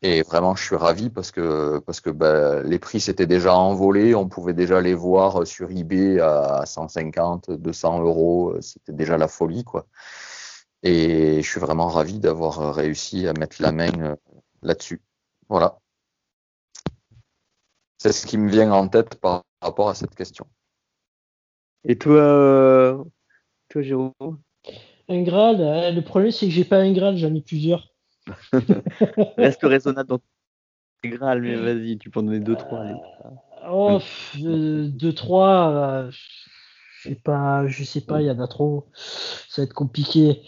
Et 0.02 0.22
vraiment, 0.22 0.56
je 0.56 0.64
suis 0.64 0.76
ravi 0.76 1.10
parce 1.10 1.32
que 1.32 1.80
parce 1.80 2.00
que 2.00 2.10
ben, 2.10 2.64
les 2.64 2.80
prix 2.80 3.02
s'étaient 3.02 3.28
déjà 3.28 3.54
envolés, 3.56 4.16
on 4.16 4.28
pouvait 4.28 4.54
déjà 4.54 4.82
les 4.82 4.94
voir 4.94 5.46
sur 5.46 5.72
eBay 5.72 6.20
à 6.20 6.66
150, 6.66 7.52
200 7.52 8.02
euros, 8.02 8.56
c'était 8.62 8.94
déjà 8.94 9.18
la 9.18 9.28
folie 9.28 9.64
quoi. 9.64 9.88
Et 10.84 11.42
je 11.42 11.50
suis 11.50 11.60
vraiment 11.60 11.88
ravi 11.88 12.20
d'avoir 12.20 12.60
euh, 12.62 12.72
réussi 12.72 13.28
à 13.28 13.34
mettre 13.34 13.62
la 13.62 13.72
main 13.72 13.92
euh, 14.00 14.16
là-dessus. 14.62 15.02
Voilà. 15.50 15.78
C'est 17.98 18.14
ce 18.14 18.26
qui 18.26 18.38
me 18.38 18.50
vient 18.50 18.72
en 18.72 18.88
tête 18.88 19.20
par 19.20 19.44
rapport 19.62 19.90
à 19.90 19.96
cette 19.96 20.16
question. 20.16 20.48
Et 21.84 21.98
toi, 21.98 22.16
euh, 22.16 23.04
toi 23.68 23.82
Jérôme? 23.82 24.14
Un 25.10 25.22
graal. 25.24 25.94
le 25.94 26.02
problème 26.02 26.32
c'est 26.32 26.46
que 26.46 26.52
j'ai 26.52 26.64
pas 26.64 26.78
un 26.78 26.94
graal. 26.94 27.18
j'en 27.18 27.34
ai 27.34 27.42
plusieurs. 27.42 27.90
Reste 29.38 29.64
raisonnable 29.64 30.08
dans 30.08 30.20
tes 30.20 30.26
Graal, 31.10 31.42
mais 31.42 31.56
vas-y, 31.56 31.98
tu 31.98 32.10
peux 32.10 32.20
en 32.20 32.24
donner 32.24 32.42
2-3. 32.42 33.00
2-3, 34.38 36.12
je 37.02 37.10
sais 37.10 37.16
pas, 37.16 37.66
je 37.68 37.84
sais 37.84 38.02
pas, 38.02 38.22
il 38.22 38.28
y 38.28 38.32
en 38.32 38.40
a 38.40 38.48
trop. 38.48 38.88
Ça 38.94 39.62
va 39.62 39.64
être 39.64 39.74
compliqué. 39.74 40.42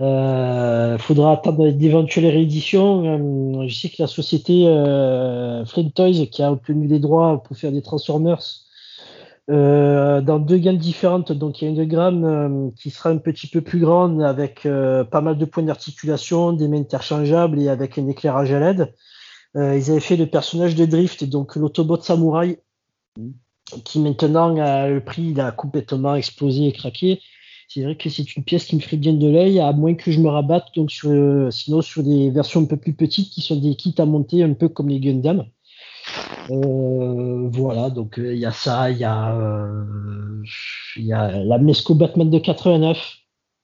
Euh, 0.00 0.96
faudra 0.96 1.32
attendre 1.32 1.70
d'éventuelles 1.70 2.28
rééditions. 2.28 3.60
Euh, 3.60 3.68
je 3.68 3.74
sais 3.74 3.88
que 3.90 3.96
la 3.98 4.06
société 4.06 4.66
euh, 4.66 5.66
Flint 5.66 5.90
Toys 5.90 6.26
qui 6.30 6.42
a 6.42 6.50
obtenu 6.50 6.86
des 6.86 6.98
droits 6.98 7.42
pour 7.42 7.56
faire 7.58 7.72
des 7.72 7.82
Transformers 7.82 8.42
euh, 9.50 10.22
dans 10.22 10.38
deux 10.38 10.56
gammes 10.56 10.78
différentes. 10.78 11.30
Donc 11.30 11.60
il 11.60 11.66
y 11.66 11.68
a 11.68 11.70
une 11.70 11.84
gamme 11.84 12.24
euh, 12.24 12.70
qui 12.74 12.88
sera 12.88 13.10
un 13.10 13.18
petit 13.18 13.46
peu 13.46 13.60
plus 13.60 13.80
grande 13.80 14.22
avec 14.22 14.62
pas 14.62 15.20
mal 15.20 15.36
de 15.36 15.44
points 15.44 15.64
d'articulation, 15.64 16.54
des 16.54 16.68
mains 16.68 16.80
interchangeables 16.80 17.60
et 17.60 17.68
avec 17.68 17.98
un 17.98 18.08
éclairage 18.08 18.50
à 18.50 18.60
LED. 18.60 18.94
ils 19.56 19.90
avaient 19.90 20.00
fait 20.00 20.16
le 20.16 20.26
personnage 20.26 20.74
de 20.74 20.86
Drift, 20.86 21.24
donc 21.24 21.56
l'autobot 21.56 22.00
samouraï. 22.00 22.56
Qui 23.84 24.00
maintenant 24.00 24.56
a 24.58 24.88
le 24.88 25.02
prix 25.02 25.30
il 25.30 25.40
a 25.40 25.50
complètement 25.52 26.14
explosé 26.14 26.66
et 26.66 26.72
craqué. 26.72 27.20
C'est 27.68 27.82
vrai 27.82 27.96
que 27.96 28.10
c'est 28.10 28.36
une 28.36 28.44
pièce 28.44 28.66
qui 28.66 28.76
me 28.76 28.80
ferait 28.80 28.98
bien 28.98 29.14
de 29.14 29.26
l'œil, 29.26 29.58
à 29.58 29.72
moins 29.72 29.94
que 29.94 30.10
je 30.10 30.20
me 30.20 30.28
rabatte 30.28 30.74
donc 30.74 30.90
sur, 30.90 31.08
euh, 31.08 31.50
sinon 31.50 31.80
sur 31.80 32.02
des 32.02 32.30
versions 32.30 32.60
un 32.60 32.66
peu 32.66 32.76
plus 32.76 32.92
petites 32.92 33.30
qui 33.30 33.40
sont 33.40 33.56
des 33.56 33.74
kits 33.76 33.94
à 33.96 34.04
monter 34.04 34.42
un 34.42 34.52
peu 34.52 34.68
comme 34.68 34.90
les 34.90 35.00
Gundam. 35.00 35.46
Euh, 36.50 37.48
voilà, 37.50 37.88
donc 37.88 38.18
euh, 38.18 38.34
il 38.34 38.40
y 38.40 38.44
a 38.44 38.52
ça, 38.52 38.90
il 38.90 38.98
y 38.98 39.00
y 39.00 39.04
a 41.14 41.30
la 41.30 41.58
Mesco 41.58 41.94
Batman 41.94 42.28
de 42.28 42.38
89. 42.38 42.98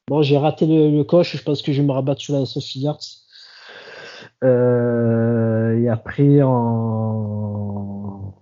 Bon, 0.09 0.23
j'ai 0.23 0.39
raté 0.39 0.65
le, 0.67 1.03
coche, 1.05 1.37
je 1.37 1.43
pense 1.43 1.61
que 1.61 1.73
je 1.73 1.83
vais 1.83 1.87
me 1.87 1.93
rabattre 1.93 2.23
sur 2.23 2.39
la 2.39 2.47
Sophie 2.47 2.87
Arts. 2.87 3.05
et 4.43 5.89
après 5.91 6.41
en 6.43 8.33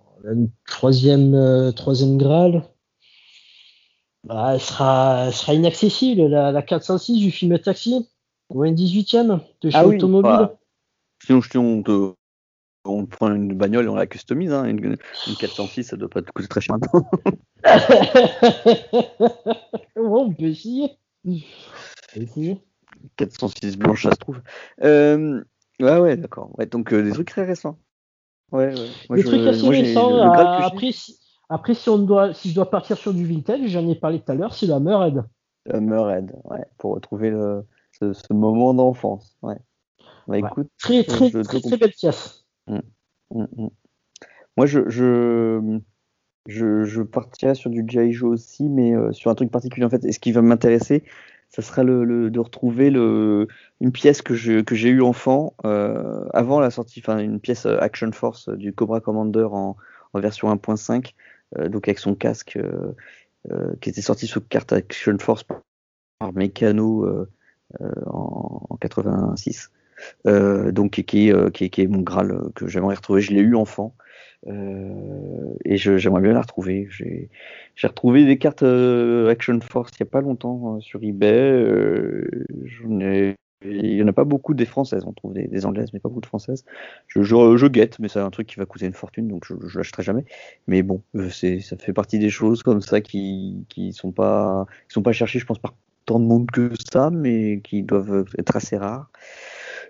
troisième, 0.66 1.34
euh, 1.34 1.72
troisième 1.72 2.18
Graal, 2.18 2.62
bah, 4.24 4.52
elle, 4.54 4.60
sera, 4.60 5.30
sera 5.32 5.54
inaccessible, 5.54 6.26
la, 6.26 6.52
la 6.52 6.62
406 6.62 7.18
du 7.18 7.30
film 7.30 7.58
Taxi, 7.58 8.08
ou 8.50 8.62
un 8.62 8.72
18ème 8.72 9.40
de 9.60 9.70
chez 9.70 9.76
ah 9.76 9.86
Automobile. 9.86 10.30
Bah, 10.30 10.58
sinon, 11.24 11.40
on, 11.56 11.82
te, 11.82 12.12
on 12.84 13.06
prend 13.06 13.32
une 13.32 13.54
bagnole 13.54 13.86
et 13.86 13.88
on 13.88 13.94
la 13.94 14.06
customise. 14.06 14.52
Hein. 14.52 14.64
Une, 14.64 14.96
406, 15.38 15.84
ça 15.84 15.96
doit 15.96 16.08
pas 16.08 16.22
te 16.22 16.30
coûter 16.30 16.48
très 16.48 16.60
cher 16.60 16.76
maintenant. 16.76 17.08
on 19.96 20.32
peut 20.32 20.44
essayer. 20.44 20.96
406 23.16 23.76
blanche, 23.76 24.04
ça 24.04 24.12
se 24.12 24.16
trouve. 24.16 24.40
Euh, 24.82 25.42
ouais, 25.80 25.98
ouais, 25.98 26.16
d'accord. 26.16 26.56
Ouais, 26.58 26.66
donc 26.66 26.92
euh, 26.92 27.02
des 27.02 27.12
trucs 27.12 27.30
très 27.30 27.44
récents. 27.44 27.78
Ouais, 28.52 28.72
ouais. 29.10 29.22
trucs 29.22 29.46
assez 29.46 29.68
récents. 29.68 30.20
après, 30.20 30.92
si, 30.92 31.18
après 31.48 31.74
si, 31.74 31.88
on 31.88 31.98
doit, 31.98 32.32
si 32.32 32.50
je 32.50 32.54
dois 32.54 32.70
partir 32.70 32.96
sur 32.96 33.12
du 33.12 33.24
vintage, 33.24 33.66
j'en 33.66 33.88
ai 33.88 33.94
parlé 33.94 34.20
tout 34.20 34.32
à 34.32 34.34
l'heure, 34.34 34.54
c'est 34.54 34.66
la 34.66 34.78
Meurhead. 34.78 35.24
La 35.66 35.80
ouais, 35.80 36.64
pour 36.78 36.94
retrouver 36.94 37.30
le, 37.30 37.64
ce, 37.98 38.12
ce 38.12 38.32
moment 38.32 38.72
d'enfance. 38.72 39.36
Ouais. 39.42 39.58
Bah, 40.28 40.38
écoute, 40.38 40.68
très, 40.78 41.04
très, 41.04 41.30
très, 41.30 41.60
très, 41.60 41.76
belle 41.76 41.92
pièce. 41.92 42.44
Mmh, 42.66 42.78
mmh, 43.32 43.44
mmh. 43.56 43.68
Moi, 44.56 44.66
je, 44.66 44.88
je, 44.88 45.80
je, 46.46 46.84
je, 46.84 47.02
partirais 47.02 47.54
sur 47.54 47.70
du 47.70 47.84
G.I. 47.86 48.22
aussi, 48.22 48.68
mais 48.68 48.94
euh, 48.94 49.12
sur 49.12 49.30
un 49.30 49.34
truc 49.34 49.50
particulier 49.50 49.86
en 49.86 49.90
fait. 49.90 50.04
Et 50.04 50.12
ce 50.12 50.18
qui 50.18 50.32
va 50.32 50.42
m'intéresser, 50.42 51.04
ça 51.56 51.62
sera 51.62 51.84
le, 51.84 52.30
de 52.30 52.38
retrouver 52.38 52.90
le, 52.90 53.48
une 53.80 53.90
pièce 53.90 54.20
que 54.20 54.34
j'ai 54.34 54.62
que 54.62 54.74
eu 54.74 55.00
enfant 55.00 55.54
euh, 55.64 56.26
avant 56.34 56.60
la 56.60 56.70
sortie, 56.70 57.00
enfin 57.00 57.18
une 57.18 57.40
pièce 57.40 57.64
euh, 57.64 57.78
Action 57.80 58.12
Force 58.12 58.50
du 58.50 58.74
Cobra 58.74 59.00
Commander 59.00 59.48
en, 59.50 59.74
version 60.14 60.54
1.5, 60.54 61.14
euh, 61.58 61.68
donc 61.68 61.88
avec 61.88 61.98
son 61.98 62.14
casque 62.14 62.58
qui 63.80 63.88
était 63.88 64.02
sorti 64.02 64.26
sous 64.26 64.40
carte 64.40 64.72
Action 64.72 65.16
Force 65.18 65.44
par 66.18 66.32
Meccano 66.34 67.26
en, 68.06 68.66
en, 68.68 68.76
86. 68.76 69.70
donc 70.26 70.90
qui, 70.90 71.04
qui, 71.04 71.32
est 71.32 71.86
mon 71.86 72.00
Graal 72.00 72.50
que 72.54 72.66
j'aimerais 72.66 72.96
retrouver. 72.96 73.22
Je 73.22 73.32
l'ai 73.32 73.40
eu 73.40 73.54
enfant. 73.54 73.94
Euh, 74.48 75.54
et 75.64 75.76
j'aimerais 75.76 76.20
bien 76.20 76.32
la 76.32 76.40
retrouver. 76.40 76.88
J'ai 76.90 77.86
retrouvé 77.86 78.24
des 78.24 78.38
cartes 78.38 78.62
euh, 78.62 79.28
Action 79.28 79.58
Force 79.60 79.92
il 79.98 80.02
n'y 80.02 80.08
a 80.08 80.10
pas 80.10 80.20
longtemps 80.20 80.76
euh, 80.76 80.80
sur 80.80 81.02
eBay. 81.02 81.64
il 83.64 83.94
n'y 83.96 84.02
en 84.02 84.06
a 84.06 84.12
pas 84.12 84.24
beaucoup 84.24 84.54
des 84.54 84.66
françaises, 84.66 85.04
on 85.06 85.12
trouve 85.12 85.32
des, 85.32 85.66
anglaises, 85.66 85.92
mais 85.92 85.98
pas 85.98 86.08
beaucoup 86.08 86.20
de 86.20 86.26
françaises. 86.26 86.64
Je, 87.08 87.22
je, 87.22 87.66
guette, 87.66 87.98
mais 87.98 88.08
c'est 88.08 88.20
un 88.20 88.30
truc 88.30 88.46
qui 88.46 88.56
va 88.56 88.66
coûter 88.66 88.86
une 88.86 88.94
fortune, 88.94 89.28
donc 89.28 89.44
je 89.46 89.54
ne 89.54 89.76
l'achèterai 89.76 90.02
jamais. 90.02 90.24
Mais 90.68 90.82
bon, 90.82 91.02
ça 91.30 91.76
fait 91.76 91.92
partie 91.92 92.18
des 92.18 92.30
choses 92.30 92.62
comme 92.62 92.80
ça 92.80 93.00
qui 93.00 93.64
qui 93.68 93.92
sont 93.92 94.12
pas 94.12 94.66
qui 94.88 94.94
sont 94.94 95.02
pas 95.02 95.12
cherchées, 95.12 95.38
je 95.40 95.46
pense, 95.46 95.58
par 95.58 95.74
tant 96.04 96.20
de 96.20 96.24
monde 96.24 96.50
que 96.50 96.70
ça, 96.92 97.10
mais 97.10 97.60
qui 97.64 97.82
doivent 97.82 98.26
être 98.38 98.56
assez 98.56 98.76
rares. 98.76 99.10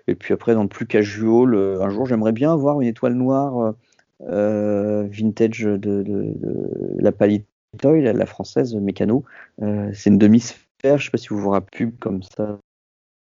Et 0.07 0.15
puis 0.15 0.33
après, 0.33 0.53
dans 0.53 0.63
le 0.63 0.69
plus 0.69 0.87
casual, 0.87 1.53
un 1.55 1.89
jour, 1.89 2.05
j'aimerais 2.05 2.31
bien 2.31 2.53
avoir 2.53 2.81
une 2.81 2.87
étoile 2.87 3.13
noire 3.13 3.59
euh, 3.59 3.71
vintage 4.19 5.63
de, 5.63 5.77
de, 5.77 6.03
de, 6.03 6.95
la 6.99 7.11
Palitoy, 7.11 8.01
la, 8.01 8.25
française 8.25 8.75
Mécano. 8.75 9.23
Euh, 9.61 9.91
c'est 9.93 10.09
une 10.09 10.17
demi-sphère, 10.17 10.97
je 10.97 11.05
sais 11.05 11.11
pas 11.11 11.17
si 11.17 11.29
vous 11.29 11.39
vous 11.39 11.49
rappelez 11.49 11.87
pub 11.87 11.99
comme 11.99 12.23
ça 12.23 12.59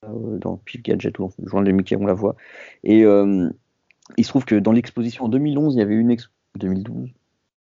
euh, 0.05 0.39
dans 0.39 0.57
Pile 0.57 0.83
Gadget 0.83 1.19
ou 1.19 1.31
dans 1.39 1.61
le 1.61 1.73
Mickey, 1.73 1.97
on 1.97 2.07
la 2.07 2.15
voit. 2.15 2.37
Et 2.85 3.03
il 3.03 4.25
se 4.25 4.29
trouve 4.29 4.45
que 4.45 4.55
dans 4.55 4.73
l'exposition 4.73 5.25
en 5.25 5.29
2011, 5.29 5.75
il 5.75 5.79
y 5.79 5.83
avait 5.83 5.95
une 5.95 6.11
exposition 6.11 6.33
2012. 6.57 7.11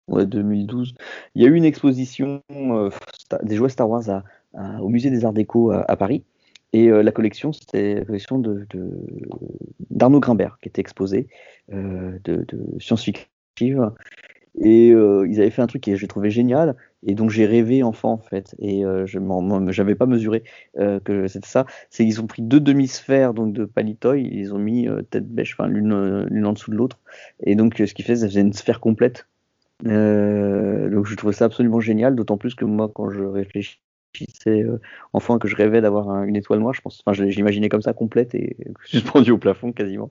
Ouais, 0.08 0.26
2012. 0.26 0.96
Il 1.36 1.44
y 1.44 1.46
a 1.46 1.50
eu 1.50 1.56
une 1.56 1.66
exposition 1.66 2.42
des 3.44 3.56
jouets 3.56 3.70
Star 3.70 3.90
Wars 3.90 4.24
au 4.54 4.90
musée 4.90 5.10
des 5.10 5.26
Arts 5.26 5.34
Déco 5.34 5.72
à 5.72 5.96
Paris. 5.96 6.24
Et 6.74 6.90
euh, 6.90 7.04
la 7.04 7.12
collection, 7.12 7.52
c'était 7.52 7.96
la 7.96 8.06
collection 8.06 8.40
de, 8.40 8.66
d'Arnaud 9.90 10.20
Grimbert 10.20 10.58
qui 10.62 10.70
était 10.70 10.82
exposée, 10.82 11.28
euh, 11.74 12.18
de, 12.24 12.46
science-fiction. 12.80 13.28
Et 14.60 14.92
euh, 14.92 15.26
ils 15.30 15.40
avaient 15.40 15.50
fait 15.50 15.62
un 15.62 15.68
truc 15.68 15.84
que 15.84 15.96
j'ai 15.96 16.08
trouvé 16.08 16.30
génial, 16.30 16.76
et 17.04 17.16
donc 17.16 17.30
j'ai 17.30 17.46
rêvé 17.46 17.84
enfant 17.84 18.12
en 18.12 18.18
fait, 18.18 18.54
et 18.60 18.82
je 18.82 19.18
n'avais 19.18 19.96
pas 19.96 20.06
mesuré 20.06 20.44
que 20.76 21.28
c'était 21.28 21.48
ça. 21.48 21.66
C'est 21.90 22.04
qu'ils 22.04 22.20
ont 22.20 22.28
pris 22.28 22.42
deux 22.42 22.60
demi-sphères 22.60 23.34
de 23.34 23.64
palitoy, 23.64 24.28
ils 24.30 24.54
ont 24.54 24.60
mis 24.60 24.90
tête 25.10 25.30
bêche, 25.30 25.56
enfin 25.58 25.70
l'une, 25.70 26.26
l'une 26.26 26.46
en 26.46 26.52
dessous 26.52 26.70
de 26.70 26.76
l'autre, 26.76 27.00
et 27.44 27.56
donc 27.56 27.76
ce 27.78 27.94
qui 27.94 28.04
fait, 28.04 28.18
ça 28.18 28.28
faisait 28.28 28.42
une 28.42 28.52
sphère 28.52 28.82
complète. 28.82 29.26
donc 29.86 31.06
je 31.06 31.16
trouvais 31.16 31.34
ça 31.34 31.46
absolument 31.46 31.80
génial, 31.80 32.18
d'autant 32.18 32.38
plus 32.38 32.54
que 32.54 32.66
moi 32.66 32.92
quand 32.94 33.10
je 33.10 33.24
réfléchis 33.24 33.80
c'est 34.14 34.64
euh, 34.64 34.80
enfant 35.14 35.40
que 35.40 35.48
je 35.48 35.56
rêvais 35.56 35.82
d'avoir 35.82 36.24
une 36.24 36.36
étoile 36.36 36.60
noire, 36.60 36.74
je 36.74 36.82
pense. 36.82 37.04
Enfin, 37.06 37.26
comme 37.70 37.82
ça 37.82 37.94
complète 37.94 38.36
et 38.36 38.58
suspendue 38.86 39.32
au 39.32 39.38
plafond 39.38 39.72
quasiment. 39.72 40.10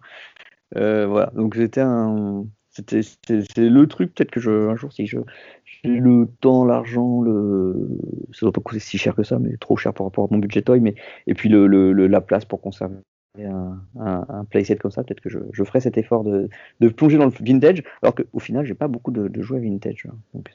Euh, 0.77 1.07
voilà, 1.07 1.33
donc 1.35 1.57
c'était 1.57 1.81
un, 1.81 2.45
c'était 2.71 3.03
c'est 3.03 3.69
le 3.69 3.87
truc 3.89 4.15
peut-être 4.15 4.31
que 4.31 4.41
je 4.41 4.69
un 4.69 4.77
jour 4.77 4.93
si 4.93 5.07
je 5.07 5.19
j'ai 5.65 5.89
le 5.89 6.29
temps, 6.41 6.65
l'argent, 6.65 7.23
le 7.23 7.89
ça 8.33 8.47
doit 8.47 8.53
pas 8.53 8.61
coûter 8.61 8.81
si 8.81 8.99
cher 8.99 9.15
que 9.15 9.23
ça, 9.23 9.39
mais 9.39 9.57
trop 9.57 9.77
cher 9.77 9.93
par 9.93 10.07
rapport 10.07 10.25
à 10.25 10.29
mon 10.31 10.39
budget 10.39 10.63
toy, 10.63 10.81
mais 10.81 10.95
et 11.27 11.35
puis 11.35 11.49
le, 11.49 11.67
le, 11.67 11.93
la 12.07 12.21
place 12.21 12.45
pour 12.45 12.61
conserver 12.61 12.97
un, 13.39 13.81
un, 13.99 14.45
playset 14.45 14.77
comme 14.77 14.91
ça, 14.91 15.03
peut-être 15.03 15.21
que 15.21 15.31
je, 15.31 15.39
je 15.53 15.65
ferai 15.65 15.81
cet 15.81 15.97
effort 15.99 16.25
de, 16.25 16.49
de 16.81 16.89
plonger 16.89 17.17
dans 17.19 17.27
le 17.27 17.33
vintage, 17.41 17.83
alors 18.03 18.15
qu'au 18.15 18.39
final 18.39 18.65
j'ai 18.67 18.75
pas 18.75 18.89
beaucoup 18.89 19.11
de, 19.11 19.29
de 19.29 19.43
jouets 19.43 19.61
vintage, 19.61 20.07
hein. 20.09 20.17
donc 20.35 20.51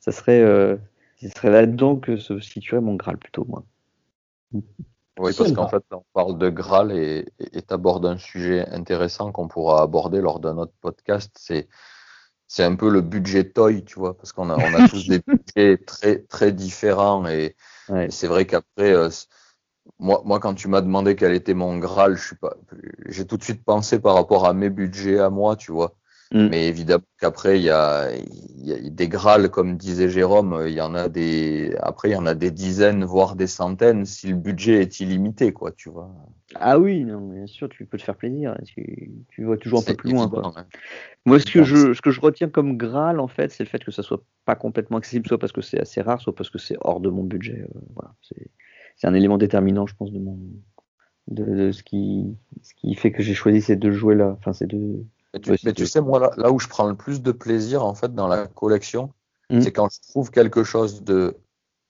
ça 0.00 0.12
serait 0.12 0.40
euh, 0.40 0.76
ce 1.22 1.28
serait 1.28 1.50
là-dedans 1.50 1.96
que 1.96 2.16
se 2.16 2.40
situerait 2.40 2.80
mon 2.80 2.94
Graal 2.94 3.16
plutôt 3.16 3.44
moi. 3.44 3.64
Oui, 5.18 5.32
parce 5.36 5.52
qu'en 5.52 5.68
fait, 5.68 5.82
on 5.92 6.04
parle 6.12 6.38
de 6.38 6.48
Graal 6.48 6.92
et 6.92 7.26
tu 7.38 7.74
abordes 7.74 8.06
un 8.06 8.18
sujet 8.18 8.66
intéressant 8.68 9.30
qu'on 9.30 9.48
pourra 9.48 9.82
aborder 9.82 10.20
lors 10.20 10.40
d'un 10.40 10.58
autre 10.58 10.74
podcast. 10.80 11.34
C'est 11.38 11.68
c'est 12.48 12.64
un 12.64 12.76
peu 12.76 12.90
le 12.90 13.00
budget 13.00 13.50
toy, 13.50 13.82
tu 13.82 13.98
vois, 13.98 14.14
parce 14.14 14.32
qu'on 14.32 14.50
a, 14.50 14.56
on 14.56 14.74
a 14.74 14.88
tous 14.88 15.08
des 15.08 15.20
budgets 15.20 15.78
très 15.78 16.18
très 16.18 16.52
différents 16.52 17.26
et, 17.26 17.56
Ouais. 17.88 18.06
et 18.06 18.10
c'est 18.10 18.26
vrai 18.26 18.46
qu'après, 18.46 18.92
euh, 18.92 19.08
moi, 19.98 20.22
moi, 20.24 20.38
quand 20.38 20.54
tu 20.54 20.68
m'as 20.68 20.80
demandé 20.82 21.16
quel 21.16 21.32
était 21.32 21.54
mon 21.54 21.78
Graal, 21.78 22.16
je 22.16 22.26
suis 22.26 22.36
pas, 22.36 22.54
j'ai 23.06 23.26
tout 23.26 23.36
de 23.36 23.42
suite 23.42 23.64
pensé 23.64 24.00
par 24.00 24.14
rapport 24.14 24.46
à 24.46 24.52
mes 24.54 24.70
budgets 24.70 25.18
à 25.18 25.30
moi, 25.30 25.56
tu 25.56 25.72
vois. 25.72 25.94
Mm. 26.32 26.48
Mais 26.48 26.66
évidemment 26.66 27.04
qu'après, 27.18 27.58
il 27.58 27.64
y 27.64 27.70
a, 27.70 28.10
il 28.14 28.66
y 28.66 28.72
a 28.72 28.90
des 28.90 29.08
Graals, 29.08 29.50
comme 29.50 29.76
disait 29.76 30.08
Jérôme, 30.08 30.64
il 30.66 30.72
y 30.72 30.80
en 30.80 30.94
a 30.94 31.08
des, 31.08 31.76
après, 31.80 32.08
il 32.08 32.12
y 32.12 32.16
en 32.16 32.26
a 32.26 32.34
des 32.34 32.50
dizaines, 32.50 33.04
voire 33.04 33.36
des 33.36 33.46
centaines, 33.46 34.06
si 34.06 34.28
le 34.28 34.36
budget 34.36 34.80
est 34.80 35.00
illimité, 35.00 35.52
quoi, 35.52 35.72
tu 35.72 35.90
vois. 35.90 36.10
Ah 36.54 36.78
oui, 36.78 37.04
non, 37.04 37.28
bien 37.28 37.46
sûr, 37.46 37.68
tu 37.68 37.86
peux 37.86 37.98
te 37.98 38.02
faire 38.02 38.16
plaisir. 38.16 38.56
Tu, 38.66 39.10
tu 39.28 39.44
vois 39.44 39.56
toujours 39.56 39.80
un 39.80 39.82
peu 39.82 39.94
plus 39.94 40.12
loin. 40.12 40.28
Quoi. 40.28 40.52
hein. 40.56 40.66
Moi, 41.24 41.38
ce 41.38 41.46
que, 41.46 41.62
je, 41.64 41.94
ce 41.94 42.00
que 42.00 42.10
je 42.10 42.20
retiens 42.20 42.48
comme 42.48 42.76
Graal, 42.76 43.20
en 43.20 43.28
fait, 43.28 43.50
c'est 43.50 43.64
le 43.64 43.68
fait 43.68 43.82
que 43.82 43.90
ça 43.90 44.02
soit 44.02 44.22
pas 44.44 44.54
complètement 44.54 44.98
accessible, 44.98 45.26
soit 45.26 45.38
parce 45.38 45.52
que 45.52 45.62
c'est 45.62 45.80
assez 45.80 46.00
rare, 46.00 46.20
soit 46.20 46.34
parce 46.34 46.50
que 46.50 46.58
c'est 46.58 46.76
hors 46.80 47.00
de 47.00 47.08
mon 47.08 47.24
budget. 47.24 47.62
euh, 47.62 47.80
voilà, 47.94 48.14
c'est 48.22 48.50
c'est 48.96 49.06
un 49.06 49.14
élément 49.14 49.38
déterminant, 49.38 49.86
je 49.86 49.94
pense, 49.96 50.12
de 50.12 50.18
mon 50.18 50.38
de, 51.28 51.44
de 51.44 51.72
ce 51.72 51.82
qui 51.82 52.36
ce 52.62 52.74
qui 52.74 52.94
fait 52.94 53.12
que 53.12 53.22
j'ai 53.22 53.34
choisi 53.34 53.62
ces 53.62 53.76
deux 53.76 53.92
jouets 53.92 54.14
là. 54.14 54.36
Enfin, 54.38 54.52
ces 54.52 54.66
deux. 54.66 55.04
Mais 55.34 55.40
tu, 55.40 55.52
mais 55.64 55.86
sais, 55.86 56.00
moi, 56.00 56.18
là, 56.18 56.30
là 56.36 56.52
où 56.52 56.58
je 56.58 56.68
prends 56.68 56.86
le 56.86 56.94
plus 56.94 57.22
de 57.22 57.32
plaisir, 57.32 57.84
en 57.84 57.94
fait, 57.94 58.14
dans 58.14 58.28
la 58.28 58.46
collection, 58.46 59.12
Mhm. 59.50 59.62
c'est 59.62 59.72
quand 59.72 59.88
je 59.90 60.00
trouve 60.10 60.30
quelque 60.30 60.64
chose 60.64 61.02
de 61.02 61.36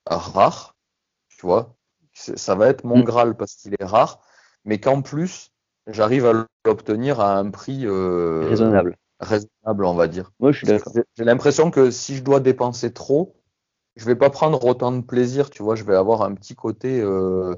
rare, 0.06 0.76
tu 1.28 1.46
vois. 1.46 1.74
Ça 2.14 2.54
va 2.54 2.68
être 2.68 2.84
mon 2.84 2.98
Mhm. 2.98 3.04
Graal 3.04 3.36
parce 3.36 3.54
qu'il 3.54 3.74
est 3.78 3.84
rare, 3.84 4.20
mais 4.64 4.78
qu'en 4.78 5.02
plus, 5.02 5.50
j'arrive 5.86 6.26
à 6.26 6.46
l'obtenir 6.66 7.20
à 7.20 7.38
un 7.38 7.50
prix 7.50 7.86
euh, 7.86 8.46
Raisonnable. 8.48 8.96
raisonnable, 9.18 9.84
on 9.84 9.94
va 9.94 10.08
dire. 10.08 10.30
Moi, 10.40 10.52
je 10.52 10.58
suis 10.58 10.66
d'accord. 10.66 10.92
J'ai 10.94 11.02
j'ai 11.16 11.24
l'impression 11.24 11.70
que 11.70 11.90
si 11.90 12.16
je 12.16 12.22
dois 12.22 12.40
dépenser 12.40 12.92
trop, 12.92 13.34
je 13.96 14.04
vais 14.04 14.16
pas 14.16 14.30
prendre 14.30 14.64
autant 14.64 14.92
de 14.92 15.00
plaisir, 15.00 15.50
tu 15.50 15.62
vois. 15.62 15.74
Je 15.74 15.84
vais 15.84 15.96
avoir 15.96 16.22
un 16.22 16.34
petit 16.34 16.54
côté 16.54 17.00
euh, 17.00 17.54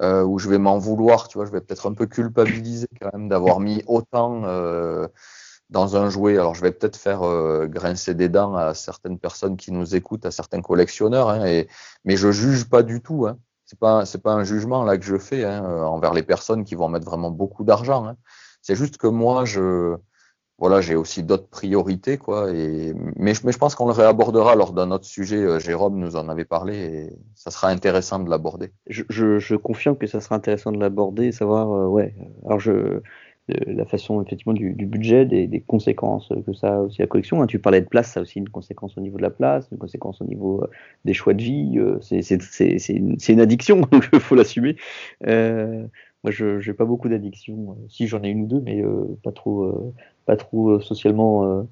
euh, 0.00 0.22
où 0.24 0.38
je 0.38 0.48
vais 0.48 0.58
m'en 0.58 0.78
vouloir, 0.78 1.28
tu 1.28 1.38
vois. 1.38 1.46
Je 1.46 1.52
vais 1.52 1.60
peut-être 1.60 1.88
un 1.88 1.94
peu 1.94 2.06
culpabiliser 2.06 2.88
quand 3.00 3.10
même 3.12 3.28
d'avoir 3.28 3.60
mis 3.60 3.82
autant 3.86 4.42
euh, 4.44 5.06
dans 5.70 5.96
un 5.96 6.10
jouet. 6.10 6.38
Alors, 6.38 6.54
je 6.54 6.62
vais 6.62 6.72
peut-être 6.72 6.96
faire 6.96 7.22
euh, 7.22 7.66
grincer 7.66 8.14
des 8.14 8.28
dents 8.28 8.54
à 8.54 8.74
certaines 8.74 9.18
personnes 9.18 9.56
qui 9.56 9.72
nous 9.72 9.94
écoutent, 9.94 10.26
à 10.26 10.30
certains 10.30 10.62
collectionneurs, 10.62 11.28
hein, 11.28 11.46
et, 11.46 11.68
mais 12.04 12.16
je 12.16 12.30
juge 12.30 12.68
pas 12.68 12.82
du 12.82 13.02
tout. 13.02 13.26
Hein. 13.26 13.38
C'est 13.64 13.78
pas, 13.78 14.04
c'est 14.04 14.22
pas 14.22 14.32
un 14.32 14.44
jugement 14.44 14.84
là 14.84 14.98
que 14.98 15.04
je 15.04 15.16
fais 15.16 15.44
hein, 15.44 15.64
euh, 15.64 15.82
envers 15.84 16.12
les 16.12 16.22
personnes 16.22 16.64
qui 16.64 16.74
vont 16.74 16.88
mettre 16.88 17.06
vraiment 17.06 17.30
beaucoup 17.30 17.64
d'argent. 17.64 18.06
Hein. 18.06 18.16
C'est 18.60 18.76
juste 18.76 18.98
que 18.98 19.06
moi, 19.06 19.44
je, 19.44 19.96
voilà, 20.62 20.80
j'ai 20.80 20.94
aussi 20.94 21.24
d'autres 21.24 21.48
priorités, 21.48 22.18
quoi. 22.18 22.46
Mais, 23.16 23.34
je- 23.34 23.58
pense 23.58 23.74
qu'on 23.74 23.86
le 23.86 23.92
réabordera 23.92 24.54
lors 24.54 24.72
d'un 24.72 24.92
autre 24.92 25.06
sujet. 25.06 25.38
Euh, 25.38 25.58
Jérôme 25.58 25.98
nous 25.98 26.14
en 26.14 26.28
avait 26.28 26.44
parlé 26.44 26.76
et 26.76 27.10
ça 27.34 27.50
sera 27.50 27.66
intéressant 27.66 28.20
de 28.20 28.30
l'aborder. 28.30 28.70
Je, 28.86 29.56
confirme 29.56 29.96
que 29.96 30.06
ça 30.06 30.20
sera 30.20 30.36
intéressant 30.36 30.70
de 30.70 30.78
l'aborder 30.78 31.26
et 31.26 31.32
savoir, 31.32 31.72
euh, 31.72 31.88
ouais. 31.88 32.14
Alors, 32.46 32.60
euh, 32.68 33.02
la 33.48 33.84
façon 33.86 34.22
effectivement 34.22 34.52
du, 34.52 34.86
budget, 34.86 35.26
des, 35.26 35.64
conséquences 35.66 36.32
que 36.46 36.52
ça 36.52 36.76
a 36.76 36.78
aussi 36.78 37.02
à 37.02 37.06
la 37.06 37.08
collection. 37.08 37.42
hein. 37.42 37.48
Tu 37.48 37.58
parlais 37.58 37.80
de 37.80 37.88
place, 37.88 38.12
ça 38.12 38.20
a 38.20 38.22
aussi 38.22 38.38
une 38.38 38.48
conséquence 38.48 38.96
au 38.96 39.00
niveau 39.00 39.16
de 39.16 39.22
la 39.22 39.30
place, 39.30 39.66
une 39.72 39.78
conséquence 39.78 40.22
au 40.22 40.26
niveau 40.26 40.64
des 41.04 41.12
choix 41.12 41.34
de 41.34 41.42
vie. 41.42 41.76
c'est 42.02 43.28
une, 43.28 43.40
addiction, 43.40 43.80
donc 43.90 44.08
il 44.12 44.20
faut 44.20 44.36
l'assumer. 44.36 44.76
Moi, 45.20 46.30
je 46.30 46.64
n'ai 46.64 46.72
pas 46.72 46.84
beaucoup 46.84 47.08
d'addictions. 47.08 47.76
Si 47.88 48.06
j'en 48.06 48.22
ai 48.22 48.28
une 48.28 48.42
ou 48.42 48.46
deux, 48.46 48.60
mais 48.60 48.80
pas 49.24 49.32
trop, 49.32 49.92
pas 50.26 50.36
trop 50.36 50.70
euh, 50.70 50.80
socialement 50.80 51.44
euh, 51.44 51.62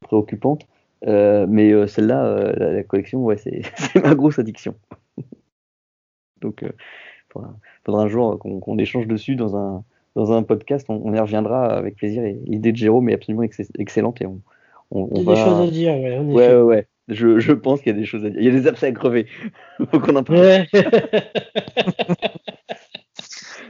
préoccupantes. 0.00 0.66
Euh, 1.06 1.46
mais 1.48 1.86
celle-là, 1.86 2.52
la, 2.56 2.72
la 2.72 2.82
collection, 2.82 3.22
ouais, 3.24 3.36
c'est 3.36 3.62
ma 4.02 4.14
grosse 4.14 4.38
addiction. 4.38 4.74
donc, 6.40 6.62
euh, 6.62 6.70
faudra, 7.30 7.54
faudra 7.84 8.02
un 8.02 8.08
jour 8.08 8.38
qu'on 8.38 8.78
échange 8.78 9.06
dessus 9.06 9.36
dans 9.36 9.56
un 9.56 9.84
dans 10.16 10.32
un 10.32 10.44
podcast, 10.44 10.86
on, 10.88 11.00
on 11.04 11.12
y 11.12 11.18
reviendra 11.18 11.66
avec 11.66 11.96
plaisir. 11.96 12.22
L'idée 12.46 12.70
de 12.70 12.76
Jérôme 12.76 13.08
est 13.08 13.14
absolument 13.14 13.42
ex- 13.42 13.60
excellente 13.80 14.22
et 14.22 14.26
on, 14.26 14.40
on, 14.92 15.08
Il 15.16 15.22
y 15.22 15.26
on 15.26 15.32
a 15.32 15.34
des 15.34 15.40
va- 15.40 15.44
choses 15.44 15.68
à 15.68 15.70
dire, 15.72 15.92
ouais, 15.94 16.18
Ouais, 16.20 16.54
ouais, 16.54 16.60
ouais. 16.62 16.86
Je, 17.08 17.38
je 17.40 17.52
pense 17.52 17.80
qu'il 17.82 17.92
y 17.92 17.96
a 17.96 17.98
des 17.98 18.06
choses 18.06 18.24
à 18.24 18.30
dire. 18.30 18.38
Il 18.40 18.44
y 18.46 18.48
a 18.48 18.52
des 18.52 18.66
abcès 18.68 18.86
à 18.86 18.92
crever. 18.92 19.26
Faut 19.90 19.98
qu'on 19.98 20.14
en 20.16 20.22
parle. 20.22 20.38
Ouais. 20.38 20.66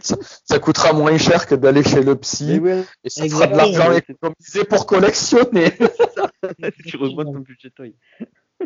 Ça 0.00 0.59
coûtera 0.59 0.92
moins 0.92 1.16
cher 1.18 1.46
que 1.46 1.55
d'aller 1.55 1.82
chez 1.82 2.02
le 2.02 2.16
psy 2.16 2.59
ouais, 2.59 2.82
et 3.05 3.11
ça 3.11 3.28
sera 3.28 3.46
de 3.46 3.57
l'argent 3.57 3.92
économisé 3.92 4.64
pour 4.68 4.86
collectionner. 4.86 5.70
tu 6.86 6.96
augmentes 6.98 7.32
ton 7.32 7.40
budget 7.40 7.70
toy. 7.70 7.94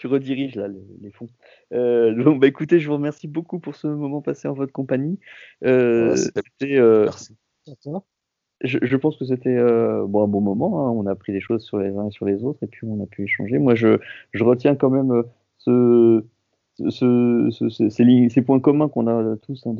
tu 0.00 0.06
rediriges 0.06 0.54
là 0.56 0.68
les, 0.68 0.82
les 1.02 1.10
fonds. 1.10 1.28
Euh, 1.72 2.14
donc, 2.22 2.40
bah, 2.40 2.46
écoutez, 2.46 2.80
je 2.80 2.86
vous 2.88 2.94
remercie 2.94 3.28
beaucoup 3.28 3.58
pour 3.58 3.74
ce 3.76 3.86
moment 3.86 4.22
passé 4.22 4.48
en 4.48 4.54
votre 4.54 4.72
compagnie. 4.72 5.18
Euh, 5.64 6.10
Ouais, 6.10 6.16
c'était, 6.16 6.76
euh, 6.78 7.04
Merci. 7.04 7.36
je, 8.62 8.78
je 8.82 8.96
pense 8.96 9.16
que 9.18 9.24
c'était 9.26 9.56
euh, 9.56 10.06
bon, 10.06 10.24
un 10.24 10.28
bon 10.28 10.40
moment. 10.40 10.86
hein. 10.86 10.90
On 10.90 11.06
a 11.06 11.12
appris 11.12 11.32
des 11.32 11.40
choses 11.40 11.64
sur 11.64 11.78
les 11.78 11.94
uns 11.96 12.08
et 12.08 12.10
sur 12.10 12.24
les 12.26 12.44
autres, 12.44 12.62
et 12.62 12.66
puis 12.66 12.86
on 12.86 13.02
a 13.02 13.06
pu 13.06 13.24
échanger. 13.24 13.58
Moi, 13.58 13.74
je, 13.74 13.98
je 14.32 14.44
retiens 14.44 14.74
quand 14.74 14.90
même 14.90 15.12
euh, 15.12 15.22
ce, 15.58 16.24
ce, 16.90 17.48
ce- 17.50 17.68
ce- 17.68 17.88
ces, 17.90 18.28
ces 18.30 18.42
points 18.42 18.60
communs 18.60 18.88
qu'on 18.88 19.06
a 19.06 19.36
tous 19.38 19.66
hein, 19.66 19.74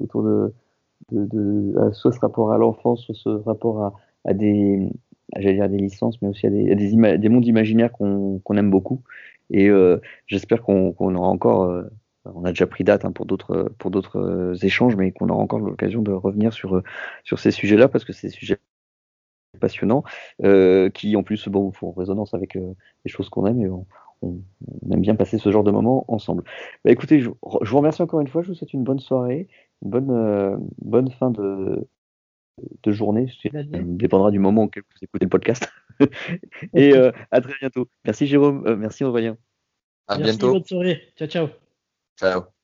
autour 0.00 0.22
de, 0.22 1.74
à 1.78 1.92
soit 1.92 2.12
ce 2.12 2.20
rapport 2.20 2.52
à 2.52 2.58
l'enfance, 2.58 3.02
soit 3.04 3.14
ce 3.14 3.28
rapport 3.28 3.94
à, 4.24 4.34
des, 4.34 4.88
j'allais 5.36 5.54
dire 5.54 5.68
des 5.68 5.78
licences, 5.78 6.20
mais 6.22 6.28
aussi 6.28 6.46
à 6.46 6.50
des, 6.50 7.28
mondes 7.28 7.46
imaginaires 7.46 7.92
qu'on 7.92 8.40
aime 8.56 8.70
beaucoup. 8.70 9.02
Et 9.50 9.68
euh, 9.68 9.98
j'espère 10.26 10.62
qu'on 10.62 10.94
aura 11.14 11.28
encore, 11.28 11.64
euh, 11.64 11.84
on 12.24 12.44
a 12.44 12.50
déjà 12.50 12.66
pris 12.66 12.84
date 12.84 13.04
hein, 13.04 13.12
pour 13.12 13.26
d'autres 13.26 14.18
euh, 14.18 14.54
échanges, 14.62 14.96
mais 14.96 15.12
qu'on 15.12 15.28
aura 15.28 15.42
encore 15.42 15.60
l'occasion 15.60 16.02
de 16.02 16.12
revenir 16.12 16.52
sur 16.52 16.76
euh, 16.76 16.82
ces 17.38 17.50
sujets-là 17.50 17.88
parce 17.88 18.04
que 18.04 18.12
des 18.28 18.30
sujets 18.30 18.58
passionnants 19.60 20.02
euh, 20.44 20.88
qui 20.90 21.14
en 21.16 21.22
plus 21.22 21.48
bon, 21.48 21.72
font 21.72 21.92
résonance 21.92 22.32
avec 22.34 22.56
euh, 22.56 22.74
les 23.04 23.10
choses 23.10 23.28
qu'on 23.28 23.46
aime 23.46 23.60
et 23.60 23.68
on- 23.68 23.86
on 24.22 24.40
aime 24.90 25.00
bien 25.00 25.14
passer 25.16 25.38
ce 25.38 25.50
genre 25.50 25.64
de 25.64 25.70
moments 25.70 26.04
ensemble. 26.08 26.44
Bah, 26.84 26.90
écoutez, 26.90 27.20
je, 27.20 27.30
je 27.62 27.70
vous 27.70 27.76
remercie 27.78 28.02
encore 28.02 28.20
une 28.20 28.28
fois, 28.28 28.42
je 28.42 28.48
vous 28.48 28.54
souhaite 28.54 28.72
une 28.72 28.84
bonne 28.84 29.00
soirée, 29.00 29.48
une 29.82 29.90
bonne, 29.90 30.10
euh, 30.10 30.56
bonne 30.78 31.10
fin 31.10 31.30
de, 31.30 31.86
de 32.82 32.92
journée, 32.92 33.26
ça 33.42 33.48
dépendra 33.62 34.30
du 34.30 34.38
moment 34.38 34.64
auquel 34.64 34.82
vous 34.84 35.04
écoutez 35.04 35.24
le 35.26 35.30
podcast. 35.30 35.68
et 36.74 36.94
euh, 36.94 37.10
à 37.30 37.40
très 37.40 37.54
bientôt. 37.60 37.88
Merci 38.04 38.26
Jérôme, 38.26 38.66
Euh, 38.66 38.76
merci 38.76 39.04
Aurélien. 39.04 39.36
À 40.08 40.18
Merci, 40.18 40.32
bientôt. 40.38 40.52
bonne 40.52 40.64
soirée. 40.64 41.00
Ciao, 41.16 41.28
ciao. 41.28 41.48
Ciao. 42.18 42.61